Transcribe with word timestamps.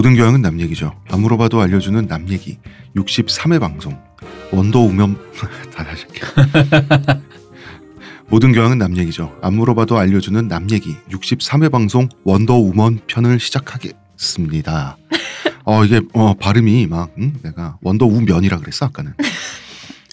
모든 0.00 0.16
교양은 0.16 0.40
남 0.40 0.58
얘기죠. 0.62 0.98
안 1.10 1.20
물어봐도 1.20 1.60
알려주는 1.60 2.06
남 2.06 2.26
얘기. 2.30 2.56
63회 2.96 3.60
방송. 3.60 3.98
원더우먼 4.50 5.14
다 5.76 5.84
다시 5.84 6.06
할게요. 6.06 7.20
모든 8.30 8.52
교양은 8.52 8.78
남 8.78 8.96
얘기죠. 8.96 9.36
안 9.42 9.52
물어봐도 9.52 9.98
알려주는 9.98 10.48
남 10.48 10.70
얘기. 10.70 10.96
63회 11.10 11.70
방송 11.70 12.08
원더우먼 12.24 13.00
편을 13.08 13.38
시작하겠습니다. 13.40 14.96
어 15.64 15.84
이게 15.84 16.00
어 16.14 16.32
발음이 16.32 16.86
막 16.86 17.10
응? 17.18 17.34
내가 17.42 17.76
원더우면이라 17.82 18.56
그랬어 18.56 18.86
아까는. 18.86 19.12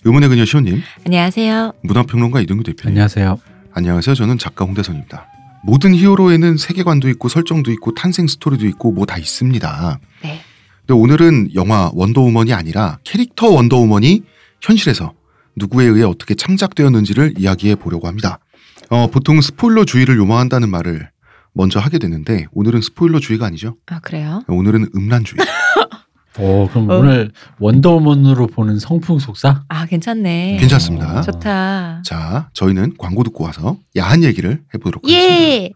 의문의 0.04 0.28
그녀 0.28 0.44
시호님, 0.44 0.82
안녕하세요. 1.06 1.72
문화평론가 1.84 2.42
이동규 2.42 2.66
대표님. 2.66 2.90
안녕하세요. 2.90 3.40
안녕하세요. 3.72 4.16
저는 4.16 4.38
작가 4.38 4.66
홍대선입니다. 4.66 5.28
모든 5.64 5.94
히어로에는 5.94 6.58
세계관도 6.58 7.10
있고 7.10 7.30
설정도 7.30 7.72
있고 7.72 7.94
탄생 7.94 8.28
스토리도 8.28 8.66
있고 8.68 8.92
뭐 8.92 9.06
다 9.06 9.18
있습니다. 9.18 10.00
네. 10.24 10.42
근데 10.86 10.94
오늘은 10.94 11.50
영화 11.56 11.90
원더우먼이 11.94 12.54
아니라 12.54 13.00
캐릭터 13.04 13.50
원더우먼이 13.50 14.24
현실에서 14.62 15.14
누구에 15.56 15.86
의해 15.86 16.04
어떻게 16.04 16.36
창작되었는지를 16.36 17.34
이야기해 17.38 17.76
보려고 17.76 18.08
합니다. 18.08 18.40
어, 18.90 19.08
보통 19.08 19.42
스포일러 19.42 19.84
주의를 19.86 20.18
요망한다는 20.18 20.70
말을 20.70 21.10
먼저 21.54 21.80
하게 21.80 21.98
되는데 21.98 22.46
오늘은 22.54 22.82
스포일러 22.82 23.20
주의가 23.20 23.46
아니죠. 23.48 23.76
아 23.88 24.00
그래요? 24.00 24.44
오늘은 24.48 24.90
음란 24.96 25.24
주의. 25.24 25.40
오, 26.40 26.68
그럼 26.70 26.90
어. 26.90 26.98
오늘 26.98 27.32
원더우먼으로 27.60 28.48
보는 28.48 28.78
성풍 28.80 29.20
속사? 29.20 29.64
아 29.70 29.86
괜찮네. 29.86 30.58
괜찮습니다. 30.60 31.22
좋다. 31.22 32.02
자, 32.06 32.50
저희는 32.54 32.94
광고 32.98 33.24
듣고 33.24 33.44
와서 33.46 33.78
야한 33.98 34.24
얘기를 34.24 34.62
해보도록 34.74 35.04
하겠습니다. 35.04 35.34
예. 35.44 35.72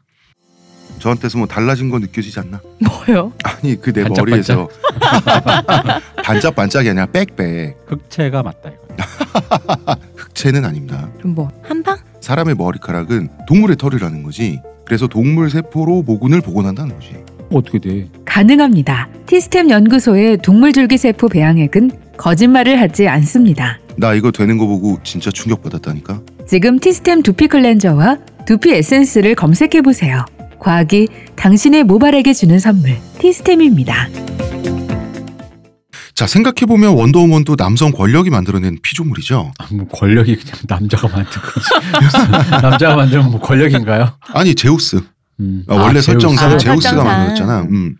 저한테서 0.99 1.39
뭐 1.39 1.47
달라진 1.47 1.89
거 1.89 1.97
느껴지지 1.97 2.39
않나? 2.41 2.61
뭐요? 2.79 3.33
아니 3.43 3.75
그 3.81 3.91
내 3.91 4.03
반짝반짝. 4.03 4.57
머리에서 4.57 4.69
반짝반짝이 6.23 6.89
아니라 6.89 7.07
빽빽 7.07 7.75
흑채가 7.87 8.43
맞다 8.43 8.69
이거. 8.69 9.95
흑채는 10.15 10.63
아닙니다. 10.63 11.09
그럼 11.17 11.33
뭐 11.33 11.49
한방? 11.63 11.97
사람의 12.19 12.53
머리카락은 12.55 13.29
동물의 13.47 13.77
털이라는 13.77 14.21
거지. 14.21 14.59
그래서 14.85 15.07
동물 15.07 15.49
세포로 15.49 16.03
모근을 16.03 16.41
복원한다는 16.41 16.93
거지. 16.95 17.15
어떻게 17.51 17.79
돼? 17.79 18.09
가능합니다. 18.25 19.09
티스템 19.25 19.69
연구소의 19.69 20.37
동물줄기세포 20.41 21.29
배양액은 21.29 21.91
거짓말을 22.17 22.79
하지 22.79 23.07
않습니다. 23.07 23.79
나 23.97 24.13
이거 24.13 24.31
되는 24.31 24.57
거 24.57 24.67
보고 24.67 24.99
진짜 25.03 25.31
충격받았다니까. 25.31 26.21
지금 26.47 26.79
티스템 26.79 27.21
두피 27.23 27.47
클렌저와 27.47 28.17
두피 28.45 28.71
에센스를 28.73 29.35
검색해 29.35 29.81
보세요. 29.81 30.25
과학이 30.59 31.07
당신의 31.35 31.83
모발에게 31.83 32.33
주는 32.33 32.59
선물 32.59 32.97
티스템입니다. 33.19 34.07
자 36.13 36.27
생각해 36.27 36.67
보면 36.67 36.93
원더우먼도 36.93 37.55
남성 37.55 37.91
권력이 37.91 38.29
만들어낸 38.29 38.77
피조물이죠. 38.83 39.53
아, 39.57 39.67
뭐 39.71 39.87
권력이 39.87 40.35
그냥 40.35 40.55
남자가 40.67 41.07
만든 41.07 41.41
거지. 41.41 41.67
남자가 42.61 42.95
만들면 42.95 43.31
뭐 43.31 43.39
권력인가요? 43.39 44.11
아니 44.33 44.53
제우스. 44.53 45.01
음. 45.41 45.63
아, 45.67 45.75
원래 45.75 45.99
아, 45.99 46.01
설정상 46.01 46.51
제우스. 46.51 46.55
아, 46.55 46.57
제우스가 46.71 46.89
설정상. 46.95 47.17
만들었잖아. 47.17 47.61
음. 47.63 47.95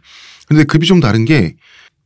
근데 0.47 0.64
급이 0.64 0.86
좀 0.86 1.00
다른 1.00 1.25
게 1.25 1.56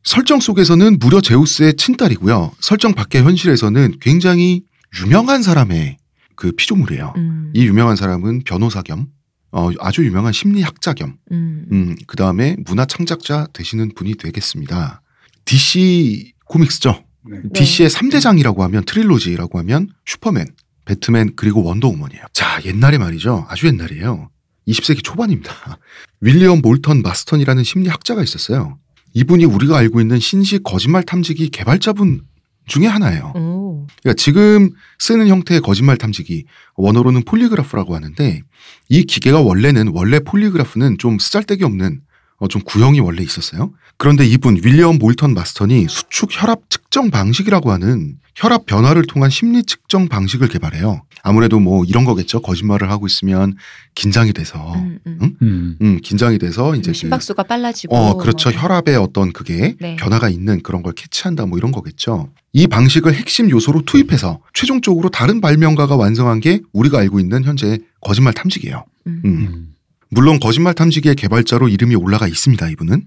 설정 0.04 0.40
속에서는 0.40 1.00
무려 1.00 1.20
제우스의 1.20 1.76
친딸이고요. 1.76 2.52
설정 2.60 2.94
밖의 2.94 3.24
현실에서는 3.24 3.96
굉장히 4.00 4.64
유명한 5.04 5.42
사람의 5.44 5.98
그 6.36 6.52
피조물이에요. 6.52 7.14
음. 7.18 7.52
이 7.54 7.66
유명한 7.66 7.96
사람은 7.96 8.44
변호사 8.46 8.82
겸 8.82 9.08
어, 9.52 9.70
아주 9.80 10.06
유명한 10.06 10.34
심리학자 10.34 10.94
겸 10.94 11.16
음. 11.32 11.66
음, 11.72 11.96
그 12.08 12.18
다음에 12.18 12.56
문화 12.66 12.86
창작자 12.86 13.48
되시는 13.54 13.92
분이 13.96 14.16
되겠습니다. 14.16 15.02
DC 15.46 16.34
코믹스죠. 16.46 17.04
네. 17.28 17.40
DC의 17.54 17.90
3대장이라고 17.90 18.60
하면 18.60 18.84
트릴로지라고 18.86 19.58
하면 19.60 19.88
슈퍼맨, 20.06 20.46
배트맨 20.86 21.32
그리고 21.36 21.64
원더우먼이에요. 21.64 22.24
자 22.34 22.60
옛날에 22.66 22.98
말이죠. 22.98 23.46
아주 23.50 23.68
옛날이에요. 23.68 24.30
20세기 24.68 25.04
초반입니다. 25.04 25.52
윌리엄 26.22 26.62
몰턴 26.62 27.02
마스턴이라는 27.02 27.64
심리학자가 27.64 28.24
있었어요. 28.24 28.78
이분이 29.14 29.46
우리가 29.46 29.78
알고 29.78 30.02
있는 30.02 30.20
신식 30.20 30.64
거짓말 30.64 31.04
탐지기 31.04 31.50
개발자분 31.50 32.22
중에 32.68 32.88
하나예요. 32.88 33.32
오. 33.36 33.88
그러니까 34.02 34.22
지금 34.22 34.72
쓰는 35.00 35.28
형태의 35.28 35.62
거짓말 35.62 35.98
탐지기 35.98 36.46
원어로는 36.76 37.24
polygraph라고 37.24 37.96
하는데 37.96 38.42
이 38.90 39.04
기계가 39.04 39.42
원래는 39.42 39.92
원래 39.94 40.20
polygraph는 40.20 40.98
좀 40.98 41.20
쓰잘데기 41.20 41.64
없는 41.64 42.02
어, 42.38 42.48
좀 42.48 42.62
구형이 42.64 43.00
원래 43.00 43.24
있었어요. 43.24 43.72
그런데 43.98 44.26
이분 44.26 44.58
윌리엄 44.64 44.98
몰턴 44.98 45.34
마스턴이 45.34 45.88
수축 45.90 46.30
혈압 46.32 46.70
측정 46.70 47.12
방식이라고 47.12 47.72
하는 47.72 48.16
혈압 48.36 48.66
변화를 48.66 49.04
통한 49.08 49.30
심리 49.30 49.64
측정 49.64 50.10
방식을 50.10 50.50
개발해요. 50.50 51.02
아무래도 51.24 51.60
뭐 51.60 51.84
이런 51.86 52.04
거겠죠. 52.04 52.42
거짓말을 52.42 52.92
하고 52.92 53.08
있으면 53.08 53.56
긴장이 53.96 54.34
돼서 54.34 54.74
음, 54.76 55.00
음. 55.08 55.18
응? 55.22 55.36
음. 55.42 55.78
음, 55.82 56.00
긴장이 56.04 56.38
돼서 56.38 56.76
이제 56.76 56.92
그- 56.92 56.94
심박수가 56.98 57.44
빨라지고. 57.44 57.96
어, 57.96 58.18
그렇죠. 58.18 58.52
뭐. 58.52 58.60
혈압의 58.62 58.98
어떤 58.98 59.32
그게 59.32 59.76
네. 59.80 59.96
변화가 59.96 60.30
있는 60.30 60.62
그런 60.62 60.84
걸 60.84 60.94
캐치한다 60.94 61.46
뭐 61.46 61.58
이런 61.58 61.72
거겠죠. 61.72 62.30
이 62.54 62.68
방식을 62.68 63.16
핵심 63.16 63.50
요소로 63.50 63.84
투입해서 63.86 64.40
최종적으로 64.54 65.10
다른 65.10 65.40
발명가가 65.42 65.96
완성한 65.96 66.42
게 66.42 66.60
우리가 66.74 67.00
알고 67.00 67.20
있는 67.22 67.44
현재 67.46 67.80
거짓말 68.02 68.34
탐지기예요. 68.34 68.84
음. 69.08 69.22
음. 69.26 69.32
음. 69.32 69.72
물론 70.10 70.40
거짓말 70.40 70.74
탐지기의 70.76 71.16
개발자로 71.16 71.70
이름이 71.70 71.96
올라가 71.96 72.28
있습니다. 72.28 72.70
이분은. 72.70 73.06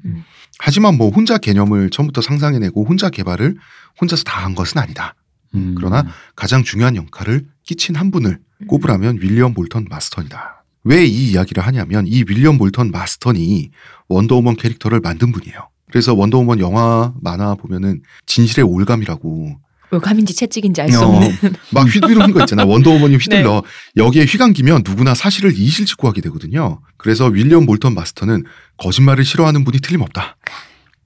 음. 0.59 0.65
하지만 0.65 0.97
뭐 0.97 1.11
혼자 1.11 1.39
개념을 1.39 1.91
처음부터 1.91 2.21
상상해내고 2.21 2.85
혼자 2.85 3.11
개발을 3.11 3.57
혼자서 4.01 4.25
다 4.25 4.45
한 4.45 4.55
것은 4.55 4.81
아니다. 4.81 5.15
음. 5.55 5.75
그러나 5.77 6.05
가장 6.37 6.63
중요한 6.63 6.97
역할을 6.97 7.47
끼친 7.65 7.97
한 7.97 8.11
분을 8.11 8.39
꼽으라면 8.69 9.19
윌리엄 9.21 9.55
몰턴 9.55 9.87
마스턴이다. 9.89 10.65
왜 10.85 11.05
이 11.07 11.31
이야기를 11.33 11.65
하냐면 11.67 12.07
이 12.07 12.25
윌리엄 12.29 12.57
몰턴 12.59 12.91
마스턴이 12.91 13.71
원더우먼 14.09 14.57
캐릭터를 14.57 15.01
만든 15.01 15.33
분이에요. 15.33 15.69
그래서 15.91 16.15
원더우먼 16.15 16.61
영화 16.61 17.13
만화 17.21 17.55
보면은 17.55 18.03
진실의 18.27 18.65
올가미라고 18.65 19.59
올가민지 19.91 20.34
채찍인지 20.34 20.82
알수 20.82 21.04
어, 21.04 21.09
없는. 21.09 21.31
막 21.72 21.87
휘두르는 21.88 22.32
거 22.32 22.41
있잖아. 22.41 22.65
원더우먼이 22.65 23.16
휘둘러. 23.16 23.62
여기에 23.97 24.25
휘감기면 24.25 24.82
누구나 24.84 25.15
사실을 25.15 25.53
이실직고하게 25.56 26.21
되거든요. 26.22 26.81
그래서 26.97 27.26
윌리엄 27.26 27.66
몰턴 27.66 27.94
마스턴은 27.94 28.44
거짓말을 28.76 29.25
싫어하는 29.25 29.65
분이 29.65 29.81
틀림없다. 29.81 30.37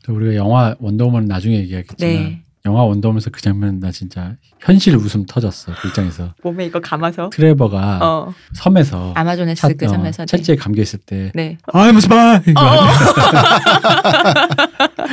우리가 0.09 0.34
영화 0.34 0.75
원더우먼 0.81 1.26
나중에 1.26 1.56
얘기하겠지만 1.59 2.12
네. 2.15 2.43
영화 2.65 2.82
원더우먼에서 2.84 3.31
그 3.31 3.41
장면 3.41 3.81
나 3.81 3.91
진짜 3.91 4.37
현실 4.60 4.94
웃음 4.97 5.26
터졌어 5.26 5.72
그 5.81 5.88
입장에서 5.88 6.32
몸에 6.44 6.66
이거 6.66 6.78
감아서. 6.81 7.28
트레버가 7.31 7.99
어. 8.03 8.32
섬에서 8.54 9.12
아마존에스 9.16 9.62
차- 9.62 9.69
그 9.76 9.88
섬에서. 9.88 10.22
어, 10.22 10.26
찰지에 10.26 10.54
감겨 10.56 10.81
있을 10.82 10.99
때 11.00 11.32
네. 11.34 11.59
I'm 11.72 11.97
spy 11.99 12.41
이거 12.47 12.60
어. 12.60 12.87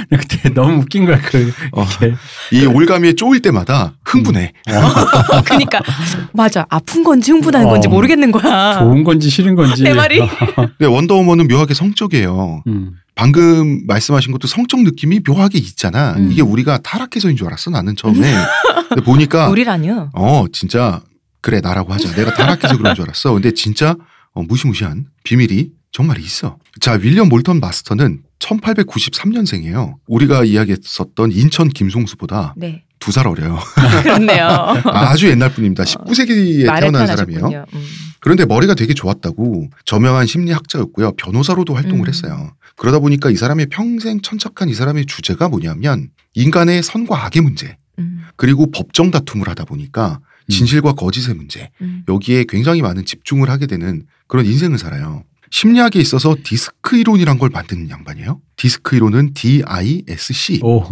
그때 0.10 0.50
너무 0.54 0.82
웃긴 0.82 1.06
거야 1.06 1.20
그 1.22 1.52
어. 1.74 1.86
이 2.52 2.66
올가미에 2.66 3.14
쪼일 3.14 3.42
때마다 3.42 3.94
흥분해. 4.06 4.54
그러니까 5.46 5.82
맞아. 6.34 6.66
아픈 6.70 7.04
건지 7.04 7.32
흥분하는 7.32 7.68
건지 7.68 7.88
어. 7.88 7.92
모르겠는 7.92 8.32
거야. 8.32 8.80
좋은 8.80 9.04
건지 9.04 9.30
싫은 9.30 9.56
건지 9.56 9.84
내 9.84 9.94
말이. 9.94 10.20
근데 10.56 10.86
원더우먼은 10.86 11.48
묘하게 11.48 11.74
성적이에요. 11.74 12.64
음. 12.68 12.92
방금 13.16 13.86
말씀하신 13.86 14.32
것도 14.32 14.48
성적 14.48 14.82
느낌이 14.82 15.22
묘하게 15.28 15.58
있잖아. 15.58 16.14
음. 16.14 16.32
이게 16.32 16.42
우리가 16.42 16.78
타락해서인 16.80 17.36
줄 17.36 17.48
알았어. 17.48 17.70
나는 17.70 17.96
처음에. 17.96 18.32
근데 18.90 19.04
보니까 19.04 19.50
우리라뇨. 19.50 20.10
어 20.14 20.46
진짜 20.54 21.02
그래 21.42 21.60
나라고 21.62 21.94
하자. 21.94 22.16
내가 22.16 22.34
타락해서 22.34 22.78
그런 22.78 22.96
줄 22.96 23.04
알았어. 23.04 23.34
근데 23.34 23.52
진짜 23.52 23.96
어, 24.34 24.44
무시무시한 24.44 25.06
비밀이 25.24 25.70
정말 25.92 26.20
있어. 26.20 26.58
자 26.80 26.94
윌리엄 26.94 27.30
몰턴 27.30 27.60
마스터는 27.60 28.22
1893년생이에요. 28.40 29.96
우리가 30.08 30.44
이야기했었던 30.44 31.32
인천 31.32 31.70
김송수보다 31.70 32.56
네. 32.58 32.84
두살 33.00 33.28
어려요. 33.28 33.60
그렇네요. 34.04 34.48
아주 34.86 35.30
옛날 35.30 35.54
분입니다. 35.54 35.84
19세기에 35.84 36.66
말에 36.66 36.92
태어난 36.92 37.08
사람이에요. 37.08 37.66
음. 37.74 37.86
그런데 38.20 38.46
머리가 38.46 38.74
되게 38.74 38.94
좋았다고 38.94 39.70
저명한 39.86 40.28
심리학자였고요. 40.28 41.14
변호사로도 41.14 41.74
활동을 41.76 42.08
음. 42.08 42.08
했어요. 42.08 42.54
그러다 42.76 43.00
보니까 43.00 43.30
이 43.30 43.36
사람의 43.36 43.68
평생 43.68 44.22
천착한 44.22 44.70
이 44.70 44.74
사람의 44.74 45.06
주제가 45.06 45.48
뭐냐면 45.50 46.10
인간의 46.34 46.84
선과 46.84 47.26
악의 47.26 47.42
문제 47.42 47.78
음. 48.00 48.26
그리고 48.36 48.72
법정 48.72 49.12
다툼을 49.12 49.48
하다 49.50 49.66
보니까 49.66 50.20
진실과 50.50 50.94
거짓의 50.94 51.36
문제 51.36 51.70
음. 51.82 52.04
여기에 52.08 52.46
굉장히 52.50 52.82
많은 52.82 53.06
집중을 53.06 53.50
하게 53.50 53.68
되는 53.68 54.04
그런 54.28 54.46
인생을 54.46 54.78
살아요. 54.78 55.24
심리학에 55.52 56.00
있어서 56.00 56.36
디스크 56.44 56.98
이론이란 56.98 57.40
걸 57.40 57.50
만드는 57.50 57.90
양반이에요. 57.90 58.40
디스크 58.56 58.96
이론은 58.96 59.34
D-I-S-C. 59.34 60.60
오. 60.64 60.84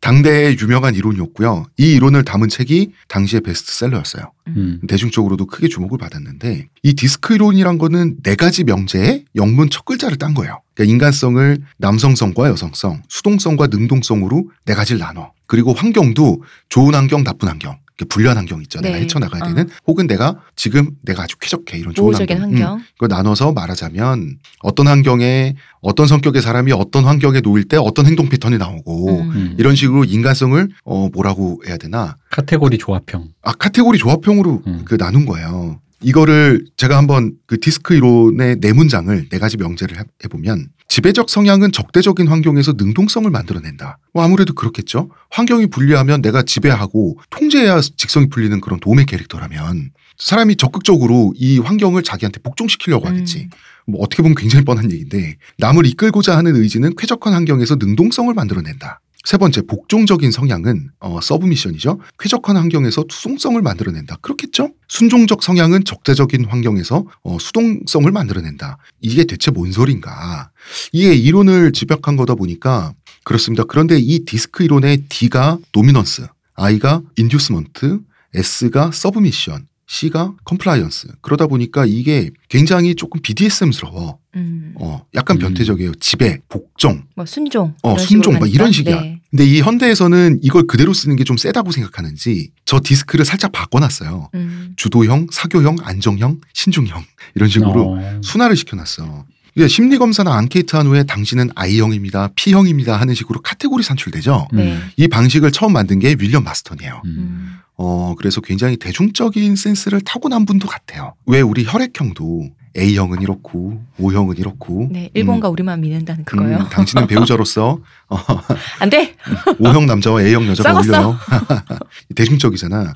당대의 0.00 0.56
유명한 0.60 0.94
이론이었고요. 0.94 1.66
이 1.76 1.92
이론을 1.92 2.24
담은 2.24 2.48
책이 2.48 2.92
당시의 3.08 3.42
베스트셀러였어요. 3.42 4.32
음. 4.48 4.80
대중적으로도 4.88 5.46
크게 5.46 5.68
주목을 5.68 5.98
받았는데 5.98 6.68
이 6.82 6.94
디스크 6.94 7.34
이론이란 7.34 7.78
거는 7.78 8.16
네 8.22 8.34
가지 8.34 8.64
명제의 8.64 9.24
영문 9.36 9.70
첫 9.70 9.84
글자를 9.84 10.16
딴 10.18 10.34
거예요. 10.34 10.60
그러니까 10.74 10.92
인간성을 10.92 11.58
남성성과 11.78 12.48
여성성, 12.48 13.02
수동성과 13.08 13.68
능동성으로 13.68 14.50
네 14.64 14.74
가지를 14.74 15.00
나눠. 15.00 15.32
그리고 15.46 15.72
환경도 15.72 16.42
좋은 16.68 16.94
환경, 16.94 17.24
나쁜 17.24 17.48
환경. 17.48 17.78
불리한 18.04 18.36
환경 18.36 18.62
있죠. 18.62 18.80
내가 18.80 18.96
네. 18.96 19.02
헤쳐나가야 19.02 19.42
어. 19.42 19.46
되는 19.48 19.68
혹은 19.86 20.06
내가 20.06 20.40
지금 20.54 20.90
내가 21.02 21.24
아주 21.24 21.36
쾌적해 21.38 21.78
이런 21.78 21.94
좋은 21.94 22.08
우호적인 22.10 22.38
환경. 22.40 22.58
음, 22.60 22.62
환경. 22.62 22.84
그걸 22.94 23.08
나눠서 23.08 23.52
말하자면 23.52 24.38
어떤 24.60 24.86
환경에 24.86 25.56
어떤 25.80 26.06
성격의 26.06 26.42
사람이 26.42 26.72
어떤 26.72 27.04
환경에 27.04 27.40
놓일 27.40 27.64
때 27.64 27.76
어떤 27.76 28.06
행동 28.06 28.28
패턴이 28.28 28.58
나오고 28.58 29.20
음. 29.22 29.30
음. 29.30 29.54
이런 29.58 29.74
식으로 29.74 30.04
인간성을 30.04 30.68
어 30.84 31.08
뭐라고 31.12 31.62
해야 31.66 31.76
되나 31.76 32.16
카테고리 32.30 32.78
조합형. 32.78 33.28
아 33.42 33.52
카테고리 33.52 33.98
조합형으로 33.98 34.62
음. 34.66 34.82
그 34.84 34.96
나눈 34.96 35.26
거예요. 35.26 35.80
이거를 36.00 36.64
제가 36.76 36.96
한번 36.96 37.32
그 37.46 37.58
디스크 37.58 37.94
이론의 37.94 38.60
네 38.60 38.72
문장을 38.72 39.28
네 39.30 39.38
가지 39.38 39.56
명제를 39.56 39.98
해- 39.98 40.04
해보면 40.24 40.68
지배적 40.88 41.28
성향은 41.28 41.70
적대적인 41.72 42.28
환경에서 42.28 42.72
능동성을 42.76 43.30
만들어낸다. 43.30 43.98
뭐 44.14 44.24
아무래도 44.24 44.54
그렇겠죠. 44.54 45.10
환경이 45.30 45.66
불리하면 45.68 46.22
내가 46.22 46.42
지배하고 46.42 47.18
통제해야 47.30 47.80
직성이 47.80 48.28
풀리는 48.28 48.58
그런 48.60 48.80
도움의 48.80 49.06
캐릭터라면 49.06 49.90
사람이 50.16 50.56
적극적으로 50.56 51.34
이 51.36 51.58
환경을 51.58 52.02
자기한테 52.02 52.40
복종시키려고 52.40 53.06
하겠지. 53.06 53.44
음. 53.44 53.92
뭐 53.92 54.02
어떻게 54.02 54.22
보면 54.22 54.34
굉장히 54.34 54.64
뻔한 54.64 54.90
얘기인데 54.90 55.36
남을 55.58 55.86
이끌고자 55.86 56.36
하는 56.36 56.56
의지는 56.56 56.94
쾌적한 56.96 57.32
환경에서 57.32 57.76
능동성을 57.76 58.32
만들어낸다. 58.32 59.00
세 59.28 59.36
번째 59.36 59.60
복종적인 59.60 60.32
성향은 60.32 60.88
어, 61.00 61.20
서브미션이죠. 61.20 62.00
쾌적한 62.18 62.56
환경에서 62.56 63.04
수동성을 63.10 63.60
만들어낸다. 63.60 64.16
그렇겠죠? 64.22 64.70
순종적 64.88 65.42
성향은 65.42 65.84
적대적인 65.84 66.46
환경에서 66.46 67.04
어, 67.24 67.36
수동성을 67.38 68.10
만들어낸다. 68.10 68.78
이게 69.02 69.24
대체 69.24 69.50
뭔 69.50 69.70
소린가? 69.70 70.50
이게 70.92 71.12
이론을 71.12 71.72
집약한 71.72 72.16
거다 72.16 72.36
보니까 72.36 72.94
그렇습니다. 73.22 73.64
그런데 73.64 73.98
이 73.98 74.24
디스크 74.24 74.64
이론의 74.64 75.08
D가 75.10 75.58
도미넌스, 75.72 76.26
I가 76.54 77.02
inducement, 77.16 78.00
S가 78.32 78.92
submission, 78.94 79.66
C가 79.90 80.34
compliance. 80.44 81.08
그러다 81.22 81.46
보니까 81.46 81.86
이게 81.86 82.30
굉장히 82.50 82.94
조금 82.94 83.22
BDSM스러워. 83.22 84.18
음. 84.36 84.74
어, 84.76 85.02
약간 85.14 85.38
음. 85.38 85.40
변태적이에요. 85.40 85.94
지배, 85.94 86.38
복종, 86.48 87.04
뭐 87.16 87.24
순종. 87.24 87.74
어, 87.82 87.96
순종, 87.98 88.38
막 88.38 88.52
이런. 88.52 88.70
식이야. 88.70 89.00
네. 89.00 89.20
근데 89.30 89.44
이 89.46 89.60
현대에서는 89.62 90.40
이걸 90.42 90.66
그대로 90.66 90.92
쓰는 90.92 91.16
게 91.16 91.24
좀 91.24 91.36
세다고 91.38 91.72
생각하는지 91.72 92.50
저 92.66 92.80
DISC를 92.84 93.24
살짝 93.24 93.50
바꿔놨어요. 93.52 94.30
음. 94.34 94.74
주도형, 94.76 95.28
사교형, 95.32 95.76
안정형, 95.82 96.40
신중형 96.52 97.02
이런 97.34 97.48
식으로 97.48 97.92
어. 97.98 98.20
순화를 98.22 98.56
시켜놨어. 98.56 99.24
이게 99.58 99.66
심리 99.66 99.98
검사나 99.98 100.36
앙케이트한 100.36 100.86
후에 100.86 101.02
당신은 101.02 101.50
I형입니다, 101.56 102.28
D형입니다 102.36 102.94
하는 103.00 103.12
식으로 103.14 103.40
카테고리 103.40 103.82
산출되죠. 103.82 104.46
음. 104.52 104.56
네. 104.56 104.78
이 104.96 105.08
방식을 105.08 105.50
처음 105.50 105.72
만든 105.72 105.98
게 105.98 106.14
윌리엄 106.16 106.44
마스턴이에요. 106.44 107.02
음. 107.04 107.10
음. 107.10 107.58
어, 107.76 108.14
그래서 108.16 108.40
굉장히 108.40 108.76
대중적인 108.76 109.56
센스를 109.56 110.00
타고난 110.02 110.44
분도 110.44 110.68
같아요. 110.68 111.14
왜 111.26 111.40
우리 111.40 111.64
혈액형도 111.66 112.50
A형은 112.78 113.20
이렇고 113.22 113.82
O형은 113.98 114.36
이렇고 114.38 114.88
네. 114.90 115.10
일본과 115.14 115.48
우리만 115.48 115.80
믿는다는 115.80 116.20
음, 116.20 116.24
그거요. 116.24 116.56
음, 116.58 116.68
당신은 116.68 117.06
배우자로서 117.06 117.80
어, 118.08 118.16
안 118.80 118.90
돼. 118.90 119.14
O형 119.58 119.86
남자와 119.86 120.22
A형 120.22 120.46
여자가. 120.46 120.74
어울려요. 120.76 121.16
대중적이잖아. 122.14 122.92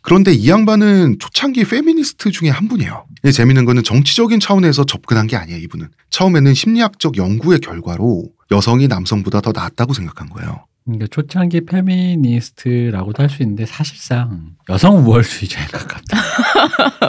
그런데 0.00 0.32
이 0.32 0.48
양반은 0.48 1.18
초창기 1.18 1.64
페미니스트 1.64 2.30
중에 2.30 2.48
한 2.50 2.68
분이에요. 2.68 3.04
이게 3.22 3.32
재밌는 3.32 3.64
거는 3.64 3.82
정치적인 3.82 4.40
차원에서 4.40 4.84
접근한 4.84 5.26
게 5.26 5.36
아니에요, 5.36 5.58
이분은. 5.60 5.88
처음에는 6.10 6.54
심리학적 6.54 7.16
연구의 7.16 7.58
결과로 7.60 8.24
여성이 8.50 8.88
남성보다 8.88 9.40
더 9.42 9.52
낫다고 9.52 9.92
생각한 9.92 10.30
거예요. 10.30 10.64
그러니까 10.88 11.06
초창기 11.10 11.62
페미니스트라고도 11.66 13.22
할 13.22 13.28
수 13.28 13.42
있는데 13.42 13.66
사실상 13.66 14.54
여성 14.70 14.96
우월주의자에 15.06 15.66
가깝다. 15.66 16.16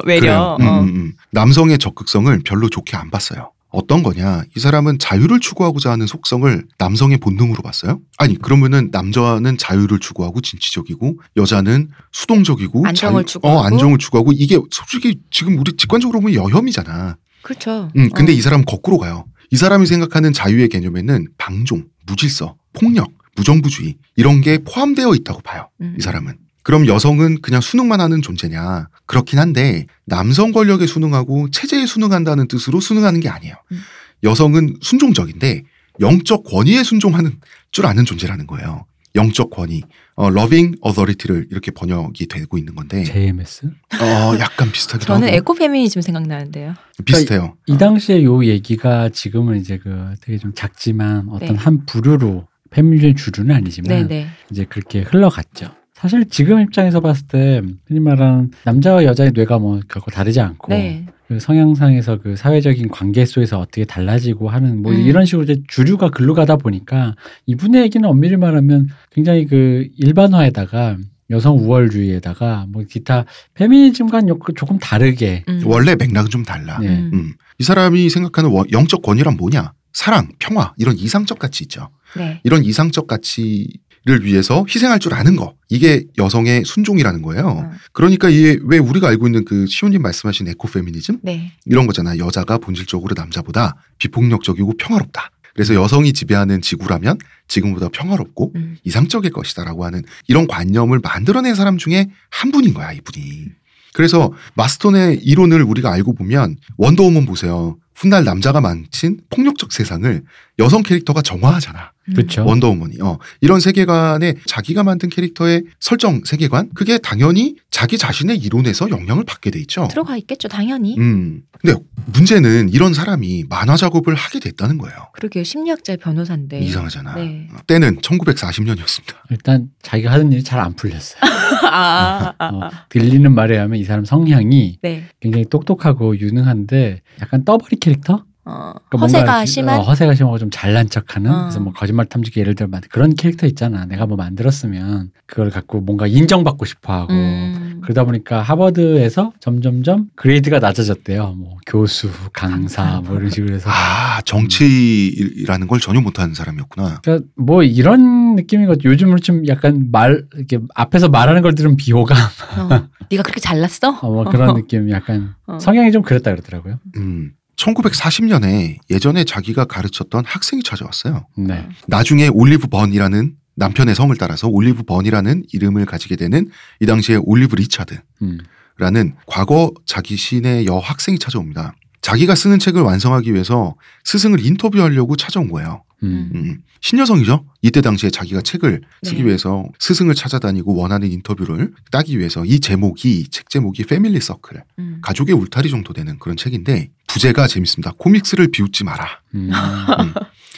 외려. 0.05 0.57
음, 0.59 0.67
어. 0.67 0.79
음, 0.81 0.87
음. 0.89 1.13
남성의 1.31 1.77
적극성을 1.79 2.37
별로 2.45 2.69
좋게 2.69 2.97
안 2.97 3.09
봤어요. 3.09 3.51
어떤 3.71 4.01
거냐? 4.03 4.43
이 4.57 4.59
사람은 4.59 4.97
자유를 4.99 5.39
추구하고자 5.39 5.91
하는 5.91 6.07
속성을 6.07 6.65
남성의 6.79 7.19
본능으로 7.19 7.61
봤어요? 7.61 7.99
아니, 8.17 8.35
그러면은 8.37 8.89
남자는 8.91 9.57
자유를 9.57 9.99
추구하고 9.99 10.41
진취적이고 10.41 11.19
여자는 11.37 11.89
수동적이고 12.11 12.85
안정을 12.87 13.21
자유- 13.23 13.25
추구하고. 13.33 13.59
어, 13.59 13.63
안정을 13.63 13.97
추구하고 13.99 14.31
이게 14.33 14.57
솔직히 14.71 15.19
지금 15.31 15.57
우리 15.59 15.73
직관적으로 15.77 16.19
보면 16.19 16.33
여혐이잖아. 16.33 17.15
그렇죠. 17.43 17.89
음, 17.95 18.09
근데 18.09 18.33
어. 18.33 18.35
이 18.35 18.41
사람 18.41 18.65
거꾸로 18.65 18.97
가요. 18.97 19.25
이 19.51 19.55
사람이 19.55 19.85
생각하는 19.85 20.33
자유의 20.33 20.69
개념에는 20.69 21.27
방종, 21.37 21.85
무질서, 22.07 22.55
폭력, 22.73 23.11
무정부주의 23.39 23.95
이런 24.15 24.41
게 24.41 24.59
포함되어 24.59 25.15
있다고 25.15 25.41
봐요. 25.41 25.69
음. 25.81 25.95
이 25.97 26.01
사람은. 26.01 26.37
그럼 26.61 26.85
여성은 26.85 27.41
그냥 27.41 27.61
수능만 27.61 28.01
하는 28.01 28.21
존재냐? 28.21 28.89
그렇긴 29.05 29.39
한데 29.39 29.87
남성 30.05 30.51
권력에 30.51 30.85
수능하고 30.85 31.49
체제에 31.49 31.85
수능한다는 31.85 32.47
뜻으로 32.47 32.79
수능하는 32.79 33.21
게 33.21 33.29
아니에요. 33.29 33.55
음. 33.71 33.79
여성은 34.23 34.75
순종적인데 34.81 35.63
영적 36.01 36.43
권위에 36.43 36.83
순종하는 36.83 37.39
줄 37.71 37.85
아는 37.85 38.05
존재라는 38.05 38.45
거예요. 38.45 38.85
영적 39.15 39.49
권위, 39.49 39.81
어, 40.15 40.27
loving 40.27 40.77
authority를 40.85 41.47
이렇게 41.49 41.71
번역이 41.71 42.27
되고 42.27 42.57
있는 42.57 42.75
건데, 42.75 43.03
JMS. 43.03 43.65
어, 43.65 44.39
약간 44.39 44.71
비슷하기도 44.71 45.07
저는 45.13 45.27
하고 45.29 45.37
에코페미니즘 45.37 46.01
생각나는데요. 46.01 46.75
비슷해요. 47.05 47.55
이 47.65 47.77
당시에 47.77 48.23
요 48.23 48.45
얘기가 48.45 49.09
지금은 49.09 49.59
이제 49.59 49.79
그 49.79 50.13
되게 50.21 50.37
좀 50.37 50.53
작지만 50.53 51.27
어떤 51.29 51.49
네. 51.49 51.55
한 51.55 51.85
부류로 51.85 52.48
페미니즘 52.71 53.15
주류는 53.15 53.55
아니지만 53.55 54.07
네네. 54.07 54.27
이제 54.51 54.65
그렇게 54.65 55.01
흘러갔죠. 55.01 55.67
사실 55.93 56.25
지금 56.29 56.61
입장에서 56.61 57.01
봤을 57.01 57.27
때 57.27 57.61
흔히 57.87 57.99
말하는 57.99 58.51
남자와 58.63 59.03
여자의 59.03 59.31
뇌가 59.33 59.59
뭐 59.59 59.79
결코 59.89 60.11
다르지 60.11 60.39
않고 60.39 60.71
네. 60.73 61.05
그 61.27 61.39
성향상에서 61.39 62.19
그 62.21 62.35
사회적인 62.35 62.87
관계 62.89 63.25
속에서 63.25 63.59
어떻게 63.59 63.85
달라지고 63.85 64.49
하는 64.49 64.81
뭐 64.81 64.93
음. 64.93 64.99
이런 65.01 65.25
식으로 65.25 65.43
이제 65.43 65.61
주류가 65.67 66.09
글로 66.09 66.33
가다 66.33 66.55
보니까 66.55 67.15
이분의 67.47 67.83
얘기는 67.83 68.07
엄밀히 68.07 68.37
말하면 68.37 68.87
굉장히 69.11 69.45
그 69.45 69.87
일반화에다가 69.97 70.97
여성 71.31 71.57
우월주의에다가 71.59 72.65
뭐 72.69 72.83
기타 72.89 73.25
페미니즘과는 73.55 74.29
요- 74.29 74.39
조금 74.55 74.79
다르게 74.79 75.43
음. 75.49 75.61
원래 75.65 75.95
맥락은 75.95 76.29
좀 76.31 76.43
달라. 76.43 76.79
네. 76.79 76.87
음. 76.87 77.11
음. 77.13 77.33
이 77.59 77.63
사람이 77.63 78.09
생각하는 78.09 78.49
원- 78.51 78.65
영적 78.71 79.01
권위란 79.01 79.37
뭐냐? 79.37 79.73
사랑, 79.93 80.29
평화 80.39 80.73
이런 80.77 80.97
이상적 80.97 81.39
가치 81.39 81.63
있죠. 81.63 81.89
네. 82.15 82.41
이런 82.43 82.63
이상적 82.63 83.07
가치를 83.07 84.23
위해서 84.23 84.65
희생할 84.67 84.99
줄 84.99 85.13
아는 85.13 85.35
거. 85.35 85.55
이게 85.69 86.05
여성의 86.17 86.65
순종이라는 86.65 87.21
거예요. 87.21 87.47
어. 87.47 87.71
그러니까 87.93 88.29
이게 88.29 88.59
왜 88.63 88.77
우리가 88.77 89.07
알고 89.07 89.27
있는 89.27 89.45
그 89.45 89.65
시호님 89.67 90.01
말씀하신 90.01 90.47
에코페미니즘 90.49 91.19
네. 91.23 91.53
이런 91.65 91.87
거잖아. 91.87 92.17
여자가 92.17 92.57
본질적으로 92.57 93.13
남자보다 93.15 93.75
비폭력적이고 93.99 94.77
평화롭다. 94.77 95.31
그래서 95.53 95.73
여성이 95.75 96.13
지배하는 96.13 96.61
지구라면 96.61 97.17
지금보다 97.47 97.89
평화롭고 97.89 98.53
음. 98.55 98.77
이상적일 98.83 99.31
것이다라고 99.31 99.83
하는 99.83 100.03
이런 100.27 100.47
관념을 100.47 100.99
만들어낸 100.99 101.55
사람 101.55 101.77
중에 101.77 102.09
한 102.29 102.51
분인 102.51 102.73
거야, 102.73 102.93
이분이. 102.93 103.47
그래서 103.93 104.31
마스톤의 104.53 105.17
이론을 105.23 105.61
우리가 105.63 105.91
알고 105.91 106.13
보면 106.13 106.55
원더우먼 106.77 107.25
보세요. 107.25 107.77
훗날 107.99 108.23
남자가 108.23 108.61
망친 108.61 109.19
폭력적 109.29 109.73
세상을 109.73 110.23
여성 110.59 110.83
캐릭터가 110.83 111.21
정화하잖아. 111.21 111.91
음. 112.09 112.13
그렇죠. 112.13 112.45
원더우먼이. 112.45 113.01
어, 113.01 113.17
이런 113.41 113.59
세계관에 113.59 114.35
자기가 114.45 114.83
만든 114.83 115.09
캐릭터의 115.09 115.63
설정 115.79 116.21
세계관 116.25 116.69
그게 116.73 116.97
당연히 116.97 117.55
자기 117.71 117.97
자신의 117.97 118.37
이론에서 118.37 118.89
영향을 118.89 119.23
받게 119.25 119.51
돼 119.51 119.59
있죠. 119.61 119.87
들어가 119.89 120.17
있겠죠, 120.17 120.47
당연히. 120.47 120.97
음. 120.97 121.43
근데 121.61 121.79
문제는 122.05 122.69
이런 122.69 122.93
사람이 122.93 123.45
만화 123.49 123.75
작업을 123.77 124.15
하게 124.15 124.39
됐다는 124.39 124.77
거예요. 124.77 124.95
그러게요, 125.13 125.43
심리학자의 125.43 125.97
변호사인데. 125.97 126.59
이상하잖아. 126.59 127.15
네. 127.15 127.47
어, 127.53 127.57
때는 127.67 127.97
1940년이었습니다. 128.01 129.15
일단 129.29 129.67
자기가 129.81 130.11
하는 130.11 130.31
일이 130.31 130.43
잘 130.43 130.59
안 130.59 130.73
풀렸어요. 130.75 131.19
아, 131.63 131.67
아, 131.69 132.33
아, 132.37 132.47
어, 132.47 132.59
아. 132.63 132.69
들리는 132.89 133.31
말에 133.33 133.57
하면 133.57 133.79
이 133.79 133.83
사람 133.85 134.03
성향이 134.03 134.79
네. 134.81 135.05
굉장히 135.21 135.45
똑똑하고 135.45 136.17
유능한데 136.19 137.01
약간 137.21 137.45
떠버리 137.45 137.77
캐릭터? 137.79 138.25
어, 138.49 138.73
그러니까 138.89 139.05
허세가 139.05 139.45
심한. 139.45 139.79
어, 139.79 139.83
허세가 139.83 140.15
심하고 140.15 140.39
좀 140.39 140.49
잘난 140.51 140.89
척하는 140.89 141.31
어. 141.31 141.41
그래서 141.43 141.59
뭐 141.59 141.71
거짓말 141.73 142.07
탐지기 142.07 142.39
예를 142.39 142.55
들어 142.55 142.67
만- 142.67 142.81
그런 142.89 143.13
캐릭터 143.15 143.45
있잖아. 143.45 143.85
내가 143.85 144.07
뭐 144.07 144.17
만들었으면 144.17 145.11
그걸 145.27 145.49
갖고 145.51 145.81
뭔가 145.81 146.07
인정받고 146.07 146.65
싶어하고 146.65 147.13
음. 147.13 147.81
그러다 147.83 148.03
보니까 148.05 148.41
하버드에서 148.41 149.33
점점점 149.39 150.07
그레이드가 150.15 150.59
낮아졌대요. 150.59 151.33
뭐 151.37 151.57
교수, 151.67 152.09
강사 152.33 153.01
뭐 153.05 153.17
이런 153.17 153.29
식으로 153.29 153.53
해서 153.53 153.69
아 153.71 154.21
정치라는 154.25 155.67
걸 155.67 155.79
전혀 155.79 156.01
못하는 156.01 156.33
사람이었구나. 156.33 157.01
그러니까 157.03 157.27
뭐 157.37 157.63
이런 157.63 158.35
느낌인 158.35 158.67
것. 158.67 158.83
요즘은 158.83 159.17
좀 159.17 159.47
약간 159.47 159.89
말 159.91 160.25
이렇게 160.35 160.59
앞에서 160.75 161.09
말하는 161.09 161.41
걸 161.41 161.53
들으면 161.55 161.77
비호감 161.77 162.17
어, 162.17 162.87
네가 163.11 163.23
그렇게 163.23 163.39
잘났어? 163.39 163.99
어, 164.01 164.09
뭐 164.11 164.23
그런 164.25 164.55
느낌 164.55 164.89
약간 164.89 165.35
어. 165.47 165.57
성향이 165.59 165.91
좀 165.91 166.01
그랬다 166.01 166.31
그러더라고요. 166.31 166.79
음, 166.97 167.31
1940년에 167.59 168.77
예전에 168.89 169.23
자기가 169.23 169.65
가르쳤던 169.65 170.23
학생이 170.25 170.63
찾아왔어요. 170.63 171.27
네. 171.37 171.67
나중에 171.87 172.27
올리브 172.27 172.67
번이라는 172.67 173.35
남편의 173.55 173.93
성을 173.93 174.15
따라서 174.17 174.47
올리브 174.47 174.83
번이라는 174.83 175.43
이름을 175.51 175.85
가지게 175.85 176.15
되는 176.15 176.49
이 176.79 176.85
당시에 176.85 177.17
올리브 177.21 177.55
리차드라는 177.55 178.01
음. 178.21 179.13
과거 179.27 179.71
자기 179.85 180.15
시인의 180.15 180.65
여학생이 180.65 181.19
찾아옵니다. 181.19 181.75
자기가 182.01 182.35
쓰는 182.35 182.59
책을 182.59 182.81
완성하기 182.81 183.33
위해서 183.33 183.75
스승을 184.03 184.45
인터뷰하려고 184.45 185.15
찾아온 185.15 185.49
거예요. 185.49 185.83
음. 186.03 186.31
음, 186.33 186.57
신여성이죠. 186.81 187.45
이때 187.61 187.81
당시에 187.81 188.09
자기가 188.09 188.41
책을 188.41 188.81
쓰기 189.03 189.17
네. 189.17 189.27
위해서 189.27 189.65
스승을 189.79 190.15
찾아다니고 190.15 190.75
원하는 190.75 191.11
인터뷰를 191.11 191.73
따기 191.91 192.17
위해서 192.17 192.45
이 192.45 192.59
제목이 192.61 193.27
책 193.31 193.49
제목이 193.49 193.83
Family 193.83 194.19
Circle 194.21 194.63
음. 194.79 194.99
가족의 195.01 195.35
울타리 195.35 195.69
정도 195.69 195.93
되는 195.93 196.17
그런 196.19 196.37
책인데 196.37 196.91
부제가 197.07 197.47
재밌습니다. 197.47 197.93
코믹스를 197.97 198.49
비웃지 198.51 198.85
마라. 198.85 199.07
음. 199.35 199.51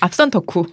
앞선 0.01 0.29
덕후. 0.29 0.67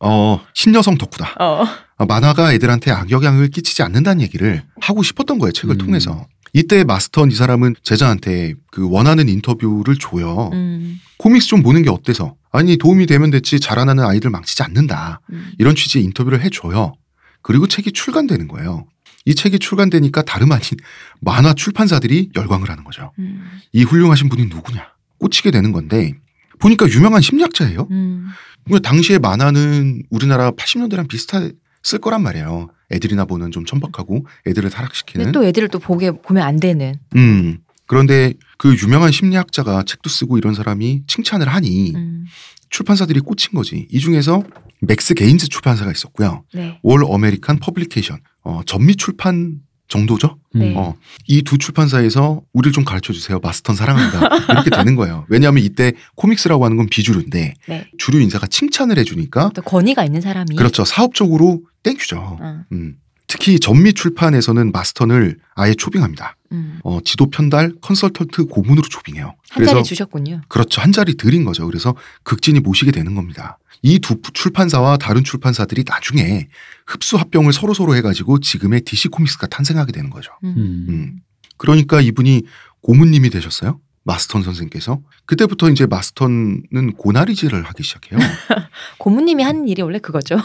어 0.00 0.40
신여성 0.52 0.98
덕후다. 0.98 1.36
어. 1.40 1.64
어, 1.96 2.06
만화가 2.06 2.52
애들한테 2.52 2.90
악영향을 2.90 3.48
끼치지 3.48 3.82
않는다는 3.82 4.20
얘기를 4.22 4.62
하고 4.80 5.02
싶었던 5.02 5.38
거예요. 5.38 5.52
책을 5.52 5.76
음. 5.76 5.78
통해서. 5.78 6.26
이때 6.52 6.84
마스턴 6.84 7.30
이 7.30 7.34
사람은 7.34 7.76
제자한테 7.82 8.54
그 8.70 8.88
원하는 8.88 9.28
인터뷰를 9.28 9.96
줘요. 9.96 10.50
음. 10.52 10.98
코믹스 11.18 11.48
좀 11.48 11.62
보는 11.62 11.82
게 11.82 11.90
어때서? 11.90 12.36
아니 12.50 12.76
도움이 12.76 13.06
되면 13.06 13.30
됐지 13.30 13.58
자라나는 13.58 14.04
아이들 14.04 14.30
망치지 14.30 14.62
않는다. 14.62 15.20
음. 15.32 15.52
이런 15.58 15.74
취지의 15.74 16.04
인터뷰를 16.04 16.42
해줘요. 16.42 16.92
그리고 17.40 17.66
책이 17.66 17.92
출간되는 17.92 18.48
거예요. 18.48 18.86
이 19.24 19.34
책이 19.34 19.60
출간되니까 19.60 20.22
다름 20.22 20.52
아닌 20.52 20.64
만화 21.20 21.54
출판사들이 21.54 22.30
열광을 22.36 22.68
하는 22.68 22.84
거죠. 22.84 23.12
음. 23.18 23.42
이 23.72 23.84
훌륭하신 23.84 24.28
분이 24.28 24.46
누구냐? 24.46 24.86
꽂히게 25.18 25.50
되는 25.52 25.72
건데 25.72 26.12
보니까 26.58 26.88
유명한 26.88 27.22
심리학자예요. 27.22 27.88
음. 27.90 28.28
그 28.70 28.80
당시에 28.80 29.18
만화는 29.18 30.02
우리나라 30.10 30.50
80년대랑 30.50 31.08
비슷했을 31.08 31.98
거란 32.00 32.22
말이에요. 32.22 32.68
애들이나 32.92 33.24
보는 33.24 33.50
좀 33.50 33.64
천박하고 33.64 34.26
애들을 34.46 34.70
타락시키는. 34.70 35.32
또 35.32 35.44
애들을 35.44 35.68
또 35.68 35.78
보게 35.78 36.10
보면 36.10 36.42
안 36.42 36.58
되는. 36.60 36.94
음. 37.16 37.58
그런데 37.86 38.34
그 38.58 38.74
유명한 38.82 39.12
심리학자가 39.12 39.82
책도 39.84 40.08
쓰고 40.08 40.38
이런 40.38 40.54
사람이 40.54 41.02
칭찬을 41.06 41.48
하니 41.48 41.92
음. 41.94 42.24
출판사들이 42.70 43.20
꽂힌 43.20 43.52
거지. 43.54 43.86
이 43.90 43.98
중에서 43.98 44.42
맥스 44.80 45.14
게인즈 45.14 45.48
출판사가 45.48 45.90
있었고요. 45.92 46.44
네. 46.54 46.78
All 46.82 47.04
American 47.04 47.58
Publication 47.58 48.18
어, 48.44 48.62
전미 48.66 48.96
출판 48.96 49.60
정도죠. 49.88 50.38
네. 50.54 50.74
어, 50.74 50.94
이 51.28 51.42
두 51.42 51.58
출판사에서 51.58 52.40
우리를 52.54 52.72
좀 52.72 52.82
가르쳐 52.84 53.12
주세요. 53.12 53.38
마스턴 53.42 53.76
사랑한다. 53.76 54.36
이렇게 54.52 54.70
되는 54.70 54.96
거예요. 54.96 55.26
왜냐하면 55.28 55.62
이때 55.62 55.92
코믹스라고 56.16 56.64
하는 56.64 56.78
건 56.78 56.86
비주류인데 56.88 57.54
네. 57.68 57.86
주류 57.98 58.20
인사가 58.20 58.46
칭찬을 58.46 58.98
해주니까 58.98 59.50
또 59.54 59.60
권위가 59.60 60.04
있는 60.04 60.22
사람이. 60.22 60.56
그렇죠. 60.56 60.86
사업적으로 60.86 61.60
thank 61.82 61.96
you죠. 61.96 62.16
어. 62.18 62.64
음. 62.72 62.96
특히 63.26 63.58
전미 63.58 63.94
출판에서는 63.94 64.72
마스턴을 64.72 65.38
아예 65.54 65.74
초빙합니다. 65.74 66.36
음. 66.52 66.80
어, 66.84 66.98
지도 67.02 67.30
편달 67.30 67.72
컨설턴트 67.80 68.44
고문으로 68.46 68.86
초빙해요. 68.86 69.34
한 69.50 69.64
자리 69.64 69.82
주셨군요. 69.82 70.42
그렇죠. 70.48 70.82
한 70.82 70.92
자리 70.92 71.14
드린 71.16 71.44
거죠. 71.44 71.66
그래서 71.66 71.94
극진히 72.24 72.60
모시게 72.60 72.90
되는 72.90 73.14
겁니다. 73.14 73.58
이 73.82 73.98
두 73.98 74.20
출판사와 74.32 74.96
다른 74.98 75.24
출판사들이 75.24 75.84
나중에 75.86 76.48
흡수 76.86 77.16
합병을 77.16 77.52
서로 77.52 77.74
서로 77.74 77.96
해가지고 77.96 78.38
지금의 78.40 78.82
DC 78.82 79.08
코믹스가 79.08 79.46
탄생하게 79.48 79.92
되는 79.92 80.10
거죠. 80.10 80.30
음. 80.44 80.54
음. 80.56 80.86
음. 80.88 81.16
그러니까 81.56 82.00
이분이 82.00 82.42
고문님이 82.82 83.30
되셨어요. 83.30 83.80
마스턴 84.04 84.42
선생께서 84.42 85.00
그때부터 85.26 85.70
이제 85.70 85.86
마스턴은 85.86 86.92
고나리질을 86.98 87.62
하기 87.62 87.82
시작해요. 87.82 88.18
고모님이 88.98 89.42
하는 89.42 89.68
일이 89.68 89.80
원래 89.80 90.00
그거죠. 90.00 90.36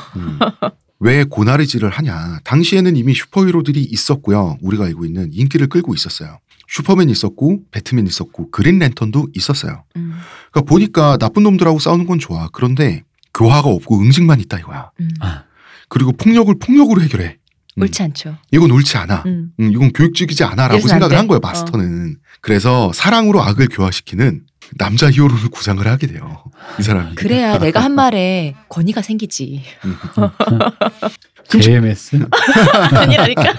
음. 1.02 1.06
왜 1.06 1.24
고나리질을 1.24 1.90
하냐? 1.90 2.40
당시에는 2.44 2.96
이미 2.96 3.14
슈퍼히로들이 3.14 3.82
있었고요. 3.84 4.58
우리가 4.62 4.86
알고 4.86 5.06
있는 5.06 5.30
인기를 5.34 5.68
끌고 5.68 5.94
있었어요. 5.94 6.40
슈퍼맨 6.68 7.10
있었고 7.10 7.62
배트맨 7.72 8.08
있었고 8.08 8.52
그린 8.52 8.80
랜턴도 8.80 9.30
있었어요. 9.34 9.84
음. 9.96 10.14
그러니까 10.52 10.70
보니까 10.70 11.18
나쁜 11.18 11.44
놈들하고 11.44 11.80
싸우는 11.80 12.06
건 12.08 12.20
좋아. 12.20 12.50
그런데 12.52 13.04
교화가 13.34 13.70
없고 13.70 14.00
응징만 14.02 14.40
있다 14.42 14.60
이거야. 14.60 14.92
음. 15.00 15.10
아. 15.22 15.44
그리고 15.90 16.12
폭력을 16.12 16.54
폭력으로 16.60 17.02
해결해. 17.02 17.38
음. 17.78 17.82
옳지 17.84 18.04
않죠. 18.04 18.38
이건 18.52 18.72
옳지 18.72 18.98
않아. 18.98 19.24
음. 19.26 19.52
음, 19.60 19.72
이건 19.72 19.92
교육적이지 19.94 20.44
않아라고 20.44 20.88
생각을 20.88 21.10
돼. 21.10 21.16
한 21.16 21.28
거예요. 21.28 21.40
마스터는. 21.40 22.18
그래서 22.42 22.92
사랑으로 22.94 23.42
악을 23.42 23.68
교화시키는 23.72 24.42
남자 24.78 25.10
히어로를 25.10 25.50
구상을 25.50 25.86
하게 25.88 26.08
돼요. 26.08 26.44
이 26.80 26.84
사람이. 26.84 27.16
그래야 27.16 27.58
내가 27.58 27.84
한 27.84 27.94
말에 27.94 28.56
권위가 28.70 29.02
생기지. 29.02 29.64
음. 29.86 29.96
JMS. 31.50 32.28
아니라니까. 32.94 33.54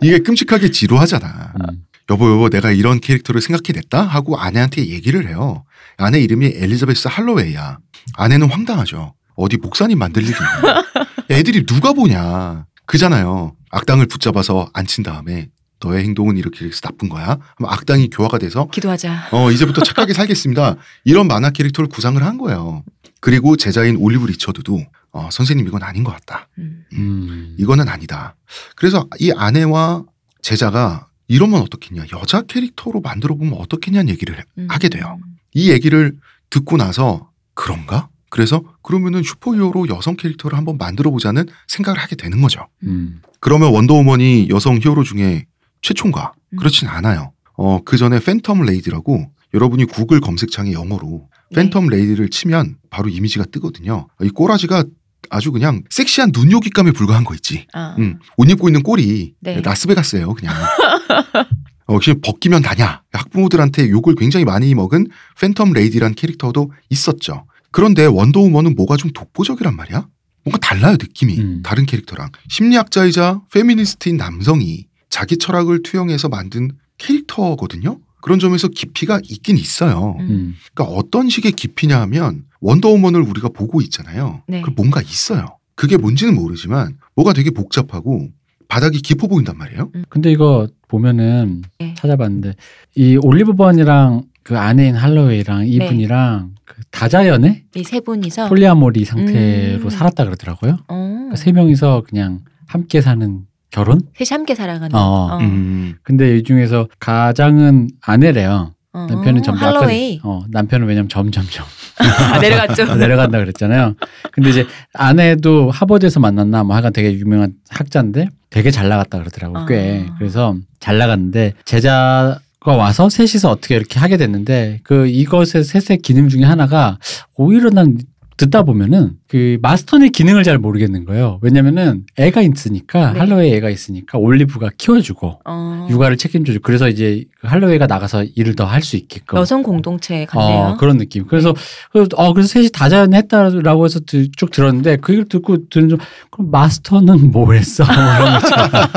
이게 0.00 0.18
끔찍하게 0.20 0.70
지루하잖아. 0.70 1.52
음. 1.60 1.84
여보 2.10 2.30
여보 2.30 2.48
내가 2.50 2.70
이런 2.72 3.00
캐릭터를 3.00 3.40
생각해냈다 3.40 4.02
하고 4.02 4.36
아내한테 4.38 4.86
얘기를 4.86 5.26
해요. 5.28 5.64
아내 5.96 6.20
이름이 6.20 6.52
엘리자베스 6.56 7.08
할로웨이야. 7.08 7.78
아내는 8.14 8.48
황당하죠. 8.50 9.14
어디 9.34 9.56
목사님 9.56 9.98
만들 9.98 10.22
일이 10.22 10.32
있나. 10.32 10.84
애들이 11.30 11.64
누가 11.64 11.92
보냐. 11.92 12.66
그잖아요. 12.92 13.56
악당을 13.70 14.04
붙잡아서 14.06 14.68
앉힌 14.74 15.02
다음에 15.02 15.48
너의 15.80 16.04
행동은 16.04 16.36
이렇게 16.36 16.66
해서 16.66 16.80
나쁜 16.82 17.08
거야. 17.08 17.38
악당이 17.64 18.10
교화가 18.10 18.36
돼서 18.36 18.68
기도하자. 18.68 19.30
어 19.32 19.50
이제부터 19.50 19.82
착하게 19.82 20.12
살겠습니다. 20.12 20.76
이런 21.04 21.26
만화 21.26 21.48
캐릭터를 21.48 21.88
구상을 21.88 22.22
한 22.22 22.36
거예요. 22.36 22.84
그리고 23.20 23.56
제자인 23.56 23.96
올리브 23.96 24.26
리처드도 24.26 24.84
어, 25.12 25.28
선생님 25.32 25.66
이건 25.66 25.82
아닌 25.82 26.04
것 26.04 26.10
같다. 26.12 26.48
음. 26.58 26.84
음. 26.92 27.56
이거는 27.58 27.88
아니다. 27.88 28.36
그래서 28.76 29.08
이 29.18 29.32
아내와 29.34 30.04
제자가 30.42 31.06
이러면 31.28 31.62
어떻겠냐. 31.62 32.04
여자 32.12 32.42
캐릭터로 32.42 33.00
만들어 33.00 33.36
보면 33.36 33.54
어떻겠냐는 33.54 34.10
얘기를 34.10 34.38
해- 34.38 34.44
음. 34.58 34.66
하게 34.68 34.90
돼요. 34.90 35.18
이 35.54 35.70
얘기를 35.70 36.14
듣고 36.50 36.76
나서 36.76 37.30
그런가? 37.54 38.10
그래서 38.32 38.62
그러면은 38.80 39.22
슈퍼히어로 39.22 39.88
여성 39.88 40.16
캐릭터를 40.16 40.56
한번 40.56 40.78
만들어 40.78 41.10
보자는 41.10 41.44
생각을 41.68 42.00
하게 42.00 42.16
되는 42.16 42.40
거죠. 42.40 42.66
음. 42.82 43.20
그러면 43.40 43.74
원더우먼이 43.74 44.48
여성 44.48 44.78
히어로 44.82 45.04
중에 45.04 45.44
최초인가? 45.82 46.32
음. 46.48 46.56
그렇진 46.56 46.88
않아요. 46.88 47.32
어, 47.58 47.80
그 47.84 47.98
전에 47.98 48.20
팬텀 48.20 48.64
레이디라고 48.64 49.30
여러분이 49.52 49.84
구글 49.84 50.20
검색창에 50.20 50.72
영어로 50.72 51.28
네. 51.50 51.68
팬텀 51.68 51.90
레이디를 51.90 52.30
치면 52.30 52.76
바로 52.88 53.10
이미지가 53.10 53.44
뜨거든요. 53.52 54.08
이 54.22 54.30
꼬라지가 54.30 54.84
아주 55.28 55.52
그냥 55.52 55.82
섹시한 55.90 56.30
눈요깃감에 56.32 56.92
불과한 56.92 57.24
거 57.24 57.34
있지. 57.34 57.66
아. 57.74 57.96
음, 57.98 58.18
옷 58.38 58.48
입고 58.48 58.70
있는 58.70 58.82
꼴이 58.82 59.34
네. 59.40 59.60
라스베가스예요, 59.60 60.32
그냥. 60.32 60.54
어, 61.84 61.98
그냥 61.98 62.20
벗기면 62.22 62.62
다냐. 62.62 63.02
학부모들한테 63.12 63.90
욕을 63.90 64.14
굉장히 64.14 64.46
많이 64.46 64.74
먹은 64.74 65.08
팬텀 65.38 65.74
레이디란 65.74 66.14
캐릭터도 66.14 66.72
있었죠. 66.88 67.44
그런데 67.72 68.06
원더우먼은 68.06 68.76
뭐가 68.76 68.96
좀 68.96 69.10
독보적이란 69.12 69.74
말이야? 69.74 70.06
뭔가 70.44 70.58
달라요, 70.58 70.92
느낌이. 70.92 71.38
음. 71.38 71.60
다른 71.64 71.86
캐릭터랑. 71.86 72.30
심리학자이자 72.48 73.42
페미니스트인 73.52 74.16
남성이 74.16 74.86
자기 75.08 75.36
철학을 75.36 75.82
투영해서 75.82 76.28
만든 76.28 76.70
캐릭터거든요? 76.98 77.98
그런 78.22 78.38
점에서 78.38 78.68
깊이가 78.68 79.20
있긴 79.24 79.56
있어요. 79.56 80.16
음. 80.20 80.30
음. 80.30 80.54
그러니까 80.74 80.96
어떤 80.96 81.28
식의 81.28 81.52
깊이냐 81.52 82.00
하면 82.02 82.44
원더우먼을 82.60 83.20
우리가 83.20 83.48
보고 83.48 83.80
있잖아요. 83.82 84.42
네. 84.46 84.62
그 84.62 84.70
뭔가 84.70 85.00
있어요. 85.02 85.58
그게 85.74 85.96
뭔지는 85.96 86.34
모르지만 86.34 86.98
뭐가 87.16 87.32
되게 87.32 87.50
복잡하고 87.50 88.28
바닥이 88.68 89.00
깊어 89.00 89.26
보인단 89.26 89.58
말이에요. 89.58 89.90
근데 90.08 90.30
이거 90.30 90.68
보면은 90.88 91.62
네. 91.78 91.94
찾아봤는데 91.98 92.54
이 92.94 93.18
올리브 93.20 93.54
번이랑 93.54 94.22
그 94.42 94.58
아내인 94.58 94.94
할로웨이랑 94.96 95.66
이분이랑 95.66 96.50
그 96.64 96.82
다자연애 96.90 97.62
이 97.76 97.82
세 97.84 98.00
분이서 98.00 98.48
polyamory 98.48 99.04
상태로 99.04 99.84
음. 99.84 99.90
살았다 99.90 100.24
그러더라고요. 100.24 100.78
어. 100.88 100.94
그러니까 101.12 101.36
세 101.36 101.52
명이서 101.52 102.04
그냥 102.08 102.40
함께 102.66 103.00
사는 103.00 103.40
결혼? 103.70 104.00
셋이 104.16 104.28
함께 104.36 104.54
살아가는. 104.54 104.94
어. 104.94 104.98
어. 105.32 105.38
음. 105.38 105.94
근데 106.02 106.36
이 106.36 106.42
중에서 106.42 106.88
가장은 106.98 107.88
아내래요. 108.02 108.72
어, 108.94 109.06
남편은 109.08 109.42
점점 109.42 109.66
할로웨이. 109.68 110.18
아까, 110.18 110.28
어, 110.28 110.44
남편은 110.50 110.86
왜냐면 110.86 111.08
점점점 111.08 111.64
아, 112.34 112.38
내려갔죠. 112.40 112.94
내려간다 112.96 113.38
그랬잖아요. 113.38 113.94
근데 114.32 114.50
이제 114.50 114.66
아내도 114.92 115.70
하버드에서 115.70 116.20
만났나 116.20 116.62
뭐 116.64 116.74
하여간 116.74 116.92
되게 116.92 117.14
유명한 117.14 117.54
학자인데 117.70 118.26
되게 118.50 118.70
잘 118.70 118.90
나갔다 118.90 119.18
그러더라고 119.18 119.64
꽤. 119.64 120.04
아. 120.06 120.14
그래서 120.18 120.54
잘 120.78 120.98
나갔는데 120.98 121.54
제자 121.64 122.38
가 122.64 122.76
와서 122.76 123.08
셋이서 123.08 123.50
어떻게 123.50 123.74
이렇게 123.74 123.98
하게 123.98 124.16
됐는데 124.16 124.80
그 124.84 125.06
이것의 125.08 125.64
셋의 125.64 125.98
기능 126.02 126.28
중에 126.28 126.44
하나가 126.44 126.98
오히려 127.34 127.70
난 127.70 127.98
듣다 128.36 128.62
보면은 128.62 129.14
그 129.32 129.56
마스터의 129.62 130.10
기능을 130.10 130.44
잘 130.44 130.58
모르겠는 130.58 131.06
거예요. 131.06 131.38
왜냐면은 131.40 132.04
애가 132.18 132.42
있으니까 132.42 133.12
네. 133.14 133.18
할로웨이 133.20 133.54
애가 133.54 133.70
있으니까 133.70 134.18
올리브가 134.18 134.72
키워주고 134.76 135.40
어, 135.46 135.88
육아를 135.90 136.18
책임져주고 136.18 136.62
그래서 136.62 136.86
이제 136.90 137.24
그 137.40 137.46
할로웨이가 137.46 137.86
나가서 137.86 138.24
일을 138.34 138.54
더 138.56 138.66
할 138.66 138.82
수 138.82 138.96
있게끔 138.96 139.38
여성 139.38 139.62
공동체 139.62 140.26
같네요. 140.26 140.58
어, 140.72 140.76
그런 140.76 140.98
느낌. 140.98 141.24
그래서 141.26 141.54
그래서 141.92 142.08
어 142.16 142.34
그래서 142.34 142.48
셋이 142.48 142.68
다자연했다라고 142.74 143.86
해서 143.86 144.00
드- 144.00 144.30
쭉 144.32 144.50
들었는데 144.50 144.96
그 144.96 145.12
얘기를 145.12 145.26
듣고 145.30 145.66
들은 145.70 145.88
좀 145.88 145.98
그럼 146.30 146.50
마스터는 146.50 147.30
뭐 147.32 147.54
했어? 147.54 147.84
이런 147.84 148.32
거 148.32 148.36
있잖아. 148.46 148.90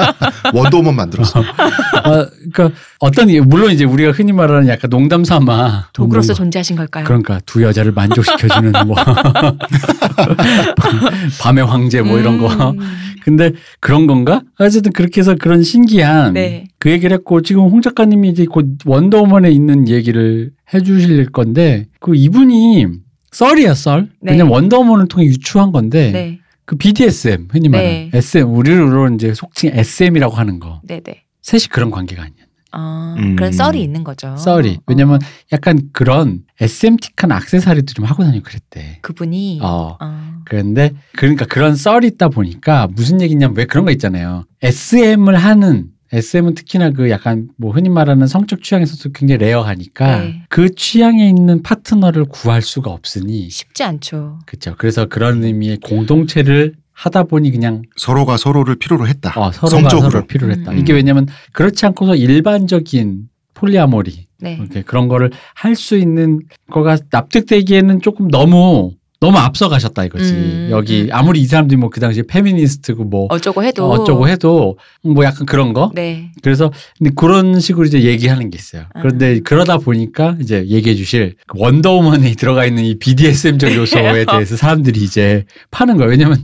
원더우먼 0.54 0.96
만들었어. 0.98 1.39
어, 1.39 2.27
그러니까 2.51 2.72
어떤 3.00 3.30
이- 3.30 3.39
물론 3.39 3.72
이제 3.72 3.86
우리가 3.86 4.12
흔히 4.12 4.34
말하는 4.34 4.68
약간 4.68 4.89
농담 4.89 5.24
삼아 5.24 5.89
도구로서 5.94 6.27
뭔가 6.27 6.34
존재하신 6.34 6.75
걸까요? 6.75 7.06
그러니까 7.06 7.39
두 7.46 7.63
여자를 7.63 7.94
만족시켜주는 7.94 8.74
뭐 8.86 8.96
밤의 11.41 11.65
황제 11.65 12.01
뭐 12.01 12.20
이런 12.20 12.38
거. 12.38 12.48
음, 12.72 12.79
근데 13.24 13.51
그런 13.79 14.08
건가? 14.08 14.41
어쨌든 14.60 14.91
그렇게 14.91 15.22
해서 15.22 15.36
그런 15.36 15.63
신기한 15.63 16.34
네. 16.34 16.65
그 16.79 16.91
얘기를 16.91 17.15
했고 17.15 17.41
지금 17.41 17.63
홍 17.63 17.82
작가님이 17.82 18.29
이제 18.29 18.46
곧 18.46 18.77
원더우먼에 18.86 19.50
있는 19.50 19.88
얘기를 19.88 20.51
해주실 20.74 21.32
건데 21.32 21.88
그 22.00 22.15
이분이 22.15 22.88
썰이야 23.32 23.74
썰. 23.74 24.10
네. 24.22 24.32
왜냐면 24.32 24.53
원더우먼을 24.53 25.08
통해 25.08 25.25
유추한 25.25 25.72
건데 25.72 26.12
네. 26.12 26.39
그 26.65 26.75
BDSM 26.77 27.48
흔히 27.51 27.70
말하는 27.70 28.10
네. 28.10 28.17
SM 28.17 28.48
우리로 28.48 29.13
이제 29.13 29.34
속칭 29.34 29.72
SM이라고 29.74 30.36
하는 30.36 30.60
거 30.60 30.82
네, 30.84 31.00
네. 31.01 31.24
셋이 31.41 31.63
그런 31.70 31.91
관계가 31.91 32.22
아니냐. 32.24 32.45
아, 32.75 33.15
음. 33.17 33.36
그런 33.36 33.51
썰이 33.51 33.82
있는 33.82 34.03
거죠. 34.03 34.36
썰이 34.38 34.79
왜냐면 34.88 35.20
약간 35.53 35.89
그런 35.94 36.44
SM틱한 36.60 37.32
악세사리도 37.32 37.94
좀 37.94 38.05
하고 38.05 38.24
다니고 38.24 38.44
그랬대. 38.44 39.00
그분이 39.01 39.60
어. 39.62 39.98
어. 40.00 40.34
그런데 40.46 40.91
그러니까 41.15 41.46
그런 41.46 41.75
썰이 41.75 42.05
있다 42.08 42.29
보니까 42.29 42.88
무슨 42.96 43.22
얘기냐면 43.22 43.55
왜 43.58 43.65
그런 43.65 43.86
거 43.86 43.91
있잖아요. 43.91 44.46
SM을 44.62 45.36
하는 45.36 45.96
SM은 46.12 46.53
특히나 46.53 46.91
그 46.91 47.10
약간 47.10 47.50
뭐 47.58 47.72
흔히 47.72 47.89
말하는 47.89 48.27
성적 48.27 48.62
취향에서도 48.63 49.12
굉장히 49.13 49.39
레어하니까 49.39 50.20
네. 50.22 50.41
그 50.50 50.74
취향에 50.74 51.27
있는 51.27 51.63
파트너를 51.63 52.25
구할 52.25 52.62
수가 52.62 52.91
없으니 52.91 53.50
쉽지 53.50 53.84
않죠. 53.84 54.39
그렇죠. 54.46 54.75
그래서 54.77 55.05
그런 55.08 55.44
의미의 55.44 55.77
공동체를 55.77 56.75
하다 56.96 57.24
보니 57.25 57.52
그냥 57.52 57.84
서로가 57.98 58.38
서로를 58.38 58.75
필요로 58.78 59.08
했다. 59.08 59.30
어, 59.36 59.52
서로가 59.52 59.82
성적으로. 59.82 60.10
서로 60.12 60.25
필요로 60.25 60.54
했다. 60.54 60.72
음. 60.72 60.80
이게 60.80 60.94
왜냐면 60.94 61.28
그렇지 61.52 61.86
않고서 61.86 62.16
일반적인 62.16 63.30
폴리아모리 63.54 64.25
네. 64.40 64.60
그런 64.86 65.08
거를 65.08 65.32
할 65.54 65.75
수 65.75 65.98
있는 65.98 66.40
거가 66.72 66.98
납득되기에는 67.12 68.02
조금 68.02 68.28
너무 68.30 68.92
너무 69.22 69.38
앞서가셨다 69.38 70.04
이거지. 70.06 70.34
음, 70.34 70.68
여기 70.72 71.04
음. 71.04 71.08
아무리 71.12 71.40
이 71.42 71.46
사람들이 71.48 71.78
뭐 71.80 71.90
그 71.90 72.00
당시에 72.02 72.24
페미니스트고 72.28 73.06
뭐 73.06 73.28
어쩌고 73.30 73.64
해도 73.64 73.90
어쩌고 73.90 74.28
해도 74.28 74.78
뭐 75.04 75.24
약간 75.24 75.46
그런 75.46 75.72
거. 75.74 75.90
네. 75.96 76.32
그래서 76.44 76.72
근데 76.98 77.12
그런 77.16 77.60
식으로 77.60 77.86
이제 77.88 78.04
얘기하는 78.04 78.50
게 78.50 78.58
있어요. 78.58 78.84
그런데 79.00 79.38
아. 79.38 79.40
그러다 79.44 79.78
보니까 79.78 80.36
이제 80.42 80.66
얘기해 80.68 80.96
주실 80.96 81.36
그 81.48 81.58
원더우먼에 81.60 82.34
들어가 82.36 82.66
있는 82.66 82.84
이 82.84 83.00
BDSM적 83.00 83.74
요소에 83.74 84.25
대해서 84.25 84.58
사람들이 84.58 85.02
이제 85.02 85.46
파는 85.72 85.96
거예요. 85.98 86.12
왜냐면 86.12 86.44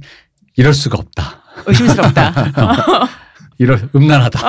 이럴 0.55 0.73
수가 0.73 0.97
없다. 0.97 1.41
의심스럽다. 1.65 2.33
이럴 3.57 3.89
음란하다. 3.95 4.39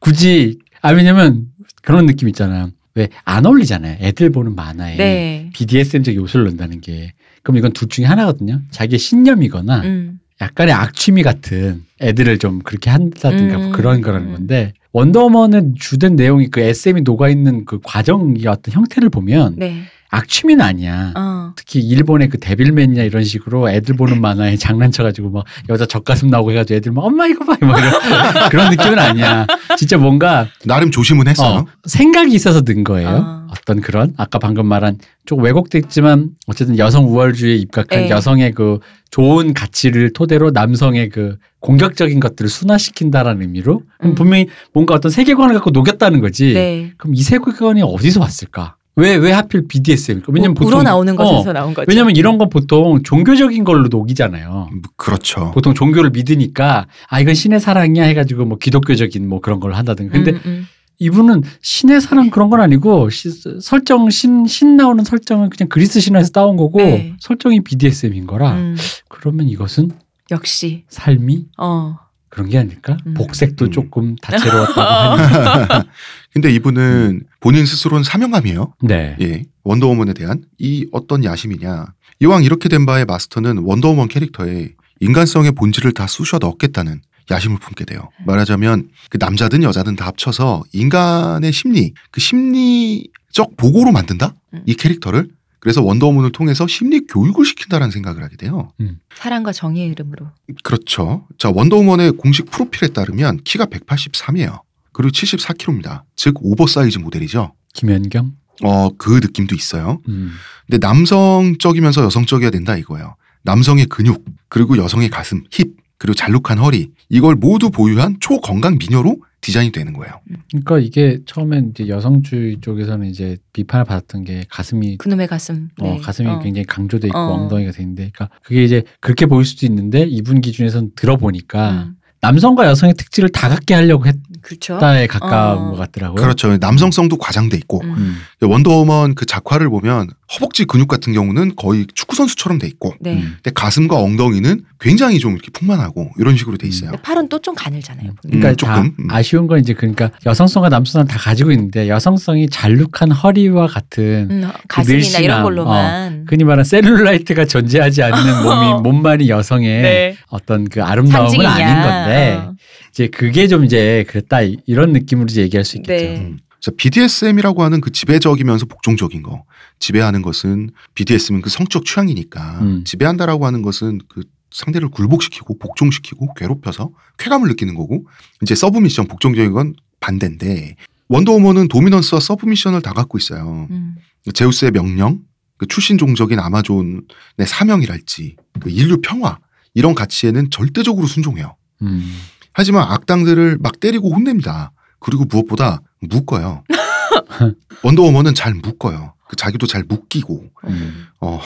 굳이 0.00 0.58
아 0.82 0.90
왜냐면 0.90 1.46
그런 1.82 2.06
느낌 2.06 2.28
있잖아. 2.28 2.68
왜 2.94 3.08
안 3.24 3.44
어울리잖아요. 3.44 3.96
애들 4.00 4.30
보는 4.30 4.54
만화에 4.54 4.96
네. 4.96 5.50
BDSM적 5.52 6.14
요소를 6.14 6.44
넣는다는 6.46 6.80
게. 6.80 7.12
그럼 7.42 7.56
이건 7.56 7.72
둘 7.72 7.88
중에 7.88 8.04
하나거든요. 8.04 8.60
자기의 8.70 8.98
신념이거나 8.98 9.80
음. 9.82 10.20
약간의 10.40 10.72
악취미 10.74 11.22
같은 11.22 11.84
애들을 12.00 12.38
좀 12.38 12.60
그렇게 12.60 12.90
한다든가 12.90 13.58
뭐 13.58 13.66
음. 13.66 13.72
그런 13.72 14.00
거라는 14.00 14.32
건데 14.32 14.72
원더우먼의 14.92 15.74
주된 15.78 16.14
내용이 16.16 16.48
그 16.48 16.60
SM이 16.60 17.02
녹아 17.02 17.28
있는 17.28 17.64
그 17.64 17.80
과정의 17.82 18.46
어떤 18.46 18.72
형태를 18.74 19.10
보면 19.10 19.54
네. 19.56 19.82
악취미는 20.10 20.64
아니야. 20.64 21.12
어. 21.16 21.52
특히 21.56 21.80
일본의 21.80 22.28
그 22.28 22.38
데빌맨이나 22.38 23.02
이런 23.02 23.24
식으로 23.24 23.68
애들 23.70 23.96
보는 23.96 24.20
만화에 24.20 24.56
장난쳐가지고 24.56 25.30
막 25.30 25.44
여자 25.68 25.86
젖가슴 25.86 26.28
나오고 26.30 26.52
해가지고 26.52 26.76
애들 26.76 26.92
막 26.92 27.04
엄마 27.04 27.26
이거 27.26 27.44
봐 27.44 27.56
막 27.60 27.78
이런 27.78 27.92
그런 28.50 28.70
느낌은 28.70 28.98
아니야. 28.98 29.46
진짜 29.76 29.96
뭔가 29.96 30.48
나름 30.64 30.90
조심은 30.90 31.28
했어요. 31.28 31.58
어, 31.60 31.66
생각이 31.86 32.32
있어서 32.34 32.62
는 32.62 32.84
거예요. 32.84 33.08
어. 33.08 33.44
어떤 33.50 33.80
그런 33.80 34.12
아까 34.16 34.38
방금 34.38 34.66
말한 34.66 34.98
조금 35.26 35.44
왜곡됐지만 35.44 36.30
어쨌든 36.46 36.76
여성 36.78 37.06
우월주의에 37.08 37.56
입각한 37.56 38.04
네. 38.04 38.10
여성의 38.10 38.52
그 38.52 38.80
좋은 39.10 39.54
가치를 39.54 40.12
토대로 40.12 40.50
남성의 40.50 41.08
그 41.10 41.36
공격적인 41.60 42.18
것들을 42.20 42.48
순화시킨다라는 42.50 43.42
의미로 43.42 43.82
그럼 43.98 44.12
음. 44.12 44.14
분명히 44.14 44.48
뭔가 44.72 44.94
어떤 44.94 45.10
세계관을 45.10 45.54
갖고 45.54 45.70
녹였다는 45.70 46.20
거지. 46.20 46.52
네. 46.52 46.92
그럼 46.96 47.14
이 47.14 47.22
세계관이 47.22 47.82
어디서 47.82 48.20
왔을까? 48.20 48.76
왜 48.96 49.16
왜 49.16 49.32
하필 49.32 49.66
BDSM일까? 49.66 50.32
왜냐면 50.32 50.54
보통 50.54 50.68
우러 50.74 50.82
나오는 50.82 51.12
어, 51.14 51.16
것에서 51.16 51.52
나온 51.52 51.74
거죠. 51.74 51.86
왜냐면 51.88 52.14
이런 52.16 52.38
건 52.38 52.48
보통 52.48 53.02
종교적인 53.02 53.64
걸로 53.64 53.88
녹이잖아요. 53.88 54.50
뭐 54.70 54.80
그렇죠. 54.96 55.50
보통 55.52 55.74
종교를 55.74 56.10
믿으니까 56.10 56.86
아 57.08 57.20
이건 57.20 57.34
신의 57.34 57.58
사랑이야 57.60 58.04
해가지고 58.04 58.44
뭐 58.44 58.58
기독교적인 58.58 59.28
뭐 59.28 59.40
그런 59.40 59.58
걸 59.60 59.72
한다든가. 59.74 60.12
근데 60.12 60.30
음, 60.32 60.40
음. 60.46 60.66
이분은 61.00 61.42
신의 61.60 62.00
사랑 62.00 62.30
그런 62.30 62.50
건 62.50 62.60
아니고 62.60 63.10
시- 63.10 63.30
설정 63.60 64.08
신, 64.10 64.46
신 64.46 64.76
나오는 64.76 65.02
설정은 65.02 65.50
그냥 65.50 65.68
그리스 65.68 65.98
신화에서 65.98 66.30
따온 66.30 66.56
거고 66.56 66.78
네. 66.78 67.14
설정이 67.18 67.64
BDSM인 67.64 68.28
거라 68.28 68.52
음. 68.52 68.76
그러면 69.08 69.48
이것은 69.48 69.90
역시 70.30 70.84
삶이 70.88 71.46
어. 71.58 71.96
그런 72.34 72.48
게 72.48 72.58
아닐까? 72.58 72.96
음. 73.06 73.14
복색도 73.14 73.66
음. 73.66 73.70
조금 73.70 74.16
다채로웠다고 74.16 74.80
하니. 74.80 75.84
근데 76.34 76.50
이분은 76.50 77.22
본인 77.38 77.64
스스로는 77.64 78.02
사명감이에요. 78.02 78.74
네. 78.82 79.16
예. 79.20 79.44
원더우먼에 79.62 80.14
대한 80.14 80.42
이 80.58 80.88
어떤 80.90 81.22
야심이냐. 81.22 81.86
이왕 82.18 82.42
이렇게 82.42 82.68
된 82.68 82.86
바에 82.86 83.04
마스터는 83.04 83.58
원더우먼 83.58 84.08
캐릭터에 84.08 84.70
인간성의 84.98 85.52
본질을 85.52 85.92
다 85.92 86.08
쑤셔 86.08 86.38
넣겠다는 86.38 87.02
야심을 87.30 87.58
품게 87.58 87.84
돼요. 87.84 88.10
말하자면 88.26 88.88
그 89.10 89.18
남자든 89.20 89.62
여자든 89.62 89.94
다 89.94 90.06
합쳐서 90.06 90.64
인간의 90.72 91.52
심리, 91.52 91.94
그 92.10 92.20
심리적 92.20 93.56
보고로 93.56 93.92
만든다? 93.92 94.34
음. 94.54 94.62
이 94.66 94.74
캐릭터를. 94.74 95.28
그래서 95.64 95.82
원더우먼을 95.82 96.30
통해서 96.30 96.66
심리 96.66 97.06
교육을 97.06 97.46
시킨다라는 97.46 97.90
생각을 97.90 98.22
하게 98.22 98.36
돼요. 98.36 98.70
사랑과 99.16 99.50
정의의 99.50 99.88
이름으로. 99.88 100.26
그렇죠. 100.62 101.26
자, 101.38 101.50
원더우먼의 101.54 102.12
공식 102.12 102.50
프로필에 102.50 102.88
따르면 102.88 103.38
키가 103.44 103.64
183이에요. 103.64 104.60
그리고 104.92 105.10
74kg입니다. 105.10 106.02
즉 106.16 106.34
오버사이즈 106.42 106.98
모델이죠. 106.98 107.54
김연경. 107.72 108.32
어, 108.62 108.90
그 108.98 109.14
느낌도 109.22 109.54
있어요. 109.54 110.02
음. 110.06 110.32
근데 110.66 110.86
남성적이면서 110.86 112.04
여성적이어야 112.04 112.50
된다 112.50 112.76
이거예요. 112.76 113.16
남성의 113.44 113.86
근육, 113.86 114.22
그리고 114.50 114.76
여성의 114.76 115.08
가슴, 115.08 115.44
힙, 115.50 115.70
그리고 115.96 116.14
잘룩한 116.14 116.58
허리 116.58 116.90
이걸 117.08 117.36
모두 117.36 117.70
보유한 117.70 118.18
초건강 118.20 118.76
미녀로 118.76 119.16
디자인이 119.44 119.72
되는 119.72 119.92
거예요. 119.92 120.20
그러니까 120.50 120.78
이게 120.78 121.20
처음엔 121.26 121.70
이제 121.70 121.88
여성주의 121.88 122.58
쪽에서는 122.60 123.06
이제 123.08 123.36
비판을 123.52 123.84
받았던 123.84 124.24
게 124.24 124.44
가슴이 124.48 124.96
그놈의 124.96 125.26
가슴. 125.28 125.68
어, 125.80 125.84
네. 125.84 125.98
가슴이 125.98 126.28
어. 126.28 126.38
굉장히 126.40 126.64
강조돼 126.64 127.08
있고 127.08 127.18
어. 127.18 127.34
엉덩이가 127.34 127.72
돼 127.72 127.82
있는데, 127.82 128.10
그러니까 128.14 128.36
그게 128.42 128.64
이제 128.64 128.84
그렇게 129.00 129.26
보일 129.26 129.44
수도 129.44 129.66
있는데 129.66 130.00
이분 130.02 130.40
기준에서는 130.40 130.92
들어보니까 130.96 131.70
음. 131.70 131.96
남성과 132.22 132.66
여성의 132.66 132.94
특질을 132.94 133.28
다 133.28 133.50
갖게 133.50 133.74
하려고 133.74 134.04
그렇죠. 134.40 134.76
했다에 134.76 135.06
가까운 135.08 135.58
어. 135.58 135.70
것 135.72 135.76
같더라고요. 135.76 136.22
그렇죠. 136.22 136.56
남성성도 136.56 137.18
과장돼 137.18 137.56
있고 137.58 137.82
음. 137.82 138.16
음. 138.42 138.48
원더우먼 138.48 139.14
그 139.14 139.26
작화를 139.26 139.68
보면 139.68 140.08
허벅지 140.32 140.64
근육 140.64 140.88
같은 140.88 141.12
경우는 141.12 141.52
거의 141.56 141.86
축구 141.94 142.16
선수처럼 142.16 142.58
돼 142.58 142.66
있고, 142.66 142.94
네. 143.00 143.12
음. 143.14 143.34
근데 143.42 143.50
가슴과 143.54 143.96
엉덩이는 143.98 144.62
굉장히 144.80 145.18
좀 145.18 145.32
이렇게 145.34 145.50
풍만하고 145.52 146.10
이런 146.18 146.36
식으로 146.36 146.56
돼 146.56 146.66
있어요. 146.66 146.92
팔은 147.02 147.28
또 147.28 147.38
좀 147.44 147.54
가늘잖아요. 147.54 148.12
보면. 148.22 148.40
그러니까 148.40 148.48
음, 148.48 148.56
다 148.56 148.56
조금. 148.56 148.94
음. 149.00 149.10
아쉬운 149.10 149.46
건 149.46 149.60
이제 149.60 149.74
그러니까 149.74 150.10
여성성과 150.24 150.70
남성은 150.70 151.06
다 151.06 151.18
가지고 151.18 151.50
있는데 151.52 151.88
여성성이 151.88 152.48
잘룩한 152.48 153.10
허리와 153.12 153.66
같은 153.66 154.28
음, 154.30 154.50
가슴이나 154.68 154.96
늘씬함, 155.02 155.22
이런 155.24 155.42
걸로만. 155.42 156.24
흔히 156.28 156.44
말하는 156.44 156.64
셀룰라이트가 156.64 157.44
존재하지 157.44 158.02
않는 158.02 158.42
몸이 158.44 158.80
몸만이 158.82 159.28
여성의 159.28 159.82
네. 159.82 160.16
어떤 160.28 160.64
그 160.68 160.82
아름다움은. 160.82 161.44
아닌 161.44 161.82
건데 161.82 162.38
어. 162.40 162.54
이제 162.90 163.08
그게 163.08 163.46
좀 163.48 163.64
이제 163.64 164.04
그랬다 164.08 164.40
이- 164.42 164.56
이런 164.66 164.92
느낌으로 164.92 165.26
이제 165.28 165.42
얘기할 165.42 165.64
수 165.64 165.76
있겠죠. 165.76 166.04
네. 166.04 166.32
음. 166.64 166.70
자, 166.70 166.70
BDSM이라고 166.76 167.62
하는 167.62 167.80
그 167.80 167.92
지배적이면서 167.92 168.66
복종적인 168.66 169.22
거. 169.22 169.44
지배하는 169.78 170.22
것은 170.22 170.70
BDSM은 170.94 171.42
그 171.42 171.50
성적 171.50 171.84
취향이니까 171.84 172.60
음. 172.62 172.84
지배한다라고 172.84 173.44
하는 173.46 173.62
것은 173.62 174.00
그 174.08 174.22
상대를 174.50 174.88
굴복시키고 174.88 175.58
복종시키고 175.58 176.32
괴롭혀서 176.34 176.90
쾌감을 177.18 177.48
느끼는 177.48 177.74
거고 177.74 178.06
이제 178.40 178.54
서브미션 178.54 179.08
복종적인 179.08 179.52
건 179.52 179.74
반대인데 180.00 180.76
원더우먼은 181.08 181.68
도미넌스와 181.68 182.20
서브미션을 182.20 182.80
다 182.80 182.92
갖고 182.92 183.18
있어요. 183.18 183.66
음. 183.70 183.96
제우스의 184.32 184.70
명령, 184.70 185.20
그 185.58 185.66
출신 185.66 185.98
종적인 185.98 186.38
아마존의 186.38 187.02
사명이랄지 187.46 188.36
그 188.60 188.70
인류 188.70 189.00
평화 189.02 189.38
이런 189.74 189.94
가치에는 189.94 190.50
절대적으로 190.50 191.06
순종해요. 191.06 191.56
음. 191.82 192.14
하지만 192.52 192.90
악당들을 192.90 193.58
막 193.60 193.80
때리고 193.80 194.10
혼냅니다. 194.14 194.72
그리고 195.04 195.26
무엇보다 195.26 195.82
묶어요. 196.00 196.64
원더우먼은 197.84 198.34
잘 198.34 198.54
묶어요. 198.54 199.14
그 199.28 199.36
자기도 199.36 199.66
잘 199.66 199.84
묶이고 199.84 200.44
음. 200.66 201.06
어, 201.20 201.40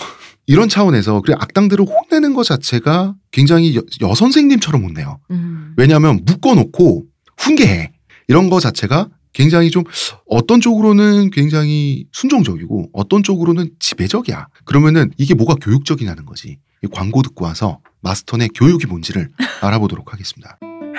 이런 0.46 0.68
차원에서 0.68 1.20
그래 1.20 1.34
악당들을 1.38 1.84
혼내는 1.84 2.34
것 2.34 2.44
자체가 2.44 3.14
굉장히 3.32 3.76
여, 3.76 3.82
여선생님처럼 4.00 4.84
혼내요. 4.84 5.18
음. 5.32 5.74
왜냐하면 5.76 6.20
묶어놓고 6.24 7.04
훈계해 7.36 7.92
이런 8.28 8.48
거 8.48 8.60
자체가 8.60 9.08
굉장히 9.32 9.70
좀 9.70 9.84
어떤 10.26 10.60
쪽으로는 10.60 11.30
굉장히 11.30 12.06
순종적이고 12.12 12.90
어떤 12.92 13.22
쪽으로는 13.22 13.70
지배적이야. 13.78 14.48
그러면은 14.64 15.10
이게 15.16 15.34
뭐가 15.34 15.54
교육적이냐는 15.56 16.26
거지. 16.26 16.58
이 16.82 16.86
광고 16.92 17.22
듣고 17.22 17.44
와서 17.44 17.80
마스터의 18.02 18.50
교육이 18.54 18.86
뭔지를 18.86 19.28
알아보도록 19.60 20.12
하겠습니다. 20.12 20.58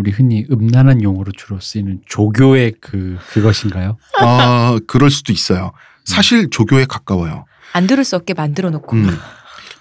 우리 0.00 0.12
흔히 0.12 0.46
음란한 0.50 1.02
용어로 1.02 1.30
주로 1.32 1.60
쓰이는 1.60 2.00
조교의 2.06 2.76
그 2.80 3.18
그것인가요? 3.32 3.98
아 4.18 4.80
그럴 4.86 5.10
수도 5.10 5.30
있어요. 5.30 5.72
사실 6.06 6.48
조교에 6.48 6.86
가까워요. 6.86 7.44
안 7.74 7.86
들을 7.86 8.02
수 8.02 8.16
없게 8.16 8.32
만들어 8.32 8.70
놓고. 8.70 8.96
음. 8.96 9.10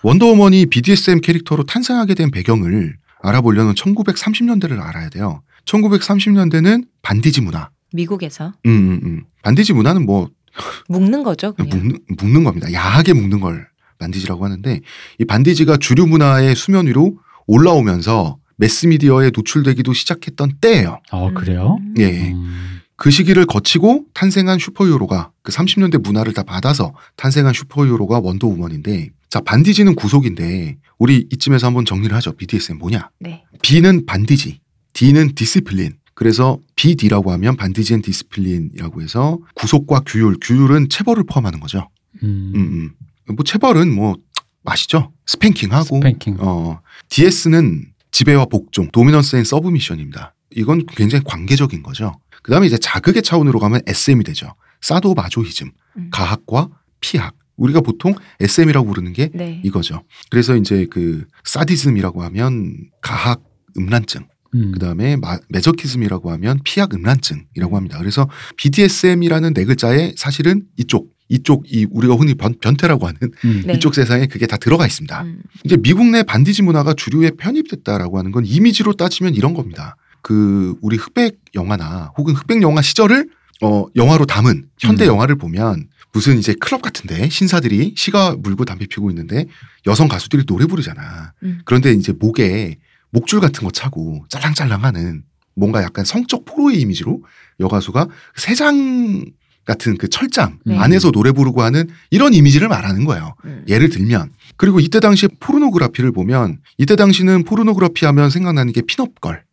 원더우먼이 0.03 0.65
BDSM 0.65 1.21
캐릭터로 1.21 1.63
탄생하게 1.63 2.15
된 2.15 2.32
배경을 2.32 2.97
알아보려면 3.21 3.75
1930년대를 3.75 4.82
알아야 4.82 5.08
돼요. 5.08 5.41
1930년대는 5.63 6.88
반디지 7.01 7.39
문화. 7.39 7.69
미국에서 7.93 8.51
음, 8.65 8.69
음, 8.71 8.99
음. 9.03 9.23
반디지 9.41 9.71
문화는 9.71 10.05
뭐 10.05 10.29
묶는 10.89 11.23
거죠. 11.23 11.53
그냥. 11.53 11.69
묶는, 11.69 11.99
묶는 12.17 12.43
겁니다. 12.43 12.73
야하게 12.73 13.13
묶는 13.13 13.39
걸 13.39 13.69
반디지라고 13.99 14.43
하는데 14.43 14.82
이 15.17 15.25
반디지가 15.25 15.77
주류 15.77 16.08
문화의 16.08 16.58
수면 16.58 16.88
위로 16.88 17.17
올라오면서 17.47 18.38
매스미디어에 18.59 19.31
노출되기도 19.35 19.93
시작했던 19.93 20.57
때예요. 20.61 20.99
어 21.11 21.33
그래요? 21.33 21.77
음. 21.79 21.93
예. 21.97 22.31
음. 22.31 22.81
그 22.95 23.11
시기를 23.11 23.45
거치고 23.45 24.05
탄생한 24.13 24.59
슈퍼히어로가 24.59 25.31
그 25.41 25.53
30년대 25.53 26.01
문화를 26.01 26.33
다 26.33 26.43
받아서 26.43 26.93
탄생한 27.15 27.53
슈퍼히어로가 27.53 28.19
원더우먼인데 28.19 29.11
자 29.29 29.39
반디지는 29.39 29.95
구속인데 29.95 30.77
우리 30.97 31.25
이쯤에서 31.31 31.67
한번 31.67 31.85
정리를 31.85 32.13
하죠. 32.17 32.33
BDSM 32.33 32.77
뭐냐? 32.77 33.09
네. 33.19 33.45
B는 33.61 34.05
반디지, 34.05 34.59
D는 34.93 35.33
discipline. 35.35 35.93
그래서 36.13 36.59
BD라고 36.75 37.31
하면 37.31 37.55
bondage 37.55 37.93
and 37.93 38.01
discipline이라고 38.01 39.01
해서 39.01 39.39
구속과 39.55 40.01
규율, 40.05 40.35
규율은 40.41 40.89
체벌을 40.89 41.23
포함하는 41.23 41.61
거죠. 41.61 41.87
음. 42.21 42.51
음, 42.53 42.91
음. 43.29 43.35
뭐 43.35 43.45
체벌은 43.45 43.95
뭐 43.95 44.17
아시죠? 44.65 45.13
spanking하고 45.25 45.95
spanking. 45.95 46.38
어, 46.39 46.81
DS는 47.07 47.85
지배와 48.11 48.45
복종, 48.45 48.89
dominance 48.91 49.35
and 49.35 49.43
submission입니다. 49.43 50.35
이건 50.51 50.85
굉장히 50.87 51.23
관계적인 51.25 51.83
거죠. 51.83 52.13
그 52.41 52.51
다음에 52.51 52.67
이제 52.67 52.77
자극의 52.77 53.21
차원으로 53.21 53.59
가면 53.59 53.81
SM이 53.85 54.23
되죠. 54.23 54.55
사도 54.81 55.13
마조히즘, 55.13 55.71
음. 55.97 56.09
가학과 56.11 56.69
피학. 57.01 57.35
우리가 57.57 57.81
보통 57.81 58.15
SM이라고 58.39 58.87
부르는 58.87 59.11
게 59.11 59.29
네. 59.33 59.61
이거죠. 59.65 60.03
그래서 60.29 60.55
이제 60.55 60.87
그 60.89 61.25
사디즘이라고 61.43 62.23
하면 62.23 62.73
가학 63.01 63.43
음란증, 63.77 64.27
음. 64.55 64.71
그 64.71 64.79
다음에 64.79 65.17
메저키즘이라고 65.49 66.31
하면 66.31 66.61
피학 66.63 66.93
음란증이라고 66.93 67.75
합니다. 67.75 67.97
그래서 67.97 68.29
BDSM이라는 68.55 69.53
네 69.53 69.65
글자에 69.65 70.13
사실은 70.15 70.63
이쪽, 70.77 71.09
이쪽 71.29 71.63
이 71.71 71.87
우리가 71.89 72.15
흔히 72.15 72.33
변, 72.33 72.55
변태라고 72.59 73.07
하는 73.07 73.19
음. 73.45 73.63
네. 73.67 73.73
이쪽 73.73 73.93
세상에 73.95 74.25
그게 74.25 74.47
다 74.47 74.57
들어가 74.57 74.85
있습니다. 74.85 75.21
음. 75.21 75.41
이제 75.63 75.77
미국 75.77 76.05
내 76.07 76.23
반디지 76.23 76.63
문화가 76.63 76.93
주류에 76.93 77.31
편입됐다라고 77.37 78.17
하는 78.17 78.31
건 78.31 78.45
이미지로 78.45 78.93
따지면 78.93 79.35
이런 79.35 79.53
겁니다. 79.53 79.95
그 80.21 80.75
우리 80.81 80.97
흑백 80.97 81.39
영화나 81.55 82.11
혹은 82.17 82.33
흑백 82.33 82.61
영화 82.61 82.81
시절을 82.81 83.29
어 83.61 83.85
영화로 83.95 84.25
담은 84.25 84.67
현대 84.79 85.05
음. 85.05 85.09
영화를 85.09 85.35
보면 85.37 85.87
무슨 86.11 86.37
이제 86.39 86.53
클럽 86.59 86.81
같은데 86.81 87.29
신사들이 87.29 87.93
시가 87.95 88.35
물고 88.39 88.65
담배 88.65 88.87
피고 88.87 89.09
있는데 89.11 89.45
여성 89.85 90.07
가수들이 90.07 90.45
노래 90.45 90.65
부르잖아. 90.65 91.33
음. 91.43 91.59
그런데 91.65 91.93
이제 91.93 92.11
목에 92.11 92.77
목줄 93.11 93.39
같은 93.39 93.63
거 93.63 93.71
차고 93.71 94.25
짤랑짤랑하는 94.29 95.23
뭔가 95.55 95.83
약간 95.83 96.05
성적 96.05 96.45
포로의 96.45 96.79
이미지로 96.81 97.21
여가수가 97.59 98.07
세 98.35 98.55
장 98.55 99.25
같은 99.69 99.97
그 99.97 100.10
철장 100.10 100.58
네. 100.65 100.75
안에서 100.75 101.12
노래 101.12 101.32
부르고 101.32 101.62
하는 101.62 101.88
이런 102.10 102.34
이미지를 102.34 102.67
말하는 102.67 103.05
거예요. 103.05 103.36
음. 103.45 103.63
예를 103.67 103.89
들면 103.89 104.32
그리고 104.58 104.79
이때 104.79 104.99
당시 104.99 105.27
포르노그라피를 105.39 106.12
보면 106.12 106.58
이때 106.79 106.95
당시는 106.95 107.43
포르노그라피 107.43 108.05
하면 108.08 108.32
생각나는 108.32 108.73
게 108.73 108.82
핀업걸 108.82 109.43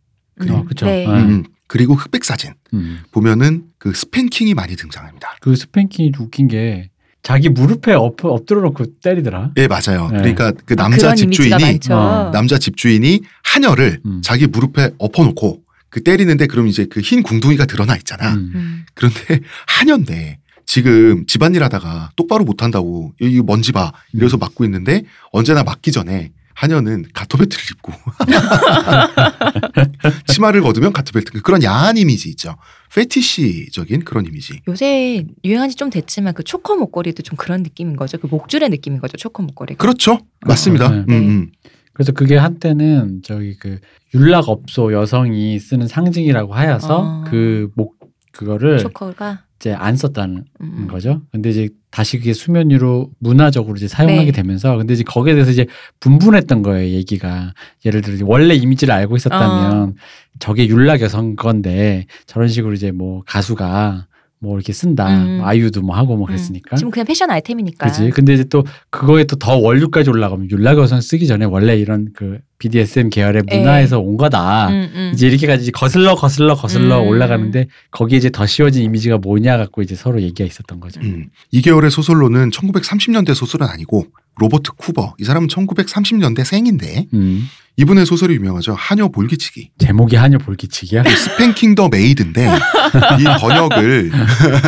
음. 0.41 0.51
어, 0.51 0.65
그쵸. 0.65 0.87
네. 0.87 1.07
네. 1.07 1.13
음, 1.13 1.45
그리고 1.69 1.95
흑백 1.95 2.25
사진 2.25 2.55
음. 2.73 3.01
보면은 3.13 3.65
그 3.77 3.93
스팽킹이 3.93 4.55
많이 4.55 4.75
등장합니다. 4.75 5.37
그 5.43 5.55
스팽킹이 5.55 6.13
웃긴 6.19 6.49
게 6.49 6.89
자기 7.23 7.51
무릎에 7.51 7.93
엎, 7.93 8.25
엎드려 8.25 8.63
놓고 8.63 9.01
때리더라. 9.03 9.51
예 9.59 9.67
맞아요. 9.67 10.09
네. 10.13 10.19
그러니까 10.19 10.53
그 10.65 10.77
남자 10.77 11.09
그런 11.13 11.19
이미지가 11.19 11.59
집주인이. 11.59 11.81
어, 11.91 12.31
남자 12.33 12.57
집주인이 12.57 13.21
하녀를 13.43 14.01
음. 14.07 14.23
자기 14.23 14.47
무릎에 14.47 14.93
엎어 14.99 15.25
놓고 15.25 15.63
그 15.97 16.03
때리는데 16.03 16.47
그럼 16.47 16.67
이제 16.67 16.85
그 16.85 17.01
흰 17.01 17.23
궁둥이가 17.23 17.65
드러나 17.65 17.97
있잖아. 17.97 18.35
음. 18.35 18.53
음. 18.55 18.85
그런데 18.93 19.41
하녀인데 19.67 20.41
지금 20.67 21.25
집안일 21.27 21.63
하다가 21.65 22.11
똑바로 22.17 22.45
못 22.45 22.63
한다고 22.63 23.15
이 23.19 23.41
먼지 23.43 23.73
봐 23.73 23.93
이래서 24.13 24.37
막고 24.37 24.65
있는데 24.67 25.05
언제나 25.33 25.63
맞기 25.63 25.93
전에 25.93 26.33
하녀는 26.55 27.07
가토벨트를 27.15 27.65
입고 27.73 27.93
치마를 30.29 30.63
걷으면 30.63 30.93
가토벨트 30.93 31.41
그런 31.43 31.63
야한 31.63 31.97
이미지 31.99 32.29
있죠 32.31 32.57
페티시적인 32.95 34.05
그런 34.05 34.25
이미지 34.27 34.61
요새 34.69 35.25
유행한 35.45 35.69
지 35.71 35.77
좀 35.77 35.91
됐지만 35.91 36.33
그 36.35 36.43
초커 36.43 36.77
목걸이도 36.77 37.23
좀 37.23 37.37
그런 37.37 37.63
느낌인 37.63 37.97
거죠. 37.97 38.17
그 38.19 38.27
목줄의 38.27 38.71
느낌인 38.71 38.99
거죠. 39.01 39.17
초커 39.19 39.43
목걸이가. 39.43 39.77
그렇죠 39.79 40.19
맞습니다 40.47 40.89
네. 40.89 40.97
음, 40.97 41.05
네. 41.07 41.19
음. 41.19 41.51
그래서 41.97 42.13
그게 42.13 42.37
한때는 42.37 43.23
저기 43.23 43.57
그 43.57 43.79
율락업소 44.13 44.93
여성이 44.93 45.59
쓰는 45.59 45.89
상징이라고 45.89 46.53
하여서 46.53 47.03
아. 47.03 47.25
그목 47.31 47.97
그거를 48.33 48.77
초커가 48.77 49.45
이제 49.59 49.73
안 49.73 49.97
썼다는 49.97 50.45
음. 50.61 50.89
거죠. 50.89 51.23
근데 51.33 51.49
이제 51.49 51.71
다시 51.91 52.19
그게 52.19 52.35
수면 52.35 52.69
위로 52.69 53.09
문화적으로 53.19 53.77
이제 53.77 53.89
사용하게 53.89 54.27
네. 54.27 54.33
되면서 54.33 54.77
근데 54.77 54.93
이제 54.93 55.05
거기에 55.05 55.33
대해서 55.33 55.51
이제 55.51 55.67
분분했던 56.01 56.61
거예요, 56.61 56.87
얘기가. 56.95 57.55
예를 57.87 58.03
들어 58.03 58.27
원래 58.27 58.55
이미지를 58.55 58.93
알고 58.93 59.17
있었다면 59.17 59.83
어. 59.83 59.93
저게 60.39 60.69
율락 60.69 61.01
여성 61.01 61.35
건데 61.35 62.05
저런 62.27 62.49
식으로 62.49 62.75
이제 62.75 62.91
뭐 62.91 63.23
가수가 63.27 64.07
뭐 64.39 64.57
이렇게 64.57 64.73
쓴다. 64.73 65.09
음. 65.09 65.39
뭐 65.39 65.47
아이유도 65.47 65.83
뭐 65.83 65.97
하고 65.97 66.17
뭐 66.17 66.27
음. 66.27 66.27
그랬으니까. 66.27 66.77
지금 66.77 66.91
그냥 66.91 67.07
패션 67.07 67.31
아이템이니까. 67.31 67.87
그지. 67.87 68.11
근데 68.11 68.35
이제 68.35 68.45
또 68.45 68.65
그거에 68.91 69.25
또 69.25 69.37
더 69.37 69.57
원류까지 69.57 70.11
올라가면 70.11 70.49
여성 70.83 71.01
쓰기 71.01 71.27
전에 71.27 71.45
원래 71.45 71.77
이런 71.77 72.09
그 72.15 72.39
BDSM 72.59 73.11
계열의 73.11 73.43
예. 73.51 73.59
문화에서 73.59 73.99
온 73.99 74.17
거다. 74.17 74.69
음, 74.69 74.91
음. 74.95 75.11
이제 75.15 75.27
이렇게까지 75.27 75.73
거슬러 75.73 76.15
거슬러 76.15 76.55
거슬러 76.55 77.03
음. 77.03 77.09
올라가는데 77.09 77.67
거기에 77.91 78.19
이제 78.19 78.31
더 78.31 78.47
씌워진 78.47 78.83
이미지가 78.83 79.19
뭐냐 79.19 79.57
갖고 79.59 79.83
이제 79.83 79.95
서로 79.95 80.23
얘기가 80.23 80.45
있었던 80.47 80.81
거죠. 80.81 81.01
음. 81.03 81.29
이 81.51 81.63
계열의 81.63 81.91
소설로는 81.91 82.51
1930년대 82.51 83.35
소설은 83.35 83.67
아니고 83.67 84.07
로버트 84.39 84.73
쿠버 84.77 85.15
이 85.19 85.25
사람은 85.25 85.49
1930년대 85.49 86.45
생인데 86.45 87.07
음. 87.15 87.49
이분의 87.79 88.07
소설이 88.07 88.35
유명하죠. 88.35 88.75
하녀 88.75 89.09
볼기치기. 89.09 89.73
제목이 89.79 90.17
하녀 90.17 90.39
볼기치기야. 90.39 91.05
Spanking 91.05 91.75
the 91.75 91.89
Maid인데 91.89 92.47
이 93.21 93.25
번역을 93.41 94.13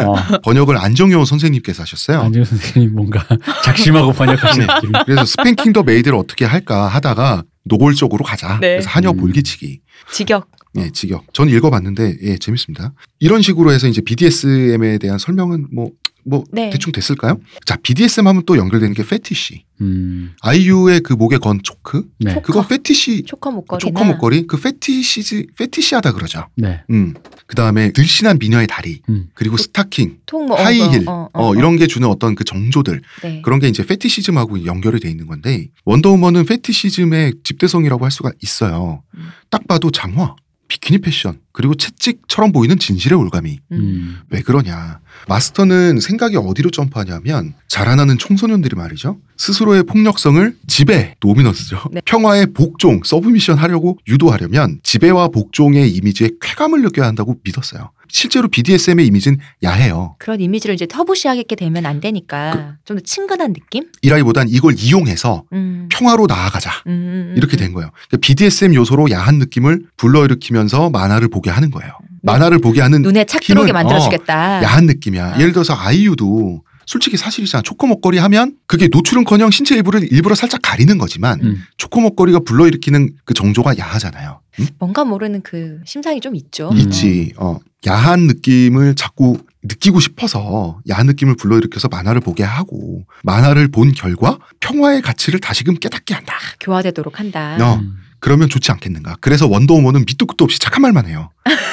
어. 0.05 0.15
번역을 0.43 0.77
안정효 0.77 1.25
선생님께서 1.25 1.83
하셨어요. 1.83 2.21
안정효 2.21 2.45
선생님 2.45 2.95
뭔가 2.95 3.25
작심하고 3.65 4.13
번역하시는 4.13 4.67
느낌. 4.67 4.93
그래서 5.07 5.25
Spanking 5.25 5.73
the 5.73 5.83
Maid를 5.83 6.19
어떻게 6.19 6.45
할까 6.45 6.87
하다가 6.89 7.45
노골적으로 7.69 8.25
가자. 8.25 8.59
네. 8.61 8.75
그래서 8.75 8.91
하녀 8.91 9.11
음. 9.11 9.17
볼기치기. 9.19 9.81
직역. 10.13 10.51
예, 10.77 10.91
직역. 10.91 11.33
전 11.33 11.49
읽어봤는데 11.49 12.19
예, 12.23 12.39
재밌습니다. 12.39 12.93
이런 13.19 13.43
식으로 13.43 13.73
해서 13.73 13.89
이제 13.89 14.01
BDSM에 14.01 14.99
대한 14.99 15.19
설명은 15.19 15.69
뭐 15.73 15.91
뭐 16.29 16.45
네. 16.53 16.69
대충 16.71 16.93
됐을까요? 16.93 17.41
자, 17.65 17.77
BDSM 17.83 18.27
하면 18.27 18.43
또 18.47 18.59
연결되는 18.59 18.95
게 18.95 19.05
페티시. 19.05 19.65
음. 19.81 20.35
아이유의 20.43 21.01
그 21.01 21.15
목에 21.15 21.39
건 21.39 21.61
초크. 21.63 22.05
네. 22.19 22.41
그거 22.43 22.67
페티시 22.67 23.23
초커 23.25 23.51
목걸이나 23.51 23.79
초커 23.79 24.05
목걸이 24.05 24.47
그 24.47 24.61
페티시즈 24.61 25.47
페티시하다 25.57 26.13
그러죠. 26.13 26.47
네. 26.57 26.83
음. 26.91 27.15
그 27.47 27.57
다음에 27.57 27.93
늘씬한 27.93 28.39
미녀의 28.39 28.67
다리. 28.67 29.01
음. 29.09 29.29
그리고 29.35 29.57
스타킹, 29.57 30.19
통 30.27 30.47
뭐, 30.47 30.63
하이힐. 30.63 31.09
어, 31.09 31.13
어, 31.13 31.29
어, 31.33 31.49
어, 31.49 31.55
이런 31.55 31.77
게 31.77 31.87
주는 31.87 32.07
어떤 32.09 32.35
그 32.35 32.45
정조들. 32.45 33.01
네. 33.23 33.43
그런 33.43 33.59
게 33.59 33.69
이제 33.69 33.85
페티시즘하고 33.87 34.67
연결이 34.67 35.01
돼 35.01 35.09
있는 35.09 35.27
건데 35.27 35.69
원더우먼은 35.87 36.45
페티시즘의 36.45 37.35
집대성이라고 37.45 38.05
할 38.05 38.11
수가 38.11 38.33
있어요. 38.43 39.03
음. 39.15 39.29
딱 39.49 39.67
봐도 39.67 39.91
장화, 39.91 40.35
비키니 40.69 40.99
패션, 40.99 41.41
그리고 41.53 41.75
채찍처럼 41.75 42.53
보이는 42.53 42.79
진실의 42.79 43.19
올가미. 43.19 43.59
음. 43.73 43.77
음. 43.77 44.19
왜 44.31 44.43
그러냐. 44.43 45.01
마스턴은 45.27 46.01
생각이 46.01 46.37
어디로 46.37 46.71
점프하냐면 46.71 47.55
자라나는 47.69 48.19
청소년들이 48.19 48.77
말이죠. 48.77 49.19
스스로의 49.37 49.85
폭력성을 49.85 50.57
지배, 50.67 51.15
dominance죠. 51.21 51.81
네. 51.93 52.01
평화에 52.05 52.53
복종, 52.55 53.01
submission 53.05 53.59
하려고 53.59 53.99
유도하려면 54.09 54.81
지배와 54.83 55.29
복종의 55.29 55.91
이미지에 55.91 56.31
쾌감을 56.41 56.83
느껴야 56.83 57.07
한다고 57.07 57.37
믿었어요. 57.45 57.91
실제로 58.09 58.49
BDSM의 58.49 59.07
이미지는 59.07 59.39
야해요. 59.63 60.17
그런 60.19 60.41
이미지를 60.41 60.75
이제 60.75 60.87
터부시하게 60.87 61.55
되면 61.55 61.87
안 61.87 62.01
되니까 62.01 62.77
좀더 62.85 63.03
친근한 63.05 63.53
느낌? 63.53 63.85
이라기보단 64.03 64.49
이걸 64.49 64.75
이용해서 64.77 65.45
음. 65.53 65.89
평화로 65.93 66.27
나아가자. 66.27 66.71
음, 66.87 66.91
음, 66.91 67.35
이렇게 67.37 67.57
음. 67.57 67.59
된 67.59 67.73
거예요. 67.75 67.91
그러니까 68.09 68.17
BDSM 68.21 68.75
요소로 68.75 69.11
야한 69.11 69.39
느낌을 69.39 69.85
불러일으키면서 69.97 70.91
만화를 70.91 71.29
보게 71.29 71.51
하는 71.51 71.71
거예요. 71.71 71.93
만화를 72.23 72.59
보게 72.59 72.81
하는 72.81 73.03
눈에 73.03 73.25
착 73.25 73.41
들어오게 73.43 73.73
만들어주겠다. 73.73 74.63
야한 74.63 74.87
느낌이야. 74.87 75.35
아. 75.35 75.41
예를 75.41 75.53
들어서 75.53 75.75
아이유도 75.75 76.63
솔직히 76.87 77.19
사실이잖아. 77.19 77.61
초코 77.63 77.87
먹거리 77.87 78.17
하면 78.17 78.55
그게 78.67 78.89
노출은커녕 78.91 79.51
신체 79.51 79.75
일부를 79.75 80.11
일부러 80.11 80.35
살짝 80.35 80.61
가리는 80.63 80.97
거지만 80.97 81.39
음. 81.43 81.63
초코 81.77 82.01
먹거리가 82.01 82.41
불러일으키는 82.41 83.11
그 83.27 83.35
정조가 83.35 83.77
야하잖아요. 83.79 84.41
응? 84.61 84.67
뭔가 84.79 85.05
모르는 85.05 85.43
그 85.43 85.81
심상이 85.85 86.21
좀 86.21 86.35
있죠. 86.35 86.71
음. 86.71 86.79
있지. 86.79 87.35
어 87.37 87.59
야한 87.87 88.21
느낌을 88.27 88.95
자꾸 88.95 89.37
느끼고 89.63 90.01
싶어서 90.01 90.81
야한 90.89 91.07
느낌을 91.07 91.37
불러일으켜서 91.37 91.89
만화를 91.89 92.23
보게 92.23 92.43
하고 92.43 93.05
만화를 93.23 93.69
본 93.69 93.93
결과 93.93 94.39
평화의 94.61 95.03
가치를 95.03 95.41
다시금 95.41 95.75
깨닫게 95.75 96.15
한다. 96.15 96.35
교화되도록 96.61 97.21
한다. 97.21 97.59
어. 97.61 97.75
음. 97.83 97.97
그러면 98.21 98.49
좋지 98.49 98.73
않겠는가. 98.73 99.17
그래서 99.21 99.47
원더우먼은 99.47 100.05
밑도 100.07 100.27
끝도 100.27 100.45
없이 100.45 100.59
착한 100.59 100.83
말만 100.83 101.07
해요. 101.07 101.31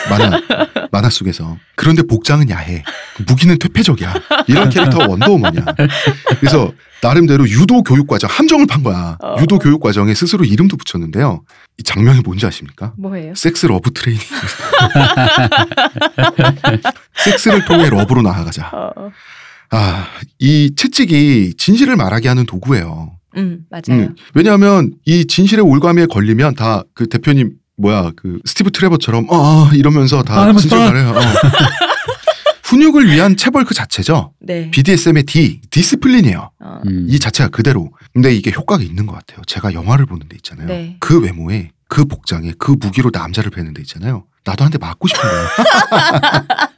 만화, 0.10 0.40
만화 0.92 1.10
속에서. 1.10 1.58
그런데 1.76 2.04
복장은 2.04 2.50
야해. 2.50 2.84
무기는 3.28 3.58
퇴폐적이야. 3.58 4.14
이런 4.48 4.70
캐릭터 4.70 5.00
원더우먼이야. 5.08 5.66
그래서 6.40 6.72
나름대로 7.02 7.48
유도 7.50 7.84
교육 7.84 8.08
과정, 8.08 8.30
함정을 8.30 8.68
판 8.68 8.84
거야. 8.84 9.18
어. 9.22 9.36
유도 9.40 9.60
교육 9.60 9.82
과정에 9.82 10.14
스스로 10.14 10.46
이름도 10.46 10.78
붙였는데요. 10.78 11.44
이 11.78 11.84
장면이 11.84 12.22
뭔지 12.22 12.46
아십니까? 12.46 12.94
뭐예요? 12.98 13.36
sex 13.36 13.66
love 13.66 13.92
training. 13.92 14.24
섹스를 17.24 17.66
통해 17.66 17.90
love로 17.90 18.22
나아가자. 18.22 18.72
어. 18.74 19.12
아, 19.72 20.08
이 20.40 20.72
채찍이 20.76 21.56
진실을 21.58 21.96
말하게 21.96 22.30
하는 22.30 22.46
도구예요. 22.46 23.15
음 23.38 23.66
맞아요. 23.70 24.04
음, 24.04 24.16
왜냐하면 24.34 24.94
이 25.06 25.26
진실의 25.26 25.64
올가미에 25.66 26.06
걸리면 26.08 26.56
다 26.56 26.84
그 26.94 27.08
대표님 27.08 27.54
뭐야 27.78 28.12
그 28.16 28.40
스티브 28.46 28.72
트레버처럼 28.72 29.28
어 29.30 29.70
이러면서 29.74 30.24
다 30.24 30.42
아, 30.44 30.54
진실 30.54 30.78
맞다. 30.78 30.92
말해요. 30.92 31.10
어. 31.10 31.20
훈육을 32.66 33.10
위한 33.12 33.38
체벌 33.38 33.64
그 33.64 33.74
자체죠. 33.74 34.34
네. 34.40 34.72
BDSM의 34.72 35.24
D 35.24 35.62
discipline이에요. 35.70 36.50
어. 36.60 36.80
음. 36.88 37.06
이 37.10 37.20
자체가 37.20 37.50
그대로. 37.50 37.92
근데 38.14 38.34
이게 38.34 38.52
효과가 38.52 38.82
있는 38.84 39.06
것 39.06 39.14
같아요. 39.14 39.42
제가 39.46 39.74
영화를 39.74 40.06
보는 40.08 40.28
데 40.28 40.36
있잖아요. 40.38 40.68
네. 40.68 40.98
그 41.00 41.20
외모에 41.22 41.70
그 41.88 42.06
복장에 42.06 42.54
그 42.58 42.76
무기로 42.80 43.12
남자를 43.14 43.52
패는 43.52 43.74
데 43.76 43.82
있잖아요. 43.84 44.24
나도 44.46 44.64
한 44.64 44.72
대 44.72 44.78
맞고 44.80 45.08
싶은 45.08 45.22
거예요. 45.22 45.48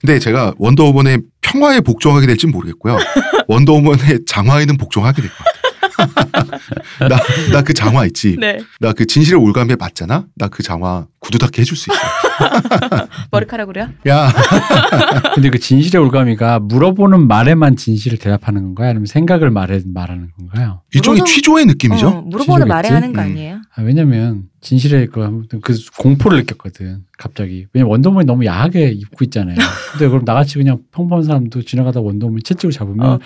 근데 0.00 0.18
제가 0.18 0.54
원더우먼의 0.58 1.20
평화에 1.40 1.80
복종하게 1.80 2.26
될진 2.26 2.50
모르겠고요. 2.50 2.98
원더우먼의 3.48 4.20
장화에는 4.26 4.76
복종하게 4.76 5.22
될 5.22 5.30
것 5.30 5.36
같아요. 5.38 5.56
나 7.08 7.16
나 7.52 7.62
그 7.62 7.72
장화 7.72 8.04
있지. 8.06 8.36
네. 8.38 8.58
나 8.80 8.92
그 8.92 9.06
진실의 9.06 9.40
올감에 9.40 9.76
맞잖아. 9.76 10.26
나 10.36 10.48
그 10.48 10.62
장화 10.62 11.06
구두 11.20 11.38
닦게 11.38 11.62
해줄 11.62 11.76
수 11.76 11.90
있어. 11.90 11.98
머리카락으로요? 13.30 13.88
야, 14.08 14.32
근데 15.34 15.50
그 15.50 15.58
진실의 15.58 16.00
올가미가 16.02 16.60
물어보는 16.60 17.26
말에만 17.26 17.76
진실을 17.76 18.18
대답하는 18.18 18.62
건가요? 18.62 18.90
아니면 18.90 19.06
생각을 19.06 19.50
말해 19.50 19.80
말하는 19.84 20.30
건가요? 20.38 20.80
일종의 20.94 21.20
물어보- 21.22 21.26
취조의 21.26 21.66
느낌이죠. 21.66 22.08
어, 22.08 22.20
물어보는 22.22 22.68
말에? 22.68 22.88
하는 22.88 23.12
거 23.12 23.20
음. 23.20 23.24
아니에요? 23.26 23.56
아, 23.74 23.82
왜냐면 23.82 24.44
진실의 24.60 25.08
그 25.08 25.22
아무튼 25.22 25.60
그 25.60 25.74
공포를 25.98 26.38
느꼈거든. 26.38 27.04
갑자기. 27.18 27.66
왜냐면 27.72 27.90
원더우먼이 27.92 28.26
너무 28.26 28.44
야하게 28.44 28.88
입고 28.90 29.24
있잖아요. 29.26 29.56
근데 29.92 30.08
그럼 30.08 30.22
나같이 30.24 30.56
그냥 30.58 30.78
평범한 30.92 31.24
사람도 31.24 31.62
지나가다 31.62 32.00
원더우먼 32.00 32.40
채찍을 32.44 32.72
잡으면 32.72 33.06
어. 33.06 33.18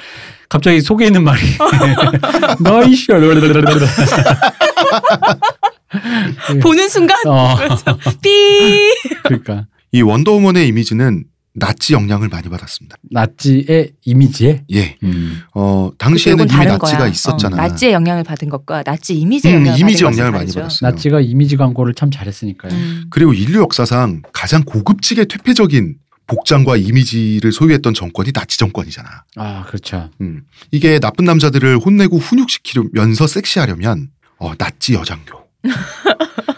갑자기 0.49 0.81
속에 0.81 1.07
있는 1.07 1.25
말이 1.25 1.41
너이씨 2.63 3.09
보는 6.63 6.89
순간 6.89 7.17
어, 7.27 7.57
삐. 8.23 8.93
그러니까 9.25 9.67
이 9.93 10.03
원더우먼의 10.03 10.69
이미지는 10.69 11.25
나치 11.53 11.95
영향을 11.95 12.29
많이 12.29 12.49
받았습니다. 12.49 12.97
나치의 13.11 13.93
이미지에 14.05 14.65
예. 14.73 14.97
음. 15.03 15.41
어, 15.55 15.91
당시에는 15.99 16.49
이미 16.49 16.65
나치가 16.65 16.99
거야. 16.99 17.09
있었잖아. 17.09 17.57
어, 17.57 17.61
나치의 17.61 17.93
영향을 17.93 18.23
받은 18.23 18.49
것과 18.49 18.85
나치 18.85 19.19
이미지의 19.19 19.55
음, 19.55 19.61
영향을 19.61 19.81
이미지 19.81 20.05
영향을 20.05 20.31
많이. 20.31 20.53
받았어요. 20.53 20.89
나치가 20.89 21.21
이미지 21.21 21.57
광고를 21.57 21.95
참 21.95 22.11
잘했으니까요. 22.11 22.73
음. 22.73 23.05
그리고 23.11 23.35
인류 23.35 23.61
역사상 23.61 24.23
가장 24.33 24.63
고급지게 24.63 25.25
퇴폐적인 25.25 25.97
복장과 26.29 26.77
이미지를 26.77 27.51
소유했던 27.51 27.95
정권이 27.95 28.31
나치 28.33 28.57
정권이잖아. 28.57 29.09
아 29.37 29.65
그렇죠. 29.67 30.09
음. 30.21 30.43
이게 30.71 31.01
나쁜 31.01 31.25
남자들을 31.25 31.79
혼내고 31.79 32.19
훈육시키면서 32.19 33.27
섹시하려면 33.27 34.11
어, 34.39 34.55
나치 34.57 34.95
여장교. 34.95 35.41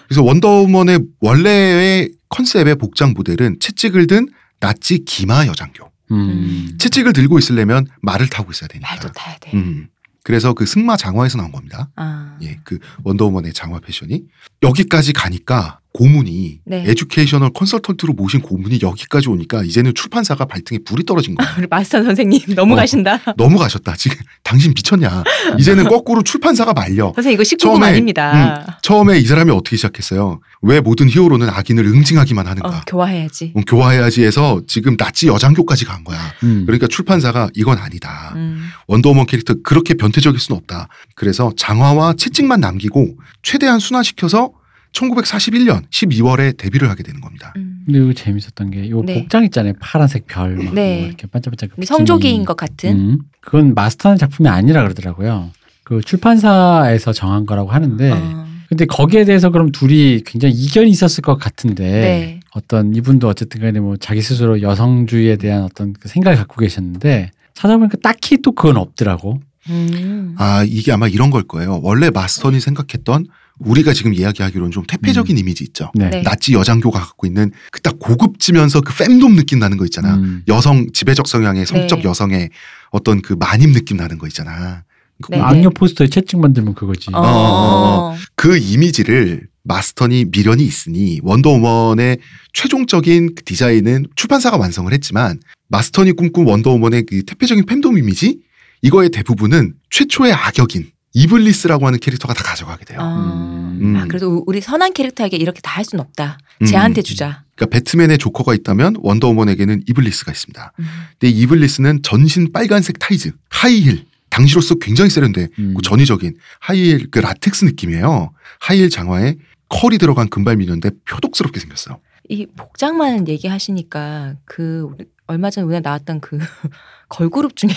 그래서 0.07 0.23
원더우먼의 0.23 1.01
원래의 1.21 2.13
컨셉의 2.29 2.77
복장 2.77 3.13
모델은 3.15 3.59
채찍을 3.61 4.07
든 4.07 4.29
나치 4.61 5.05
기마 5.05 5.47
여장교. 5.47 5.91
음. 6.13 6.77
채찍을 6.79 7.13
들고 7.13 7.39
있으려면 7.39 7.87
말을 8.03 8.29
타고 8.29 8.51
있어야 8.51 8.69
되니까. 8.69 8.89
말도 8.89 9.13
타야 9.13 9.37
돼. 9.39 9.51
음. 9.55 9.89
그래서 10.25 10.55
그 10.55 10.67
승마 10.67 10.97
장화에서 10.97 11.39
나온 11.39 11.51
겁니다. 11.51 11.91
아. 11.97 12.37
예, 12.43 12.61
그 12.63 12.79
원더우먼의 13.03 13.53
장화 13.53 13.81
패션이 13.81 14.23
여기까지 14.63 15.13
가니까 15.13 15.81
고문이 15.93 16.61
네. 16.65 16.85
educational 16.87 17.51
consultant로 17.53 18.15
모신 18.15 18.41
고문이 18.41 18.79
여기까지 18.83 19.29
오니까 19.29 19.63
이제는 19.63 19.93
출판사가 19.95 20.47
발등에 20.47 20.79
불이 20.85 21.05
떨어진 21.05 21.35
거야. 21.35 21.55
우리 21.59 21.67
마스턴 21.69 22.03
선생님 22.03 22.55
너무 22.55 22.73
어. 22.73 22.77
가신다. 22.77 23.21
너무 23.37 23.59
가셨다. 23.59 23.95
지금 23.97 24.17
당신 24.43 24.73
미쳤냐? 24.75 25.23
이제는 25.59 25.85
거꾸로 25.85 26.23
출판사가 26.23 26.73
말려. 26.73 27.13
선생님 27.15 27.35
이거 27.35 27.43
19금 27.43 27.59
처음에, 27.59 27.87
아닙니다. 27.87 28.79
처음에 28.83 29.19
이 29.19 29.25
사람이 29.27 29.51
어떻게 29.51 29.77
시작했어요? 29.77 30.41
왜 30.63 30.81
모든 30.81 31.09
히어로는 31.11 31.51
악인을 31.51 31.85
응징하기만 31.85 32.47
하는가? 32.47 32.69
어, 32.69 32.81
교화해야지. 32.87 33.53
음, 33.57 33.63
교화해야지 33.63 34.25
해서 34.25 34.63
지금 34.67 34.97
나치 34.97 35.27
여장교까지 35.29 35.85
간 35.85 36.05
거야. 36.05 36.19
음. 36.43 36.65
그러니까 36.65 36.87
출판사가 36.87 37.51
이건 37.55 37.79
아니다. 37.79 38.33
음. 38.37 38.67
원더우먼 38.87 39.27
캐릭터 39.27 39.55
그렇게 39.63 39.95
변태적일 39.95 40.41
수는 40.41 40.57
없다. 40.59 40.89
그래서 41.15 41.53
장화와 41.57 42.15
채찍만 42.15 42.61
남기고 42.61 43.17
최대한 43.43 43.79
순화시켜서 43.79 44.53
1941년 44.93 45.89
12월에 45.91 46.57
데뷔를 46.57 46.89
하게 46.91 47.03
되는 47.03 47.21
겁니다. 47.21 47.53
음. 47.57 47.83
근데 47.85 47.99
이거 47.99 48.13
재밌었던 48.13 48.71
게요 48.71 49.03
네. 49.03 49.15
복장 49.21 49.45
있잖아요. 49.45 49.73
파란색 49.81 50.27
별, 50.27 50.57
막 50.57 50.75
네. 50.75 50.99
뭐 50.99 51.07
이렇게 51.09 51.27
반짝반짝. 51.27 51.71
성조기인 51.85 52.45
것 52.45 52.57
같은. 52.57 52.97
음. 52.97 53.19
그건 53.41 53.75
마스터하는 53.75 54.19
작품이 54.19 54.49
아니라 54.49 54.83
그러더라고요. 54.83 55.51
그 55.85 56.01
출판사에서 56.01 57.13
정한 57.13 57.45
거라고 57.45 57.71
하는데 57.71 58.11
어. 58.13 58.47
근데 58.69 58.87
거기에 58.87 59.25
대해서 59.25 59.51
그럼 59.51 59.71
둘이 59.71 60.23
굉장히 60.25 60.55
이견이 60.55 60.89
있었을 60.91 61.21
것 61.23 61.37
같은데 61.37 61.85
네. 61.85 62.41
어떤 62.55 62.95
이분도 62.95 63.29
어쨌든 63.29 63.61
간에 63.61 63.81
뭐 63.81 63.97
자기 63.97 64.23
스스로 64.23 64.63
여성주의에 64.63 65.37
대한 65.37 65.65
어떤 65.65 65.93
그 65.93 66.09
생각을 66.09 66.39
갖고 66.39 66.57
계셨는데 66.61 67.31
찾아보니까 67.55 67.99
딱히 68.03 68.39
또 68.41 68.53
그건 68.53 68.77
없더라고. 68.77 69.41
음. 69.69 70.35
아 70.39 70.65
이게 70.67 70.93
아마 70.93 71.07
이런 71.09 71.31
걸 71.31 71.43
거예요. 71.43 71.81
원래 71.83 72.11
마스턴이 72.11 72.61
생각했던 72.61 73.27
우리가 73.59 73.93
지금 73.93 74.15
이야기하기로는 74.15 74.71
좀 74.73 74.85
태폐적인 74.87 75.37
이미지 75.39 75.65
있죠. 75.65 75.91
네. 75.95 76.09
네. 76.11 76.23
나치 76.23 76.53
여장교가 76.53 76.99
갖고 77.01 77.27
있는 77.27 77.51
그 77.71 77.81
딱 77.83 77.99
고급지면서 77.99 78.81
그 78.81 78.93
fem돔 78.93 79.37
느낌 79.37 79.59
나는 79.59 79.77
거 79.77 79.85
있잖아. 79.85 80.15
음. 80.17 80.43
여성 80.49 80.87
지배적 80.93 81.27
성향의 81.29 81.67
성적 81.67 81.99
네. 82.01 82.05
여성의 82.05 82.51
어떤 82.91 83.23
그 83.23 83.35
마님 83.35 83.73
느낌 83.73 83.97
나는 83.97 84.19
거 84.19 84.27
있잖아. 84.27 84.85
그- 85.23 85.31
네. 85.33 85.41
악녀 85.41 85.71
포스터에 85.71 86.09
채찍 86.09 86.41
만들면 86.41 86.75
그거지. 86.75 87.11
어. 87.13 87.21
어. 87.23 88.17
그 88.35 88.57
이미지를 88.57 89.47
마스턴이 89.65 90.27
미련이 90.33 90.65
있으니 90.65 91.21
원더우먼의 91.23 92.19
최종적인 92.53 93.35
그 93.37 93.45
디자인은 93.45 94.07
출판사가 94.17 94.57
완성을 94.57 94.93
했지만 94.93 95.39
마스턴이 95.69 96.13
꿈꾼 96.13 96.47
원더우먼의 96.47 97.05
그 97.07 97.23
퇴폐적인 97.25 97.65
femdom 97.69 97.97
이미지 97.99 98.39
이거의 98.83 99.11
대부분은 99.11 99.75
최초의 99.91 100.33
악역인 100.33 100.91
이블리스라고 101.15 101.87
하는 101.87 101.99
캐릭터가 101.99 102.35
다 102.35 102.43
가져가게 102.43 102.85
돼요. 102.85 102.99
아. 103.01 103.75
음. 103.81 103.97
아, 103.97 104.07
그래도 104.07 104.43
우리 104.47 104.61
선한 104.61 104.93
캐릭터에게 104.93 105.37
이렇게 105.37 105.61
다할순 105.61 106.01
없다. 106.01 106.39
음. 106.63 106.67
쟤한테 106.67 107.03
주자. 107.03 107.45
그러니까 107.55 107.77
배트맨의 107.77 108.19
조커가 108.19 108.55
있다면 108.55 108.97
원더우먼에게는 109.01 109.85
이블리스가 109.89 110.33
있습니다. 110.33 110.73
음. 110.79 110.85
근데 111.19 111.31
이블리스는 111.33 112.03
전신 112.03 112.53
빨간색 112.53 112.99
타이즈, 112.99 113.33
하이힐, 113.51 114.07
당시로서 114.31 114.77
굉장히 114.77 115.11
세련돼 115.11 115.49
음. 115.59 115.75
그 115.77 115.83
전위적인 115.83 116.37
하이힐 116.61 117.11
그 117.11 117.19
라텍스 117.19 117.67
느낌이에요. 117.67 118.33
하이힐 118.61 118.89
장화에 118.89 119.37
컬이 119.69 119.99
들어간 119.99 120.29
금발 120.29 120.57
미녀인데 120.57 120.91
표독스럽게 121.05 121.61
생겼어요. 121.61 121.99
이 122.29 122.47
복장만 122.47 123.29
얘기하시니까 123.29 124.37
그 124.45 124.89
얼마 125.27 125.51
전에 125.51 125.67
우리가 125.67 125.81
나왔던 125.81 126.21
그 126.21 126.39
걸그룹 127.09 127.57
중에 127.57 127.71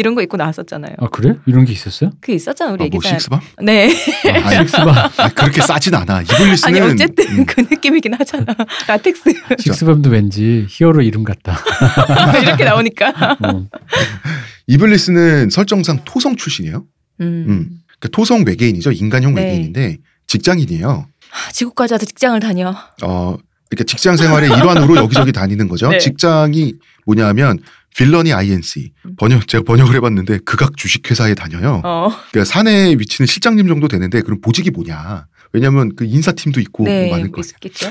이런 0.00 0.14
거 0.14 0.22
입고 0.22 0.36
나왔었잖아요. 0.38 0.94
아 0.98 1.08
그래? 1.10 1.36
이런 1.46 1.64
게 1.66 1.72
있었어요? 1.72 2.10
그 2.20 2.32
있었잖아 2.32 2.72
우리 2.72 2.82
아, 2.82 2.84
얘기 2.86 2.96
뭐 2.96 3.02
잘. 3.02 3.20
식스밤? 3.20 3.40
네. 3.62 3.94
아니, 4.32 4.56
식스밤 4.66 4.88
아니, 5.18 5.34
그렇게 5.34 5.60
싸진 5.60 5.94
않아. 5.94 6.22
이블리스는 6.22 6.82
아니 6.82 6.92
어쨌든 6.92 7.38
음, 7.38 7.44
그 7.46 7.60
느낌이긴 7.60 8.14
하잖아. 8.14 8.46
라텍스 8.88 9.22
식스밤도 9.58 10.10
왠지 10.10 10.66
히어로 10.68 11.02
이름 11.02 11.22
같다. 11.22 11.58
이렇게 12.42 12.64
나오니까. 12.64 13.36
어. 13.44 13.66
이블리스는 14.66 15.50
설정상 15.50 16.00
토성 16.04 16.36
출신이에요. 16.36 16.84
음. 17.20 17.24
음. 17.48 17.68
그러니까 17.98 18.08
토성 18.12 18.44
외계인이죠. 18.46 18.92
인간형 18.92 19.34
네. 19.34 19.42
외계인인데 19.44 19.98
직장인이에요. 20.26 21.06
아, 21.32 21.52
지구까지 21.52 21.94
와서 21.94 22.06
직장을 22.06 22.40
다녀. 22.40 22.70
어, 23.02 23.36
그러니까 23.68 23.84
직장 23.86 24.16
생활의 24.16 24.48
일환으로 24.50 24.96
여기저기 24.96 25.30
다니는 25.32 25.68
거죠. 25.68 25.90
네. 25.90 25.98
직장이 25.98 26.74
뭐냐면 27.06 27.58
빌런이 27.96 28.32
INC 28.32 28.92
번역 29.16 29.48
제가 29.48 29.64
번역을 29.64 29.94
해봤는데 29.96 30.38
극악 30.44 30.76
주식회사에 30.76 31.34
다녀요. 31.34 31.82
어. 31.84 32.08
그러니까 32.30 32.50
사내 32.50 32.94
위치는 32.98 33.26
실장님 33.26 33.68
정도 33.68 33.88
되는데 33.88 34.20
그럼 34.22 34.40
보직이 34.40 34.70
뭐냐? 34.70 35.26
왜냐하면 35.52 35.94
그 35.96 36.04
인사팀도 36.04 36.60
있고 36.60 36.84
뭐 36.84 36.92
네. 36.92 37.10
많을 37.10 37.32
거예요. 37.32 37.42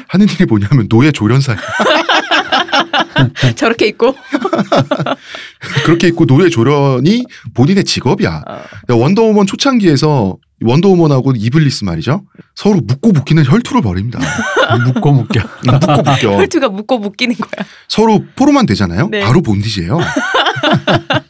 하는 0.07 0.27
일이 0.29 0.45
뭐냐면 0.45 0.87
노예 0.87 1.11
조련사 1.11 1.55
저렇게 3.55 3.87
입고. 3.87 4.15
그렇게 5.85 6.07
있고 6.07 6.25
노예 6.25 6.49
조련이 6.49 7.25
본인의 7.53 7.83
직업이야. 7.83 8.43
어. 8.47 8.61
그러니까 8.85 8.95
원더우먼 8.95 9.45
초창기에서 9.45 10.37
원더우먼하고 10.61 11.33
이블리스 11.35 11.83
말이죠. 11.85 12.23
서로 12.55 12.81
묶고 12.81 13.11
묶이는 13.11 13.45
혈투를 13.45 13.81
벌입니다. 13.81 14.19
묶고 14.85 15.11
묶여. 15.13 15.41
묶고 15.65 16.03
묶여. 16.03 16.37
혈투가 16.37 16.69
묶고 16.69 16.99
묶이는 16.99 17.35
거야. 17.35 17.65
서로 17.87 18.23
포로만 18.35 18.65
되잖아요. 18.65 19.07
네. 19.09 19.21
바로 19.21 19.41
bondage예요. 19.41 19.99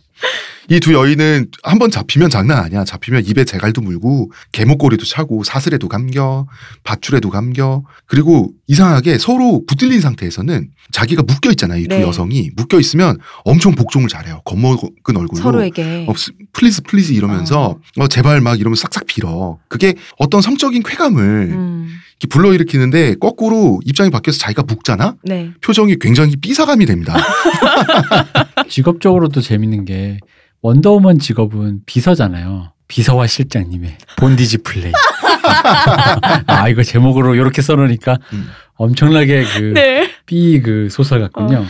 이 0.71 0.79
두 0.79 0.93
여인은 0.93 1.49
한 1.63 1.79
번 1.79 1.89
잡히면 1.91 2.29
장난 2.29 2.59
아니야. 2.63 2.83
잡히면 2.85 3.25
입에 3.25 3.43
재갈도 3.45 3.81
물고 3.81 4.31
개목걸이도 4.51 5.05
차고 5.05 5.43
사슬에도 5.43 5.87
감겨 5.87 6.45
밧줄에도 6.83 7.29
감겨 7.29 7.83
그리고 8.05 8.51
이상하게 8.67 9.17
서로 9.17 9.63
붙들린 9.65 9.99
상태에서는 10.01 10.69
자기가 10.91 11.23
묶여 11.23 11.49
있잖아요. 11.51 11.79
이두 11.81 11.95
네. 11.95 12.01
여성이 12.01 12.51
묶여 12.55 12.79
있으면 12.79 13.17
엄청 13.45 13.73
복종을 13.75 14.09
잘해요. 14.09 14.41
겁먹은 14.45 14.89
얼굴로 15.15 15.35
서로에게. 15.41 16.05
어, 16.07 16.13
스- 16.15 16.31
please 16.53 16.81
please 16.83 17.13
이러면서 17.13 17.79
어, 17.97 18.07
제발 18.07 18.41
막 18.41 18.59
이러면서 18.59 18.81
싹싹 18.81 19.05
빌어. 19.07 19.57
그게 19.69 19.95
어떤 20.17 20.41
성적인 20.41 20.83
쾌감을 20.83 21.21
음. 21.51 21.87
불러일으키는데 22.29 23.15
거꾸로 23.15 23.79
입장이 23.85 24.09
바뀌어서 24.09 24.37
자기가 24.39 24.63
묶잖아. 24.63 25.15
네. 25.23 25.51
표정이 25.61 25.97
굉장히 25.99 26.35
B사감이 26.35 26.85
됩니다. 26.85 27.15
직업적으로도 28.67 29.41
재밌는 29.41 29.85
게 29.85 30.17
원더우먼 30.61 31.19
직업은 31.19 31.81
비서잖아요. 31.85 32.73
비서와 32.87 33.27
실장님의 33.27 33.97
bondage 34.17 34.59
play. 34.59 34.91
아 36.47 36.67
이거 36.69 36.83
제목으로 36.83 37.35
이렇게 37.35 37.61
써놓으니까 37.61 38.17
음. 38.33 38.49
엄청나게 38.75 39.45
네. 39.73 40.11
그삐그 40.25 40.89
소설 40.89 41.21
같군요. 41.21 41.65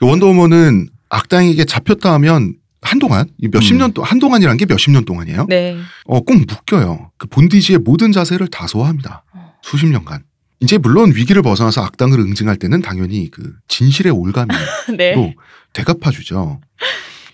원더우먼은 0.00 0.88
악당에게 1.10 1.64
잡혔다 1.64 2.12
하면 2.14 2.54
한동안 2.80 3.28
이 3.38 3.48
몇십 3.48 3.74
음. 3.74 3.78
년 3.78 3.92
동안 3.92 4.10
한동안이란 4.10 4.56
게 4.56 4.66
몇십 4.66 4.92
년 4.92 5.04
동안이에요. 5.04 5.46
네. 5.48 5.76
어, 6.04 6.20
꼭 6.20 6.34
묶여요. 6.36 7.10
그 7.18 7.26
본디지의 7.28 7.80
모든 7.80 8.12
자세를 8.12 8.48
다 8.48 8.66
소화합니다. 8.66 9.24
어. 9.32 9.54
수십 9.62 9.86
년간. 9.86 10.22
이제 10.60 10.76
물론 10.76 11.12
위기를 11.14 11.42
벗어나서 11.42 11.82
악당을 11.84 12.18
응징할 12.18 12.56
때는 12.56 12.82
당연히 12.82 13.30
그 13.30 13.52
진실의 13.68 14.10
올감으로 14.16 14.58
네. 14.96 15.34
되갚아주죠. 15.72 16.60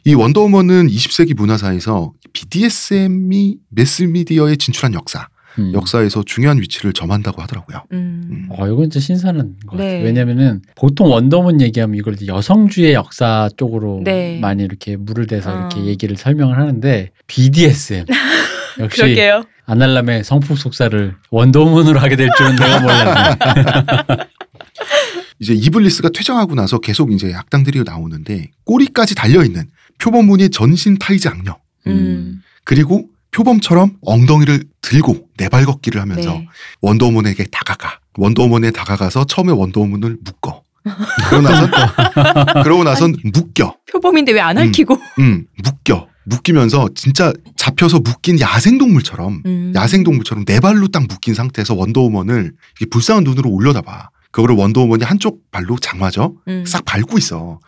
이 0.06 0.14
원더우먼은 0.14 0.88
20세기 0.88 1.34
문화사에서 1.34 2.12
BDSM이 2.34 3.56
매스미디어에 3.70 4.56
진출한 4.56 4.92
역사, 4.92 5.28
음. 5.58 5.72
역사에서 5.72 6.22
중요한 6.26 6.60
위치를 6.60 6.92
점한다고 6.92 7.40
하더라고요. 7.40 7.84
음. 7.92 8.48
어, 8.50 8.66
이건 8.66 8.90
진짜 8.90 9.00
신선한 9.00 9.56
것 9.66 9.76
네. 9.78 9.84
같아요. 9.84 10.04
왜냐면은 10.04 10.60
보통 10.74 11.10
원더우먼 11.10 11.62
얘기하면 11.62 11.96
이걸 11.96 12.16
여성주의 12.26 12.92
역사 12.92 13.48
쪽으로 13.56 14.02
네. 14.04 14.38
많이 14.40 14.62
이렇게 14.62 14.96
물을 14.96 15.26
대서 15.26 15.54
어. 15.54 15.58
이렇게 15.58 15.86
얘기를 15.86 16.16
설명을 16.18 16.58
하는데 16.58 17.10
BDSM 17.26 18.04
역시 18.80 19.00
그러게요. 19.00 19.44
아날람의 19.64 20.24
성풍속사를 20.24 21.14
원더우먼으로 21.30 21.98
하게 21.98 22.16
될 22.16 22.28
줄은 22.36 22.56
내가 22.56 22.80
몰랐네. 22.80 24.24
이제 25.40 25.54
이블리스가 25.54 26.10
퇴장하고 26.10 26.54
나서 26.54 26.78
계속 26.78 27.12
이제 27.12 27.32
악당들이 27.34 27.82
나오는데 27.84 28.50
꼬리까지 28.64 29.14
달려 29.14 29.44
있는 29.44 29.64
표범무늬 29.98 30.50
전신 30.50 30.98
타이즈 30.98 31.28
악녀. 31.28 31.57
음. 31.87 32.42
그리고 32.64 33.07
표범처럼 33.30 33.96
엉덩이를 34.02 34.64
들고 34.80 35.28
내발 35.37 35.64
걷기를 35.64 36.00
하면서 36.00 36.33
네. 36.33 36.48
원더우먼에게 36.80 37.46
다가가. 37.50 37.98
원더우먼에 38.16 38.70
다가가서 38.70 39.24
처음에 39.24 39.52
원더우먼을 39.52 40.18
묶어. 40.22 40.62
그러고 41.30 41.42
나선 41.42 41.70
그러고 42.62 42.85
나선 42.85 43.16
묶여. 43.33 43.76
표범인데 43.90 44.33
왜안 44.33 44.57
음. 44.59 44.62
핥히고? 44.62 44.96
음, 45.18 45.46
묶여. 45.62 46.09
묶이면서 46.26 46.88
진짜 46.94 47.33
잡혀서 47.57 48.00
묶인 48.00 48.40
야생동물처럼 48.40 49.42
음. 49.44 49.72
야생동물처럼 49.74 50.44
네 50.44 50.61
발로 50.61 50.88
딱 50.88 51.07
묶인 51.07 51.35
상태에서 51.35 51.74
원더우먼을 51.74 52.52
불쌍한 52.90 53.24
눈으로 53.24 53.50
올려다봐. 53.50 54.11
그거를 54.35 54.57
원더우먼이 54.57 55.05
한쪽 55.05 55.49
발로 55.53 55.77
장마죠. 55.79 56.37
음. 56.49 56.64
싹 56.66 56.85
밟고 56.85 57.18
있어. 57.18 57.61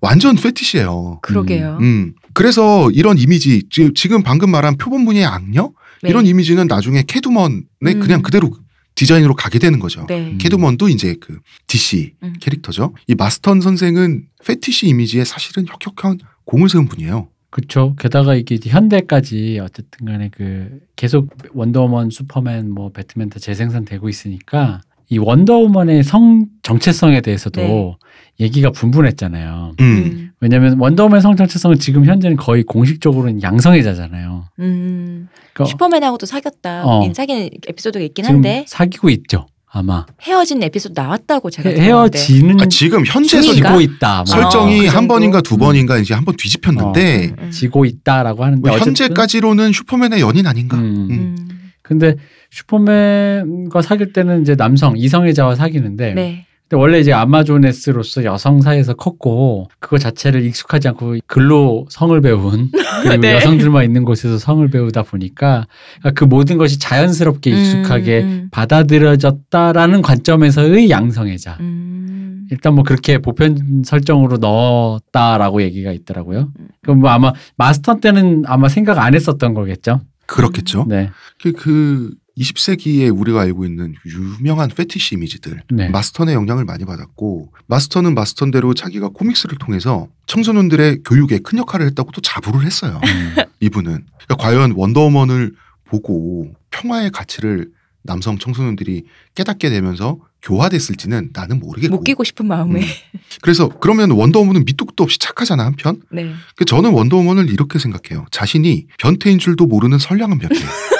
완전 0.00 0.36
페티시예요. 0.36 1.18
그러게요. 1.20 1.76
음. 1.82 2.14
그래서 2.32 2.90
이런 2.92 3.18
이미지 3.18 3.64
지- 3.68 3.92
지금 3.94 4.22
방금 4.22 4.50
말한 4.50 4.78
표본무늬의 4.78 5.26
악녀 5.26 5.70
네. 6.02 6.08
이런 6.08 6.24
이미지는 6.26 6.66
나중에 6.66 7.02
캐두먼에 7.02 7.60
음. 7.84 8.00
그냥 8.00 8.22
그대로 8.22 8.50
디자인으로 8.94 9.34
가게 9.36 9.58
되는 9.58 9.78
거죠. 9.78 10.06
네. 10.08 10.34
캐두먼도 10.38 10.88
이제 10.88 11.14
그 11.20 11.40
DC 11.66 12.14
음. 12.22 12.32
캐릭터죠. 12.40 12.94
이 13.06 13.14
마스턴 13.14 13.60
선생은 13.60 14.24
페티시 14.46 14.86
이미지에 14.88 15.24
사실은 15.26 15.66
혁혁한 15.68 16.20
공을 16.46 16.70
세운 16.70 16.86
분이에요. 16.88 17.28
그렇죠. 17.50 17.94
게다가 17.98 18.34
이게 18.34 18.58
현대까지 18.66 19.58
어쨌든 19.62 20.06
간에 20.06 20.30
그 20.34 20.70
계속 20.96 21.30
원더우먼, 21.52 22.08
슈퍼맨, 22.08 22.70
뭐 22.70 22.92
배트맨 22.92 23.28
다 23.28 23.38
재생산되고 23.38 24.08
있으니까 24.08 24.80
이 25.10 25.18
원더우먼의 25.18 26.02
성 26.04 26.46
정체성에 26.62 27.20
대해서도 27.22 27.60
네. 27.60 27.96
얘기가 28.40 28.70
분분했잖아요. 28.70 29.74
음. 29.80 29.84
음. 29.84 30.30
왜냐하면 30.40 30.78
원더우먼 30.78 31.20
성 31.20 31.34
정체성은 31.36 31.78
지금 31.78 32.04
현재는 32.04 32.36
거의 32.36 32.62
공식적으로는 32.62 33.42
양성애자잖아요. 33.42 34.44
음. 34.60 35.28
그러니까 35.54 35.70
슈퍼맨하고도 35.70 36.26
사귀었다. 36.26 36.82
어. 36.86 37.04
인 37.04 37.14
사귀는 37.14 37.48
에피소드가 37.68 38.04
있긴 38.04 38.24
지금 38.24 38.36
한데 38.36 38.64
사귀고 38.68 39.08
있죠. 39.10 39.46
아마 39.70 40.06
헤어진 40.22 40.62
에피소드 40.62 40.98
나왔다고 40.98 41.50
제가 41.50 41.68
헤. 41.68 41.76
헤어지는 41.80 42.58
아, 42.60 42.66
지금 42.66 43.04
현재 43.04 43.40
중인가? 43.42 43.68
설, 43.70 43.78
지고 43.78 43.80
있다. 43.94 44.16
뭐. 44.18 44.24
설정이 44.26 44.80
어, 44.80 44.82
그 44.90 44.96
한? 44.96 45.08
번인가 45.08 45.40
두 45.42 45.56
음. 45.56 45.58
번인가 45.60 45.98
이제 45.98 46.14
한 46.14 46.24
번 46.24 46.36
뒤집혔는데 46.36 47.34
음, 47.38 47.44
음. 47.44 47.50
지고 47.50 47.84
있다라고 47.84 48.44
하는데 48.44 48.66
뭐 48.68 48.78
현재까지로는 48.78 49.72
슈퍼맨의 49.72 50.20
연인 50.20 50.46
아닌가. 50.46 50.76
음. 50.78 50.82
음. 50.84 51.10
음. 51.10 51.48
근데 51.82 52.14
슈퍼맨과 52.50 53.82
사귈 53.82 54.12
때는 54.12 54.42
이제 54.42 54.56
남성 54.56 54.96
이성애자와 54.96 55.54
사귀는데 55.54 56.14
네. 56.14 56.46
근데 56.68 56.80
원래 56.80 57.00
이제 57.00 57.14
아마조네스로서 57.14 58.24
여성 58.24 58.60
사이에서 58.60 58.92
컸고 58.92 59.70
그거 59.78 59.96
자체를 59.96 60.44
익숙하지 60.44 60.88
않고 60.88 61.16
글로 61.26 61.86
성을 61.88 62.20
배운 62.20 62.70
그리고 63.02 63.22
네. 63.22 63.36
여성들만 63.36 63.84
있는 63.84 64.04
곳에서 64.04 64.36
성을 64.36 64.68
배우다 64.68 65.04
보니까 65.04 65.66
그 66.14 66.24
모든 66.24 66.58
것이 66.58 66.78
자연스럽게 66.78 67.50
익숙하게 67.50 68.20
음, 68.20 68.26
음, 68.26 68.48
받아들여졌다라는 68.50 70.02
관점에서의 70.02 70.90
양성애자. 70.90 71.56
음. 71.60 72.46
일단 72.50 72.74
뭐 72.74 72.84
그렇게 72.84 73.18
보편 73.18 73.82
설정으로 73.84 74.36
넣었다라고 74.38 75.62
얘기가 75.62 75.92
있더라고요. 75.92 76.50
그럼 76.82 77.00
뭐 77.00 77.10
아마 77.10 77.32
마스터 77.56 78.00
때는 78.00 78.44
아마 78.46 78.68
생각 78.68 78.98
안 78.98 79.14
했었던 79.14 79.54
거겠죠. 79.54 80.00
그렇겠죠. 80.26 80.84
네. 80.88 81.10
그, 81.42 81.52
그 81.52 82.10
20세기에 82.38 83.18
우리가 83.18 83.40
알고 83.40 83.64
있는 83.64 83.94
유명한 84.06 84.68
페티시 84.68 85.16
이미지들 85.16 85.62
네. 85.70 85.88
마스턴의 85.88 86.34
영향을 86.34 86.64
많이 86.64 86.84
받았고 86.84 87.52
마스턴은 87.66 88.14
마스턴대로 88.14 88.74
자기가 88.74 89.08
코믹스를 89.08 89.58
통해서 89.58 90.08
청소년들의 90.26 91.02
교육에 91.04 91.38
큰 91.38 91.58
역할을 91.58 91.86
했다고 91.86 92.12
또 92.12 92.20
자부를 92.20 92.64
했어요. 92.64 93.00
음. 93.04 93.44
이분은 93.60 94.06
그러니까 94.24 94.36
과연 94.38 94.72
원더우먼을 94.76 95.54
보고 95.84 96.52
평화의 96.70 97.10
가치를 97.10 97.70
남성 98.02 98.38
청소년들이 98.38 99.04
깨닫게 99.34 99.68
되면서 99.70 100.18
교화됐을지는 100.42 101.30
나는 101.32 101.58
모르겠고 101.58 101.96
못 101.96 102.04
끼고 102.04 102.24
싶은 102.24 102.46
마음에. 102.46 102.80
음. 102.80 103.20
그래서 103.42 103.68
그러면 103.68 104.12
원더우먼은 104.12 104.64
밑도 104.64 104.84
끝도 104.84 105.04
없이 105.04 105.18
착하잖아 105.18 105.64
한편 105.64 106.00
네. 106.10 106.32
그 106.56 106.64
저는 106.64 106.92
원더우먼을 106.92 107.50
이렇게 107.50 107.78
생각해요 107.78 108.26
자신이 108.30 108.86
변태인 108.98 109.38
줄도 109.38 109.66
모르는 109.66 109.98
선량한 109.98 110.38
변태 110.38 110.56
음. 110.56 110.68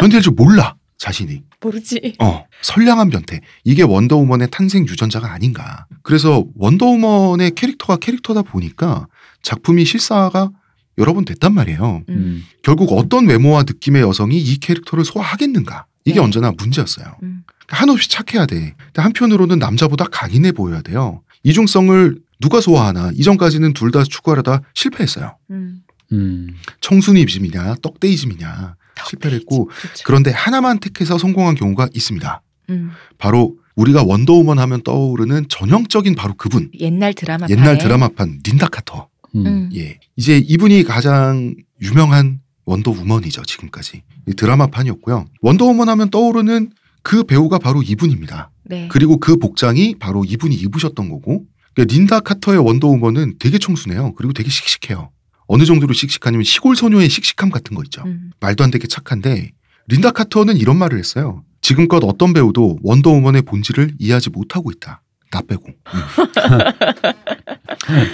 변태인 0.00 0.22
줄 0.22 0.32
몰라 0.34 0.74
자신이 0.98 1.42
모르지. 1.62 2.14
어, 2.20 2.44
선량한 2.62 3.10
변태. 3.10 3.40
이게 3.64 3.82
원더우먼의 3.82 4.48
탄생 4.50 4.86
유전자가 4.86 5.32
아닌가. 5.32 5.86
그래서 6.02 6.44
원더우먼의 6.56 7.52
캐릭터가 7.52 7.96
캐릭터다 7.96 8.42
보니까 8.42 9.06
작품이 9.42 9.84
실사가 9.84 10.50
여러 10.98 11.14
번 11.14 11.24
됐단 11.24 11.54
말이에요. 11.54 12.02
음. 12.08 12.44
결국 12.62 12.92
어떤 12.92 13.26
외모와 13.26 13.62
느낌의 13.62 14.02
여성이 14.02 14.38
이 14.38 14.58
캐릭터를 14.58 15.04
소화하겠는가. 15.04 15.86
이게 16.04 16.16
네. 16.16 16.20
언제나 16.20 16.52
문제였어요. 16.56 17.06
음. 17.22 17.44
한없이 17.68 18.08
착해야 18.10 18.46
돼. 18.46 18.74
근데 18.86 19.02
한편으로는 19.02 19.58
남자보다 19.58 20.04
강인해 20.10 20.52
보여야 20.52 20.82
돼요. 20.82 21.22
이중성을 21.44 22.18
누가 22.40 22.60
소화하나. 22.60 23.10
이전까지는 23.14 23.72
둘 23.74 23.90
다 23.90 24.02
추구하려다 24.02 24.62
실패했어요. 24.74 25.36
음. 25.50 25.82
음. 26.12 26.54
청순이즘이냐, 26.80 27.76
떡데이즘이냐. 27.82 28.76
실패를 29.08 29.38
했고. 29.38 29.70
그런데 30.04 30.30
하나만 30.30 30.78
택해서 30.78 31.18
성공한 31.18 31.54
경우가 31.54 31.88
있습니다. 31.94 32.42
음. 32.70 32.90
바로 33.18 33.56
우리가 33.76 34.02
원더우먼 34.02 34.58
하면 34.58 34.82
떠오르는 34.82 35.46
전형적인 35.48 36.14
바로 36.14 36.34
그분. 36.34 36.70
옛날 36.78 37.14
드라마. 37.14 37.46
옛날 37.48 37.78
드라마판 37.78 38.40
린다 38.44 38.68
카터. 38.68 39.08
음. 39.36 39.46
음. 39.46 39.70
예. 39.74 39.98
이제 40.16 40.38
이분이 40.38 40.82
가장 40.84 41.54
유명한 41.80 42.40
원더우먼이죠, 42.66 43.42
지금까지. 43.42 44.02
이 44.28 44.32
드라마판이었고요. 44.34 45.26
원더우먼 45.40 45.88
하면 45.88 46.10
떠오르는 46.10 46.70
그 47.02 47.24
배우가 47.24 47.58
바로 47.58 47.82
이분입니다. 47.82 48.50
네. 48.64 48.88
그리고 48.90 49.16
그 49.18 49.36
복장이 49.36 49.96
바로 49.98 50.24
이분이 50.24 50.54
입으셨던 50.54 51.08
거고. 51.08 51.44
그러니까 51.74 51.94
린다 51.94 52.20
카터의 52.20 52.58
원더우먼은 52.58 53.36
되게 53.38 53.58
청순해요. 53.58 54.14
그리고 54.14 54.32
되게 54.32 54.50
씩씩해요. 54.50 55.10
어느 55.52 55.64
정도로 55.64 55.92
씩씩하냐면 55.92 56.44
시골 56.44 56.76
소녀의 56.76 57.08
씩씩함 57.08 57.50
같은 57.50 57.74
거 57.74 57.82
있죠. 57.82 58.04
음. 58.06 58.30
말도 58.38 58.62
안 58.62 58.70
되게 58.70 58.86
착한데 58.86 59.50
린다 59.88 60.12
카터는 60.12 60.56
이런 60.56 60.76
말을 60.76 60.96
했어요. 60.96 61.42
지금껏 61.60 62.00
어떤 62.04 62.32
배우도 62.32 62.78
원더우먼의 62.84 63.42
본질을 63.42 63.94
이해하지 63.98 64.30
못하고 64.30 64.70
있다. 64.70 65.02
나 65.32 65.42
빼고. 65.42 65.66
음. 65.66 65.74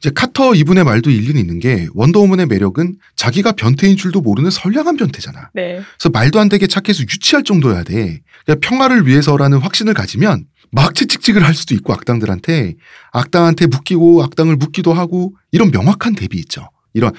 이제 0.00 0.10
카터 0.14 0.54
이분의 0.54 0.84
말도 0.84 1.08
일리는 1.08 1.40
있는 1.40 1.60
게 1.60 1.88
원더우먼의 1.94 2.44
매력은 2.46 2.96
자기가 3.16 3.52
변태인 3.52 3.96
줄도 3.96 4.20
모르는 4.20 4.50
선량한 4.50 4.98
변태잖아. 4.98 5.48
네. 5.54 5.80
그래서 5.96 6.10
말도 6.12 6.40
안 6.40 6.50
되게 6.50 6.66
착해서 6.66 7.04
유치할 7.04 7.42
정도여야 7.44 7.84
돼. 7.84 8.20
그러니까 8.44 8.68
평화를 8.68 9.06
위해서라는 9.06 9.56
확신을 9.58 9.94
가지면 9.94 10.44
막 10.70 10.94
채찍질을 10.94 11.42
할 11.42 11.54
수도 11.54 11.74
있고 11.74 11.94
악당들한테 11.94 12.74
악당한테 13.12 13.68
묶이고 13.68 14.22
악당을 14.24 14.56
묶기도 14.56 14.92
하고 14.92 15.34
이런 15.52 15.70
명확한 15.70 16.16
대비 16.16 16.36
있죠. 16.38 16.68
이런 16.94 17.12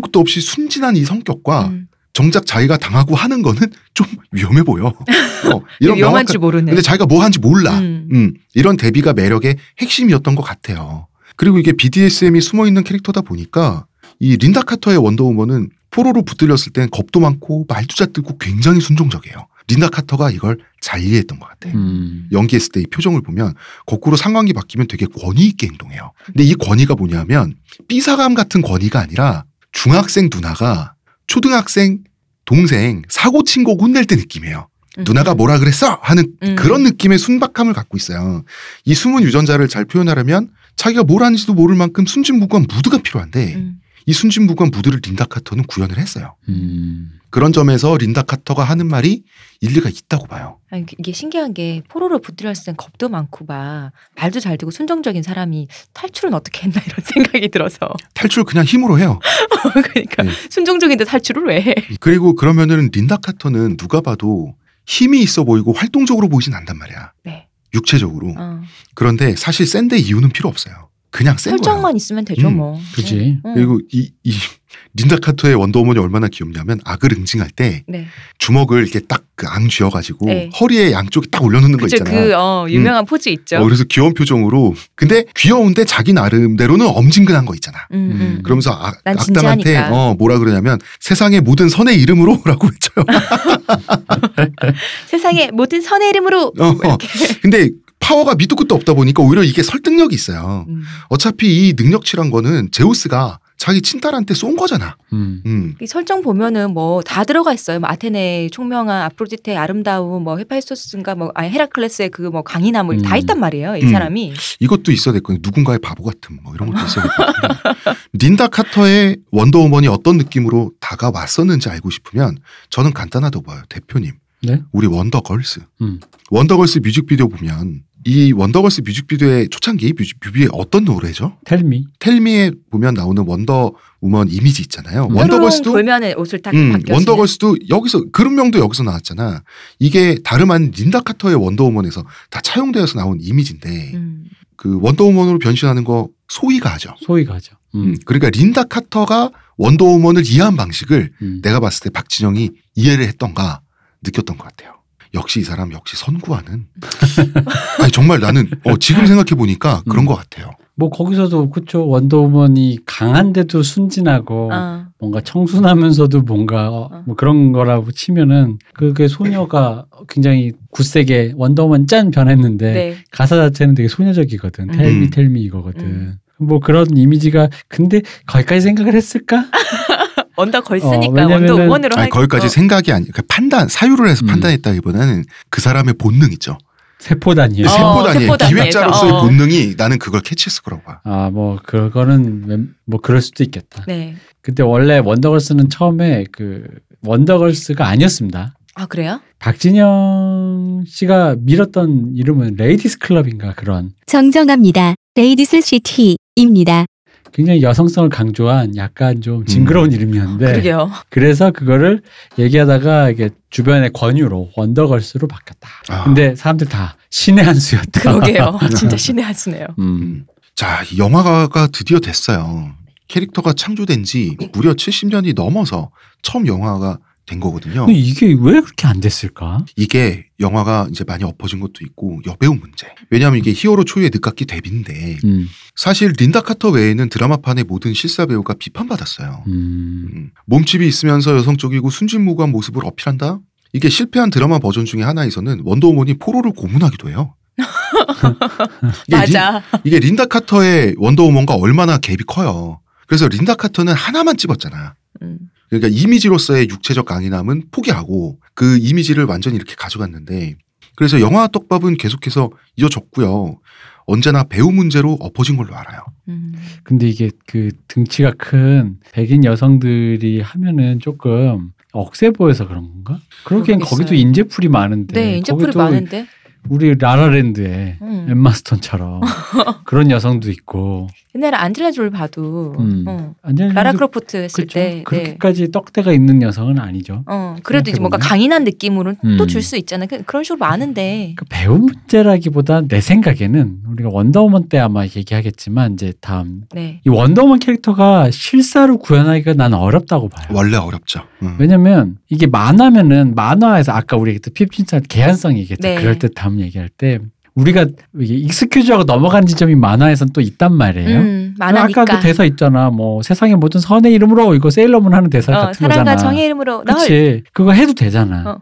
끝도 0.00 0.20
없이 0.20 0.40
순진한 0.40 0.96
이 0.96 1.04
성격과 1.04 1.68
음. 1.68 1.86
정작 2.12 2.44
자기가 2.44 2.76
당하고 2.76 3.14
하는 3.14 3.42
거는 3.42 3.60
좀 3.94 4.06
위험해 4.32 4.62
보여. 4.62 4.86
어, 4.86 5.62
이런 5.80 5.96
위험한 5.96 6.26
줄 6.26 6.40
모르네. 6.40 6.66
근데 6.66 6.82
자기가 6.82 7.06
뭐 7.06 7.20
하는지 7.20 7.38
몰라. 7.38 7.78
음. 7.78 8.08
음, 8.12 8.34
이런 8.54 8.76
대비가 8.76 9.12
매력의 9.12 9.56
핵심이었던 9.78 10.34
것 10.34 10.42
같아요. 10.42 11.06
그리고 11.36 11.58
이게 11.58 11.72
BDSM이 11.72 12.40
숨어 12.40 12.66
있는 12.66 12.84
캐릭터다 12.84 13.22
보니까 13.22 13.86
이 14.18 14.36
린다 14.36 14.62
카터의 14.62 14.98
원더우먼은 14.98 15.70
포로로 15.90 16.22
붙들렸을 16.22 16.72
땐 16.74 16.88
겁도 16.90 17.20
많고 17.20 17.64
말도 17.68 17.94
잘 17.94 18.12
듣고 18.12 18.36
굉장히 18.38 18.80
순종적이에요. 18.80 19.46
린다 19.68 19.88
카터가 19.88 20.30
이걸 20.30 20.58
잘 20.80 21.02
이해했던 21.02 21.38
것 21.38 21.48
같아. 21.48 21.70
음. 21.70 22.28
연기했을 22.32 22.70
때 22.72 22.80
이 22.80 22.84
표정을 22.84 23.22
보면 23.22 23.54
거꾸로 23.86 24.16
상황이 24.16 24.52
바뀌면 24.52 24.86
되게 24.88 25.06
권위 25.06 25.46
있게 25.48 25.66
행동해요. 25.68 26.12
근데 26.24 26.42
이 26.44 26.54
권위가 26.54 26.94
뭐냐면 26.94 27.54
삐사감 27.88 28.34
같은 28.34 28.62
권위가 28.62 28.98
아니라 29.00 29.44
중학생 29.72 30.28
누나가 30.32 30.94
초등학생 31.26 31.98
동생 32.44 33.02
사고 33.08 33.42
친 33.44 33.62
거 33.64 33.74
혼낼 33.74 34.04
때 34.06 34.16
느낌이에요. 34.16 34.68
음. 34.98 35.04
누나가 35.04 35.34
뭐라 35.34 35.58
그랬어? 35.58 35.98
하는 36.02 36.24
음. 36.42 36.56
그런 36.56 36.82
느낌의 36.82 37.18
순박함을 37.18 37.72
갖고 37.74 37.96
있어요. 37.96 38.42
이 38.84 38.94
숨은 38.94 39.22
유전자를 39.22 39.68
잘 39.68 39.84
표현하려면 39.84 40.48
자기가 40.76 41.04
뭘 41.04 41.22
하는지도 41.22 41.54
모를 41.54 41.76
만큼 41.76 42.06
순진무구한 42.06 42.66
무드가 42.68 42.98
필요한데 42.98 43.54
음. 43.54 43.80
이 44.06 44.12
순진무구한 44.12 44.70
무드를 44.70 45.00
린다 45.04 45.24
카터는 45.26 45.64
구현을 45.64 45.98
했어요. 45.98 46.36
음. 46.48 47.20
그런 47.30 47.52
점에서 47.52 47.96
린다 47.96 48.22
카터가 48.22 48.64
하는 48.64 48.86
말이 48.86 49.22
일리가 49.60 49.88
있다고 49.88 50.26
봐요. 50.26 50.58
아니, 50.70 50.84
이게 50.98 51.12
신기한 51.12 51.54
게 51.54 51.82
포로로 51.88 52.18
붙들렸을 52.18 52.64
땐 52.66 52.76
겁도 52.76 53.08
많고 53.08 53.44
막 53.46 53.92
말도 54.16 54.40
잘 54.40 54.58
듣고 54.58 54.70
순종적인 54.70 55.22
사람이 55.22 55.68
탈출은 55.92 56.34
어떻게 56.34 56.62
했나 56.62 56.80
이런 56.84 56.96
생각이 57.04 57.48
들어서 57.50 57.88
탈출 58.14 58.44
그냥 58.44 58.64
힘으로 58.64 58.98
해요. 58.98 59.20
그러니까 59.92 60.24
네. 60.24 60.30
순종적인데 60.50 61.04
탈출을 61.04 61.44
왜 61.46 61.60
해? 61.62 61.74
그리고 62.00 62.34
그러면은 62.34 62.90
린다 62.92 63.18
카터는 63.18 63.76
누가 63.76 64.00
봐도 64.00 64.54
힘이 64.86 65.22
있어 65.22 65.44
보이고 65.44 65.72
활동적으로 65.72 66.28
보이진 66.28 66.54
않단 66.54 66.76
말이야. 66.76 67.12
네. 67.24 67.46
육체적으로. 67.74 68.34
어. 68.36 68.60
그런데 68.94 69.36
사실 69.36 69.66
센데 69.66 69.98
이유는 69.98 70.30
필요 70.30 70.48
없어요. 70.48 70.89
그냥 71.10 71.36
센 71.38 71.52
거야. 71.52 71.58
설정만 71.58 71.96
있으면 71.96 72.24
되죠 72.24 72.48
음, 72.48 72.56
뭐. 72.56 72.80
그지. 72.94 73.38
네. 73.44 73.52
그리고 73.54 73.80
이, 73.92 74.12
이 74.22 74.32
린다 74.94 75.16
카터의 75.18 75.54
원더우먼이 75.54 75.98
얼마나 75.98 76.26
귀엽냐면 76.28 76.80
악을 76.84 77.12
응징할 77.12 77.50
때 77.50 77.84
네. 77.86 78.06
주먹을 78.38 78.82
이렇게 78.82 79.00
딱그앙 79.00 79.68
쥐어가지고 79.68 80.26
네. 80.26 80.50
허리에 80.60 80.92
양쪽에 80.92 81.28
딱 81.30 81.44
올려놓는 81.44 81.78
거 81.78 81.84
그죠 81.84 81.96
있잖아. 81.96 82.10
그 82.10 82.34
어, 82.34 82.66
유명한 82.68 83.04
포즈 83.06 83.28
있죠. 83.30 83.58
어, 83.58 83.64
그래서 83.64 83.84
귀여운 83.84 84.14
표정으로. 84.14 84.74
근데 84.96 85.24
귀여운데 85.36 85.84
자기 85.84 86.12
나름대로는 86.12 86.86
엄징근한 86.86 87.46
거 87.46 87.54
있잖아. 87.54 87.78
음, 87.92 87.96
음. 87.96 88.20
음. 88.20 88.40
그러면서 88.42 88.72
악, 88.72 89.00
난 89.04 89.16
악당한테. 89.18 89.76
어 89.90 90.14
뭐라 90.18 90.38
그러냐면 90.38 90.78
세상의 91.00 91.40
모든 91.40 91.68
선의 91.68 92.00
이름으로라고 92.00 92.66
외쳐요. 92.66 93.04
세상의 95.06 95.50
모든 95.52 95.80
선의 95.80 96.08
이름으로 96.10 96.52
어, 96.58 96.72
뭐 96.72 96.78
이렇게. 96.84 97.08
근데 97.42 97.70
파워가 98.00 98.34
밑도 98.34 98.56
끝도 98.56 98.74
없다 98.74 98.94
보니까 98.94 99.22
오히려 99.22 99.44
이게 99.44 99.62
설득력이 99.62 100.14
있어요. 100.14 100.64
음. 100.68 100.82
어차피 101.08 101.68
이 101.68 101.74
능력치란 101.76 102.30
거는 102.30 102.70
제우스가 102.72 103.38
자기 103.56 103.82
친딸한테 103.82 104.32
쏜 104.32 104.56
거잖아. 104.56 104.96
음. 105.12 105.42
음. 105.44 105.74
이 105.82 105.86
설정 105.86 106.22
보면은 106.22 106.72
뭐 106.72 107.02
다 107.02 107.24
들어가 107.24 107.52
있어요. 107.52 107.78
뭐 107.78 107.90
아테네 107.90 108.48
총명한 108.52 109.02
아프로디테의 109.02 109.58
아름다움, 109.58 110.24
뭐 110.24 110.38
헤파이스토스인가 110.38 111.14
뭐 111.14 111.30
아니 111.34 111.50
헤라클레스의 111.50 112.08
그 112.08 112.30
뭐 112.30 112.42
강인함을 112.42 112.96
음. 112.98 113.02
다 113.02 113.16
있단 113.18 113.38
말이에요. 113.38 113.76
이 113.76 113.82
음. 113.84 113.90
사람이. 113.92 114.32
이것도 114.60 114.92
있어야 114.92 115.12
될 115.12 115.22
거예요. 115.22 115.38
누군가의 115.42 115.78
바보 115.80 116.02
같은 116.04 116.38
뭐 116.42 116.54
이런 116.54 116.70
것도 116.72 116.86
있어야 116.86 117.04
될것 117.04 117.26
같은데. 117.26 118.00
린다 118.14 118.48
카터의 118.48 119.18
원더우먼이 119.30 119.88
어떤 119.88 120.16
느낌으로 120.16 120.72
다가왔었는지 120.80 121.68
알고 121.68 121.90
싶으면 121.90 122.38
저는 122.70 122.92
간단하다고 122.94 123.44
봐요. 123.44 123.62
대표님. 123.68 124.12
네? 124.42 124.62
우리 124.72 124.86
원더걸스. 124.86 125.60
음. 125.82 126.00
원더걸스 126.30 126.78
뮤직비디오 126.78 127.28
보면 127.28 127.82
이 128.04 128.32
원더걸스 128.32 128.80
뮤직비디오의 128.82 129.48
초창기 129.50 129.92
뮤직, 129.92 130.18
뮤비에 130.24 130.48
어떤 130.52 130.84
노래죠? 130.84 131.36
Tell 131.44 131.68
Me. 131.68 131.86
Tell 131.98 132.29
Me에 132.29 132.52
보면 132.70 132.94
나오는 132.94 133.22
원더우먼 133.26 134.28
이미지 134.30 134.62
있잖아요. 134.62 135.08
뾰로롱 135.08 135.16
원더걸스도 135.16 135.72
돌면은 135.72 136.16
옷을 136.16 136.40
딱 136.40 136.54
음. 136.54 136.80
원더걸스도 136.88 137.56
여기서 137.68 138.04
그룹명도 138.10 138.58
여기서 138.58 138.84
나왔잖아. 138.84 139.42
이게 139.78 140.16
다름 140.24 140.50
아닌 140.50 140.72
린다 140.74 141.00
카터의 141.00 141.36
원더우먼에서 141.36 142.04
다 142.30 142.40
차용되어서 142.40 142.98
나온 142.98 143.18
이미지인데 143.20 143.92
음. 143.94 144.24
그 144.56 144.78
원더우먼으로 144.80 145.38
변신하는 145.38 145.84
거 145.84 146.08
소희가 146.28 146.72
하죠. 146.74 146.94
소위가 147.00 147.34
하죠. 147.34 147.56
음, 147.74 147.80
음. 147.80 147.96
그러니까 148.06 148.30
린다 148.30 148.64
카터가 148.64 149.30
원더우먼을 149.58 150.26
이해한 150.26 150.56
방식을 150.56 151.12
음. 151.20 151.40
내가 151.42 151.60
봤을 151.60 151.84
때 151.84 151.90
박진영이 151.90 152.50
이해를 152.76 153.06
했던가 153.06 153.60
느꼈던 154.02 154.38
것 154.38 154.44
같아요. 154.44 154.79
역시 155.14 155.40
이 155.40 155.42
사람 155.42 155.72
역시 155.72 155.96
선구하는. 155.96 156.66
아니 157.80 157.90
정말 157.90 158.20
나는 158.20 158.48
어, 158.64 158.76
지금 158.76 159.06
생각해 159.06 159.36
보니까 159.36 159.82
그런 159.88 160.04
음. 160.04 160.06
것 160.06 160.14
같아요. 160.14 160.50
뭐 160.76 160.88
거기서도 160.88 161.50
그쵸 161.50 161.86
원더우먼이 161.86 162.78
강한데도 162.86 163.62
순진하고 163.62 164.50
어. 164.50 164.86
뭔가 164.98 165.20
청순하면서도 165.20 166.22
뭔가 166.22 166.70
어, 166.70 167.02
뭐 167.06 167.16
그런 167.16 167.52
거라고 167.52 167.90
치면은 167.92 168.58
그게 168.72 169.06
소녀가 169.06 169.84
굉장히 170.08 170.52
굳세게 170.70 171.34
원더우먼 171.36 171.86
짠 171.86 172.10
변했는데 172.10 172.72
네. 172.72 172.96
가사 173.10 173.36
자체는 173.36 173.74
되게 173.74 173.88
소녀적이거든. 173.88 174.70
음. 174.70 174.74
Tell 174.74 174.94
Me 174.94 175.04
음. 175.06 175.10
Tell 175.10 175.31
Me 175.31 175.42
이거거든. 175.42 175.84
음. 175.84 176.14
뭐 176.38 176.60
그런 176.60 176.86
이미지가 176.96 177.50
근데 177.68 178.00
거기까지 178.26 178.62
생각을 178.62 178.94
했을까? 178.94 179.44
원더걸스니까 180.40 180.96
어, 181.06 181.26
왜냐면은- 181.26 181.30
원더 181.50 181.54
우먼으로 181.64 181.94
아니 181.96 182.00
할 182.02 182.10
거기까지 182.10 182.46
거. 182.46 182.48
생각이 182.48 182.92
아니 182.92 183.10
그 183.10 183.22
판단 183.28 183.68
사유를 183.68 184.08
해서 184.08 184.24
음. 184.24 184.28
판단했다기보다는 184.28 185.24
그 185.50 185.60
사람의 185.60 185.94
본능 185.94 186.32
있죠. 186.32 186.58
세포단위에. 186.98 187.64
어, 187.64 187.68
세포단위의 187.68 188.20
세포단위에서, 188.26 188.48
기획자로서의 188.62 189.12
어. 189.12 189.22
본능이 189.22 189.74
나는 189.78 189.98
그걸 189.98 190.20
캐치했을 190.20 190.62
거라고 190.62 190.82
봐. 190.82 191.00
아, 191.04 191.30
뭐 191.32 191.58
그거는 191.64 192.44
웬- 192.46 192.74
뭐 192.84 193.00
그럴 193.00 193.22
수도 193.22 193.42
있겠다. 193.42 193.84
네. 193.86 194.16
근데 194.42 194.62
원래 194.62 194.98
원더걸스는 194.98 195.70
처음에 195.70 196.24
그 196.30 196.62
원더걸스가 197.02 197.86
아니었습니다. 197.88 198.54
아 198.74 198.86
그래요? 198.86 199.20
박진영 199.38 200.84
씨가 200.86 201.36
밀었던 201.40 202.12
이름은 202.14 202.54
레이디스 202.56 202.98
클럽인가 202.98 203.54
그런 203.54 203.90
정정합니다. 204.06 204.94
레이디스 205.16 205.60
시티입니다. 205.62 206.84
굉장히 207.32 207.62
여성성을 207.62 208.08
강조한 208.08 208.76
약간 208.76 209.20
좀 209.20 209.44
징그러운 209.44 209.92
이름이었는데 209.92 210.46
그러게요. 210.46 210.90
그래서 211.08 211.50
그거를 211.50 212.02
얘기하다가 212.38 213.10
이게 213.10 213.30
주변의 213.50 213.92
권유로 213.92 214.50
원더걸스로 214.56 215.28
바뀌었다. 215.28 215.68
아. 215.88 216.04
근데 216.04 216.34
사람들 216.34 216.68
다 216.68 216.96
신의 217.10 217.44
한 217.44 217.54
수였다. 217.54 218.00
그러게요. 218.00 218.58
진짜 218.76 218.96
신의 218.96 219.24
한 219.24 219.34
수네요. 219.34 219.66
음. 219.78 219.84
음. 219.84 220.26
자, 220.54 220.82
이 220.92 220.98
영화가 220.98 221.68
드디어 221.68 222.00
됐어요. 222.00 222.72
캐릭터가 223.08 223.52
창조된 223.52 224.04
지 224.04 224.36
무려 224.52 224.72
70년이 224.72 225.34
넘어서 225.34 225.90
처음 226.22 226.46
영화가 226.46 226.98
된 227.30 227.38
거거든요. 227.38 227.86
근데 227.86 227.98
이게 227.98 228.26
왜 228.26 228.60
그렇게 228.60 228.88
안 228.88 229.00
됐을까? 229.00 229.64
이게 229.76 230.26
영화가 230.40 230.88
이제 230.90 231.04
많이 231.04 231.22
엎어진 231.22 231.60
것도 231.60 231.74
있고 231.82 232.20
여배우 232.26 232.54
문제. 232.54 232.88
왜냐하면 233.10 233.38
이게 233.38 233.52
히어로 233.54 233.84
초유의 233.84 234.10
늦깎이 234.12 234.46
데뷔인데 234.46 235.18
음. 235.24 235.48
사실 235.76 236.12
린다 236.18 236.40
카터 236.40 236.70
외에는 236.70 237.08
드라마판의 237.08 237.64
모든 237.64 237.94
실사 237.94 238.26
배우가 238.26 238.54
비판받았어요. 238.54 239.44
음. 239.46 240.08
음, 240.12 240.30
몸집이 240.46 240.86
있으면서 240.86 241.36
여성적이고 241.36 241.88
순진무구한 241.88 242.50
모습을 242.50 242.84
어필한다? 242.84 243.38
이게 243.72 243.88
실패한 243.88 244.30
드라마 244.30 244.58
버전 244.58 244.84
중에 244.84 245.02
하나에서는 245.02 245.62
원더우먼이 245.64 246.14
포로를 246.14 246.52
고문하기도 246.52 247.10
해요. 247.10 247.36
이게 249.06 249.16
맞아. 249.16 249.50
린, 249.52 249.80
이게 249.84 249.98
린다 250.00 250.26
카터의 250.26 250.96
원더우먼과 250.98 251.54
얼마나 251.54 251.98
갭이 251.98 252.24
커요. 252.26 252.80
그래서 253.06 253.28
린다 253.28 253.54
카터는 253.54 253.92
하나만 253.92 254.36
찍었잖아. 254.36 254.94
음. 255.22 255.38
그러니까 255.70 255.88
이미지로서의 255.88 256.68
육체적 256.68 257.06
강인함은 257.06 257.64
포기하고 257.70 258.38
그 258.54 258.76
이미지를 258.78 259.24
완전히 259.24 259.56
이렇게 259.56 259.74
가져갔는데 259.76 260.56
그래서 260.96 261.20
영화 261.20 261.46
떡밥은 261.46 261.96
계속해서 261.96 262.50
이어졌고요. 262.76 263.58
언제나 264.06 264.42
배우 264.42 264.72
문제로 264.72 265.12
엎어진 265.20 265.56
걸로 265.56 265.74
알아요. 265.76 266.00
음. 266.28 266.52
근데 266.82 267.08
이게 267.08 267.30
그 267.46 267.70
등치가 267.86 268.32
큰 268.36 268.96
백인 269.12 269.44
여성들이 269.44 270.40
하면은 270.40 270.98
조금 270.98 271.70
억세 271.92 272.30
보여서 272.30 272.66
그런 272.66 272.88
건가? 272.88 273.20
그러기엔. 273.44 273.78
거기도 273.78 274.14
인재풀이 274.14 274.68
많은데 274.68 275.14
네, 275.14 275.36
인재풀이 275.38 275.66
거기도 275.66 275.78
많은데. 275.78 276.26
우리 276.68 276.94
라라랜드에 276.94 277.98
음. 278.02 278.26
엠마 278.28 278.52
스톤처럼 278.52 279.20
그런 279.84 280.10
여성도 280.10 280.50
있고 280.50 281.08
옛날에 281.34 281.56
안젤리나 281.56 281.92
졸리 281.92 282.10
봐도 282.10 282.74
음. 282.78 283.04
어. 283.06 283.34
라라 283.44 283.92
크로프트 283.92 284.36
했을 284.36 284.66
그렇죠. 284.66 284.74
때 284.74 284.94
네. 284.96 285.02
그렇게까지 285.04 285.70
떡대가 285.70 286.12
있는 286.12 286.42
여성은 286.42 286.78
아니죠. 286.80 287.22
어, 287.26 287.54
그래도 287.62 287.90
이제 287.90 288.00
뭔가. 288.00 288.18
강인한 288.18 288.64
느낌으로는 288.64 289.16
음. 289.24 289.36
또 289.36 289.49
줄 289.49 289.62
수 289.62 289.76
있잖아요. 289.76 290.08
그- 290.08 290.22
그런 290.24 290.42
식으로 290.42 290.58
많은데. 290.58 291.34
그 291.36 291.44
배우 291.48 291.78
문제라기보다 291.78 292.82
내 292.88 293.00
생각에는 293.00 293.78
우리가 293.88 294.08
원더우먼 294.12 294.68
때 294.68 294.78
아마 294.78 295.04
얘기하겠지만 295.04 295.92
이제 295.94 296.12
다음 296.20 296.62
네. 296.74 297.00
이 297.06 297.08
원더우먼 297.08 297.60
캐릭터가 297.60 298.30
실사로 298.32 298.98
구현하기가 298.98 299.54
난 299.54 299.72
어렵다고 299.74 300.28
봐요. 300.28 300.48
원래 300.52 300.76
어렵죠. 300.76 301.20
음. 301.42 301.56
왜냐면 301.60 302.18
이게 302.28 302.46
만화면은 302.46 303.34
만화에서 303.36 303.92
아까 303.92 304.16
우리 304.16 304.34
그때 304.34 304.50
핍진성 304.50 305.00
개연성 305.08 305.56
얘기했죠. 305.58 305.86
네. 305.86 305.94
그럴 306.00 306.18
때 306.18 306.28
다음 306.34 306.60
얘기할 306.60 306.88
때 306.88 307.20
우리가 307.60 307.86
이게 308.18 308.34
익스큐즈하고 308.34 309.04
넘어간 309.04 309.46
지점이 309.46 309.74
만화에선 309.74 310.30
또 310.32 310.40
있단 310.40 310.72
말이에요. 310.74 311.18
음, 311.20 311.54
많으니까. 311.58 312.02
아까 312.02 312.16
그 312.16 312.22
대사 312.22 312.44
있잖아. 312.44 312.90
뭐 312.90 313.22
세상의 313.22 313.56
모든 313.56 313.80
선의 313.80 314.12
이름으로 314.14 314.54
이거 314.54 314.70
세일러문 314.70 315.14
하는 315.14 315.30
대사 315.30 315.52
어, 315.52 315.60
같은 315.66 315.74
사랑과 315.74 316.12
거잖아. 316.12 316.16
정의 316.16 316.44
이름으로 316.46 316.84
널. 316.84 316.96
그치. 316.96 317.42
그거 317.52 317.72
해도 317.72 317.92
되잖아. 317.92 318.42
어. 318.46 318.58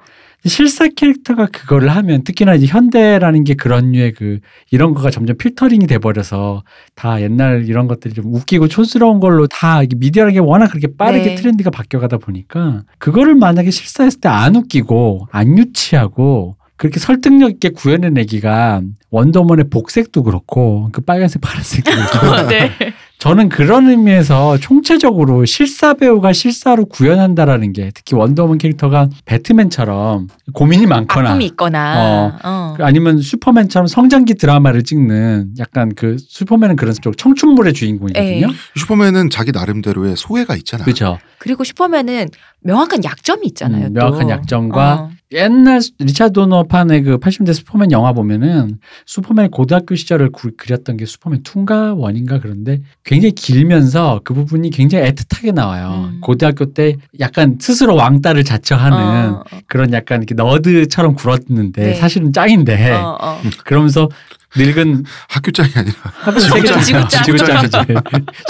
실사 0.47 0.87
캐릭터가 0.87 1.47
그거를 1.47 1.89
하면 1.89 2.23
특히나 2.23 2.55
이제 2.55 2.67
현대라는 2.67 3.43
게 3.43 3.55
그런 3.55 3.91
류의 3.91 4.13
그 4.13 4.39
이런 4.71 4.95
거가 4.95 5.11
점점 5.11 5.37
필터링이 5.37 5.89
돼 5.89 5.99
버려서 5.99 6.63
다 6.95 7.21
옛날 7.21 7.65
이런 7.69 7.89
것들이 7.89 8.15
좀 8.15 8.33
웃기고 8.33 8.69
촌스러운 8.69 9.19
걸로 9.19 9.49
다 9.49 9.81
미디어라는 9.97 10.35
게 10.35 10.39
워낙 10.39 10.69
그렇게 10.69 10.87
빠르게 10.97 11.31
네. 11.31 11.35
트렌드가 11.35 11.71
바뀌어 11.71 11.99
가다 11.99 12.19
보니까 12.19 12.85
그거를 12.99 13.35
만약에 13.35 13.71
실사했을 13.73 14.21
때 14.21 14.29
안 14.29 14.55
웃기고 14.55 15.27
안 15.33 15.59
유치하고 15.59 16.55
그렇게 16.79 17.01
설득력 17.01 17.51
있게 17.51 17.71
구현해내기가 17.71 18.83
원더우먼의 19.11 19.69
복색도 19.69 20.23
그렇고 20.23 20.89
그 20.93 21.01
빨간색 21.01 21.43
파란색도 21.43 21.91
그렇고 22.21 22.49
네. 22.49 22.71
저는 23.19 23.49
그런 23.49 23.89
의미에서 23.89 24.59
총체적으로 24.59 25.45
실사 25.45 25.95
배우가 25.95 26.33
실사로 26.33 26.87
구현한다라는 26.87 27.73
게 27.73 27.91
특히 27.93 28.15
원더우먼 28.15 28.59
캐릭터가 28.59 29.09
배트맨처럼 29.25 30.29
고민이 30.53 30.87
많거나 30.87 31.31
아픔이 31.31 31.47
있거나. 31.47 32.39
어. 32.45 32.77
아니면 32.79 33.21
슈퍼맨처럼 33.21 33.89
성장기 33.89 34.35
드라마를 34.35 34.85
찍는 34.85 35.55
약간 35.59 35.93
그 35.97 36.17
슈퍼맨은 36.17 36.77
그런 36.77 36.95
쪽 37.03 37.19
청춘물의 37.19 37.73
주인공이거든요. 37.73 38.47
에이. 38.47 38.55
슈퍼맨은 38.77 39.31
자기 39.31 39.51
나름대로의 39.51 40.17
소외가 40.17 40.55
있잖아. 40.55 40.85
그렇죠. 40.85 41.19
그리고 41.39 41.65
슈퍼맨은 41.65 42.29
명확한 42.61 43.03
약점이 43.03 43.49
있잖아요. 43.49 43.87
음, 43.87 43.95
또. 43.95 44.01
명확한 44.01 44.31
약점과 44.31 44.95
어. 44.95 45.11
옛날 45.33 45.81
리차드 45.99 46.33
도너판의 46.33 47.03
그 47.03 47.19
80년대 47.19 47.53
슈퍼맨 47.53 47.93
영화 47.93 48.13
보면은 48.13 48.79
슈퍼맨 49.05 49.51
고등학교 49.51 49.95
시절을 49.95 50.31
구- 50.31 50.53
그렸던 50.57 50.97
게 50.97 51.05
슈퍼맨 51.05 51.43
2인가 51.43 51.99
one인가 51.99 52.41
그런데 52.41 52.81
굉장히 53.05 53.33
길면서 53.33 54.23
그 54.25 54.33
부분이 54.33 54.71
굉장히 54.71 55.11
애틋하게 55.11 55.53
나와요. 55.53 56.11
음. 56.13 56.21
고등학교 56.23 56.73
때 56.73 56.97
약간 57.21 57.59
스스로 57.61 57.95
왕따를 57.95 58.43
자처하는 58.45 58.97
어, 59.35 59.45
어, 59.53 59.59
그런 59.67 59.93
약간 59.93 60.23
이렇게 60.23 60.35
nerd처럼 60.35 61.15
굴었는데 61.15 61.83
네. 61.83 61.95
사실은 61.95 62.33
짱인데 62.33 62.93
어, 62.93 63.19
어. 63.21 63.41
그러면서 63.65 64.09
늙은 64.57 65.05
학교짱이 65.29 65.71
아니라 65.75 65.95
세계짱 66.41 66.81
지구짱. 66.81 67.23
지구짱이지 67.25 67.77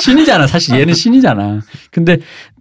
신이잖아 0.01 0.47
사실 0.47 0.79
얘는 0.79 0.95
신이잖아 0.95 1.61
근데 1.91 2.19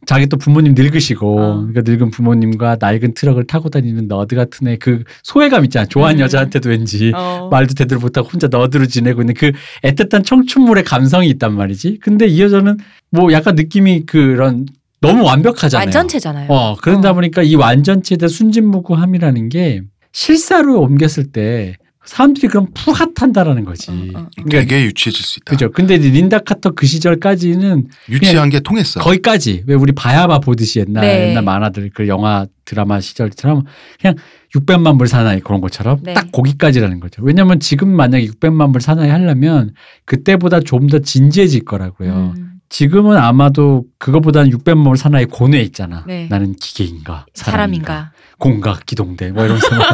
자기 0.08 0.28
또 0.28 0.38
부모님 0.38 0.74
늙으시고 0.74 1.40
어. 1.40 1.56
그러니까 1.68 1.82
늙은 1.86 2.10
부모님과 2.12 2.78
낡은 2.80 3.14
트럭을 3.14 3.46
타고 3.46 3.70
다니는 3.70 4.08
nerd 4.08 4.36
같은 4.36 4.68
애 4.68 4.78
그 4.80 5.04
소외감 5.24 5.66
있잖아 5.66 5.86
좋아하는 5.86 6.20
음. 6.20 6.24
여자한테도 6.24 6.70
왠지 6.70 7.12
어. 7.16 7.50
말도 7.52 7.74
제대로 7.74 8.00
못하고 8.02 8.28
혼자 8.30 8.48
nerd로 8.48 8.86
지내고 8.88 9.22
있는 9.22 9.34
그 9.34 9.52
애틋한 9.84 10.26
청춘물의 10.26 10.84
감성이 10.84 11.28
있단 11.30 11.54
말이지 11.54 12.00
근데 12.02 12.26
이 12.26 12.42
여자는 12.42 12.78
뭐 13.12 13.32
약간 13.34 13.56
느낌이 13.56 14.06
그런 14.06 14.66
너무 15.00 15.24
완벽하잖아요 15.26 15.86
완전체잖아요. 15.86 16.48
어, 16.50 16.76
그러다 16.78 17.12
어. 17.12 17.14
보니까 17.14 17.44
이 17.44 17.54
완전체에 17.56 18.18
대한 18.18 18.30
순진무구함이라는 18.30 19.50
게 19.50 19.82
실사로 20.12 20.80
옮겼을 20.82 21.32
때 21.32 21.76
사람들이 22.08 22.48
그럼 22.48 22.68
푸핫한다라는 22.74 23.66
거지. 23.66 23.92
어, 23.92 23.94
어, 23.94 23.98
어. 24.22 24.28
그러니까 24.44 24.60
되게 24.60 24.86
유치해질 24.86 25.24
수 25.24 25.40
있다. 25.40 25.52
그죠. 25.52 25.72
근데 25.72 25.96
이제 25.96 26.10
린다 26.10 26.40
카터 26.40 26.72
그 26.72 26.86
시절까지는 26.88 27.88
유치한 28.10 28.50
게 28.50 28.60
통했어. 28.62 29.00
거기까지 29.02 29.64
왜 29.68 29.76
우리 29.76 29.92
바야바 29.92 30.40
보듯이 30.40 30.80
옛날 30.80 31.02
네. 31.02 31.30
옛날 31.30 31.44
만화들 31.44 31.92
그 31.94 32.08
영화 32.08 32.48
드라마 32.66 33.00
시절처럼 33.00 33.64
그냥 34.02 34.16
600만 34.56 34.98
불 34.98 35.08
사나이 35.08 35.42
그런 35.42 35.62
것처럼 35.62 36.00
네. 36.04 36.14
딱 36.14 36.32
거기까지라는 36.32 37.00
거죠. 37.00 37.22
왜냐면 37.24 37.60
지금 37.60 37.90
만약에 37.90 38.26
600만 38.26 38.72
불 38.72 38.82
사나이 38.82 39.10
하려면 39.10 39.74
그때보다 40.06 40.62
좀 40.62 40.88
더 40.88 41.00
진지해질 41.00 41.66
거라고요. 41.66 42.34
음. 42.38 42.57
지금은 42.70 43.18
아마도 43.18 43.86
그거보다는 43.98 44.52
600몸을 44.52 44.98
사나이 44.98 45.26
고뇌 45.26 45.62
있잖아. 45.62 46.04
네. 46.06 46.28
나는 46.30 46.54
기계인가 46.56 47.26
사람인가, 47.34 47.86
사람인가. 47.94 48.12
공각 48.40 48.86
기동대 48.86 49.32
뭐 49.32 49.46
이러면서 49.46 49.68
막, 49.76 49.88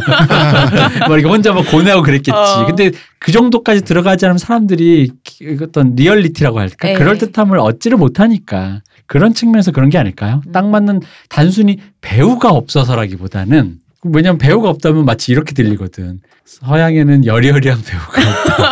막 1.07 1.11
이렇게 1.11 1.28
혼자 1.28 1.53
막 1.53 1.61
고뇌하고 1.69 2.01
그랬겠지. 2.03 2.32
어. 2.32 2.65
근데 2.65 2.91
그 3.19 3.32
정도까지 3.32 3.82
들어가지 3.84 4.26
않으면 4.26 4.38
사람들이 4.39 5.11
기- 5.24 5.57
어떤 5.61 5.95
리얼리티라고 5.95 6.59
할까 6.59 6.88
네. 6.89 6.93
그럴 6.95 7.17
듯함을 7.19 7.59
얻지를 7.59 7.97
못하니까 7.97 8.82
그런 9.05 9.34
측면에서 9.34 9.71
그런 9.71 9.89
게 9.89 9.97
아닐까요? 9.97 10.41
음. 10.47 10.51
딱 10.51 10.67
맞는 10.67 11.01
단순히 11.30 11.78
배우가 12.01 12.49
없어서라기보다는 12.49 13.78
왜냐면 14.06 14.38
배우가 14.38 14.70
없다면 14.70 15.06
마치 15.06 15.32
이렇게 15.32 15.54
들리거든. 15.54 16.20
서양에는 16.45 17.26
여리여리한 17.26 17.82
배우가 17.84 18.22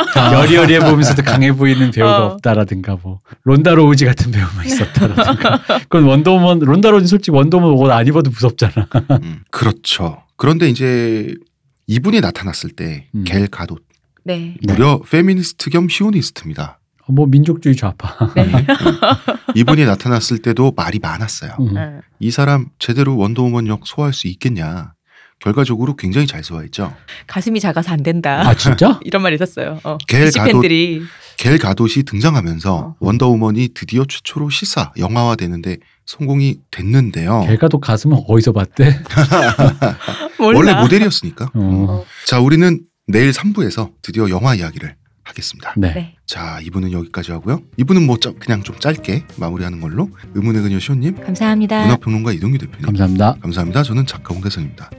없다. 0.01 0.33
여리여리해 0.33 0.79
보이면서도 0.79 1.23
강해 1.23 1.53
보이는 1.53 1.91
배우가 1.91 2.23
어. 2.23 2.25
없다라든가 2.33 2.97
뭐 3.01 3.19
론다 3.43 3.73
로우지 3.73 4.05
같은 4.05 4.31
배우만 4.31 4.65
있었다라든가. 4.65 5.61
그건 5.83 6.03
원더우먼 6.03 6.59
론다 6.59 6.89
로우지 6.91 7.07
솔직히 7.07 7.31
원더우먼 7.31 7.71
옷 7.71 7.89
안 7.91 8.05
입어도 8.07 8.29
무섭잖아. 8.31 8.87
음, 9.23 9.39
그렇죠. 9.51 10.23
그런데 10.37 10.69
이제 10.69 11.33
이분이 11.87 12.21
나타났을 12.21 12.71
때 12.71 13.07
음. 13.15 13.23
갤 13.25 13.47
가돗 13.47 13.79
네. 14.23 14.55
무려 14.67 15.01
페미니스트 15.09 15.69
겸 15.69 15.87
시오니스트입니다. 15.89 16.79
뭐 17.07 17.25
민족주의 17.25 17.75
좌파. 17.75 18.31
네. 18.35 18.43
음. 18.43 18.65
이분이 19.55 19.85
나타났을 19.85 20.37
때도 20.39 20.73
말이 20.75 20.99
많았어요. 20.99 21.51
음. 21.59 21.77
어. 21.77 21.99
이 22.19 22.31
사람 22.31 22.67
제대로 22.79 23.17
원더우먼 23.17 23.67
역 23.67 23.85
소화할 23.87 24.13
수 24.13 24.27
있겠냐. 24.27 24.93
결과적으로 25.41 25.95
굉장히 25.95 26.27
잘 26.27 26.43
소화했죠. 26.43 26.93
가슴이 27.27 27.59
작아서 27.59 27.91
안 27.91 28.03
된다. 28.03 28.47
아 28.47 28.53
진짜? 28.55 28.99
이런 29.03 29.21
말 29.21 29.33
있었어요. 29.33 29.79
어. 29.83 29.97
겔 30.07 30.25
DC 30.25 30.39
팬들이 30.39 31.01
겔 31.37 31.57
가돗이 31.57 32.03
등장하면서 32.05 32.75
어. 32.75 32.95
원더우먼이 32.99 33.69
드디어 33.73 34.05
최초로 34.07 34.49
시사 34.49 34.93
영화화 34.97 35.35
되는데 35.35 35.77
성공이 36.05 36.59
됐는데요. 36.69 37.45
걔가도 37.47 37.79
가슴은 37.79 38.23
어디서 38.27 38.51
봤대? 38.51 39.01
원래 40.39 40.73
모델이었으니까. 40.75 41.51
어. 41.53 42.05
자, 42.25 42.39
우리는 42.39 42.81
내일 43.07 43.31
3부에서 43.31 43.91
드디어 44.01 44.29
영화 44.29 44.53
이야기를 44.55 44.95
하겠습니다. 45.23 45.73
네. 45.77 45.93
네. 45.93 46.15
자, 46.25 46.59
이분은 46.63 46.91
여기까지 46.91 47.31
하고요. 47.31 47.61
이분은 47.77 48.05
뭐 48.05 48.17
짜- 48.17 48.33
그냥 48.39 48.63
좀 48.63 48.79
짧게 48.79 49.25
마무리하는 49.37 49.79
걸로 49.81 50.09
의문의 50.33 50.61
그녀 50.61 50.79
시호님, 50.79 51.15
감사합니다. 51.23 51.83
문화평론가 51.83 52.31
이동규 52.33 52.57
대표님. 52.57 52.85
감사합니다. 52.85 53.35
감사합니다. 53.41 53.83
저는 53.83 54.05
작가 54.05 54.33
홍대선입니다. 54.33 54.89